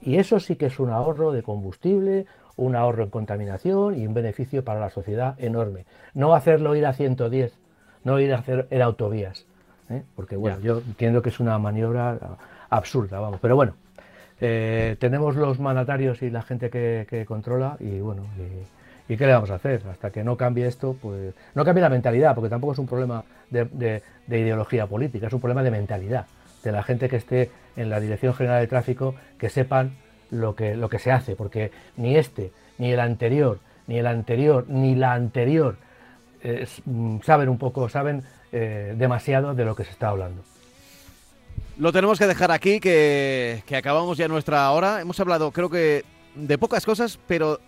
Y 0.00 0.16
eso 0.16 0.38
sí 0.38 0.56
que 0.56 0.66
es 0.66 0.78
un 0.78 0.90
ahorro 0.90 1.32
de 1.32 1.42
combustible, 1.42 2.26
un 2.56 2.76
ahorro 2.76 3.04
en 3.04 3.10
contaminación 3.10 3.98
y 3.98 4.06
un 4.06 4.14
beneficio 4.14 4.64
para 4.64 4.80
la 4.80 4.90
sociedad 4.90 5.34
enorme. 5.38 5.86
No 6.14 6.34
hacerlo 6.34 6.76
ir 6.76 6.86
a 6.86 6.92
110, 6.92 7.52
no 8.04 8.20
ir 8.20 8.32
a 8.34 8.38
hacer 8.38 8.66
en 8.70 8.82
autovías. 8.82 9.46
¿eh? 9.90 10.02
Porque 10.14 10.36
bueno, 10.36 10.60
yo 10.60 10.78
entiendo 10.78 11.22
que 11.22 11.30
es 11.30 11.40
una 11.40 11.58
maniobra 11.58 12.18
absurda, 12.68 13.20
vamos. 13.20 13.40
Pero 13.40 13.56
bueno, 13.56 13.74
eh, 14.40 14.96
tenemos 15.00 15.34
los 15.36 15.58
mandatarios 15.58 16.22
y 16.22 16.30
la 16.30 16.42
gente 16.42 16.70
que, 16.70 17.24
controla 17.26 17.76
y 17.80 18.00
bueno, 18.00 18.22
¿Y 18.36 18.77
qué 19.16 19.26
le 19.26 19.32
vamos 19.32 19.50
a 19.50 19.54
hacer? 19.54 19.82
Hasta 19.90 20.10
que 20.10 20.22
no 20.22 20.36
cambie 20.36 20.66
esto, 20.66 20.96
pues 21.00 21.34
no 21.54 21.64
cambie 21.64 21.82
la 21.82 21.88
mentalidad, 21.88 22.34
porque 22.34 22.50
tampoco 22.50 22.74
es 22.74 22.78
un 22.78 22.86
problema 22.86 23.24
de, 23.50 24.02
ideología 24.28 24.86
política, 24.86 25.28
es 25.28 25.32
un 25.32 25.40
problema 25.40 25.62
de 25.62 25.70
mentalidad, 25.70 26.26
de 26.62 26.72
la 26.72 26.82
gente 26.82 27.08
que 27.08 27.16
esté 27.16 27.50
en 27.76 27.90
la 27.90 28.00
Dirección 28.00 28.34
General 28.34 28.60
de 28.60 28.66
Tráfico, 28.66 29.14
que 29.38 29.48
sepan 29.48 29.92
lo 30.30 30.54
que, 30.54 30.76
lo 30.76 30.88
que 30.88 30.98
se 30.98 31.10
hace, 31.10 31.36
porque 31.36 31.70
ni 31.96 32.16
este, 32.16 32.52
ni 32.76 32.92
el 32.92 33.00
anterior, 33.00 33.60
ni 33.86 33.98
el 33.98 34.06
anterior, 34.06 34.66
ni 34.68 34.94
la 34.94 35.14
anterior 35.14 35.76
mm, 36.84 37.20
saben 37.22 37.48
un 37.48 37.58
poco, 37.58 37.88
saben 37.88 38.22
eh, 38.52 38.94
demasiado 38.96 39.54
de 39.54 39.64
lo 39.64 39.74
que 39.74 39.84
se 39.84 39.90
está 39.90 40.08
hablando. 40.08 40.42
Lo 41.78 41.92
tenemos 41.92 42.18
que 42.18 42.26
dejar 42.26 42.50
aquí, 42.50 42.80
que, 42.80 43.62
acabamos 43.76 44.18
ya 44.18 44.26
nuestra 44.26 44.70
hora. 44.72 45.00
Hemos 45.00 45.20
hablado, 45.20 45.52
creo 45.52 45.70
que, 45.70 46.04
de 46.34 46.58
pocas 46.58 46.84
cosas, 46.84 47.20
pero 47.28 47.60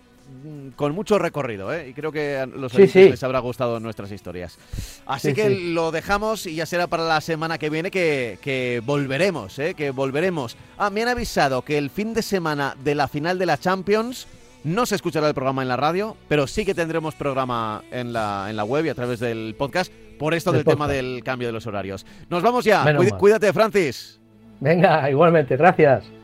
con 0.76 0.94
mucho 0.94 1.18
recorrido, 1.18 1.72
¿eh? 1.72 1.88
Y 1.88 1.92
creo 1.92 2.12
que 2.12 2.38
a 2.38 2.46
los 2.46 2.72
sí, 2.72 2.88
les 2.94 3.22
habrá 3.22 3.38
gustado 3.40 3.80
nuestras 3.80 4.10
historias. 4.12 4.58
Así 5.06 5.34
que 5.34 5.50
lo 5.50 5.90
dejamos 5.90 6.46
y 6.46 6.56
ya 6.56 6.66
será 6.66 6.86
para 6.86 7.04
la 7.04 7.20
semana 7.20 7.58
que 7.58 7.70
viene 7.70 7.90
que, 7.90 8.82
volveremos, 8.84 9.58
¿eh? 9.58 9.74
Que 9.74 9.90
volveremos. 9.90 10.56
Ah, 10.78 10.90
me 10.90 11.02
han 11.02 11.08
avisado 11.08 11.62
que 11.62 11.78
el 11.78 11.90
fin 11.90 12.14
de 12.14 12.22
semana 12.22 12.76
de 12.82 12.94
la 12.94 13.08
final 13.08 13.38
de 13.38 13.46
la 13.46 13.58
Champions 13.58 14.26
No 14.62 14.84
se 14.84 14.94
escuchará 14.94 15.26
el 15.28 15.34
programa 15.34 15.62
en 15.62 15.68
la 15.68 15.76
radio, 15.76 16.16
pero 16.28 16.46
sí 16.46 16.64
que 16.66 16.74
tendremos 16.74 17.14
programa 17.14 17.82
en 17.90 18.12
la, 18.12 18.46
en 18.50 18.56
la 18.56 18.64
web 18.64 18.84
y 18.84 18.90
a 18.90 18.94
través 18.94 19.18
del 19.18 19.54
podcast 19.56 19.90
por 20.18 20.34
esto 20.34 20.50
El 20.50 20.56
del 20.56 20.64
tema 20.64 20.84
podcast. 20.84 20.96
del 20.96 21.24
cambio 21.24 21.48
de 21.48 21.52
los 21.52 21.66
horarios. 21.66 22.04
Nos 22.28 22.42
vamos 22.42 22.64
ya. 22.64 22.84
Menos. 22.84 23.10
Cuídate, 23.14 23.52
Francis. 23.54 24.20
Venga, 24.60 25.10
igualmente, 25.10 25.56
gracias. 25.56 26.19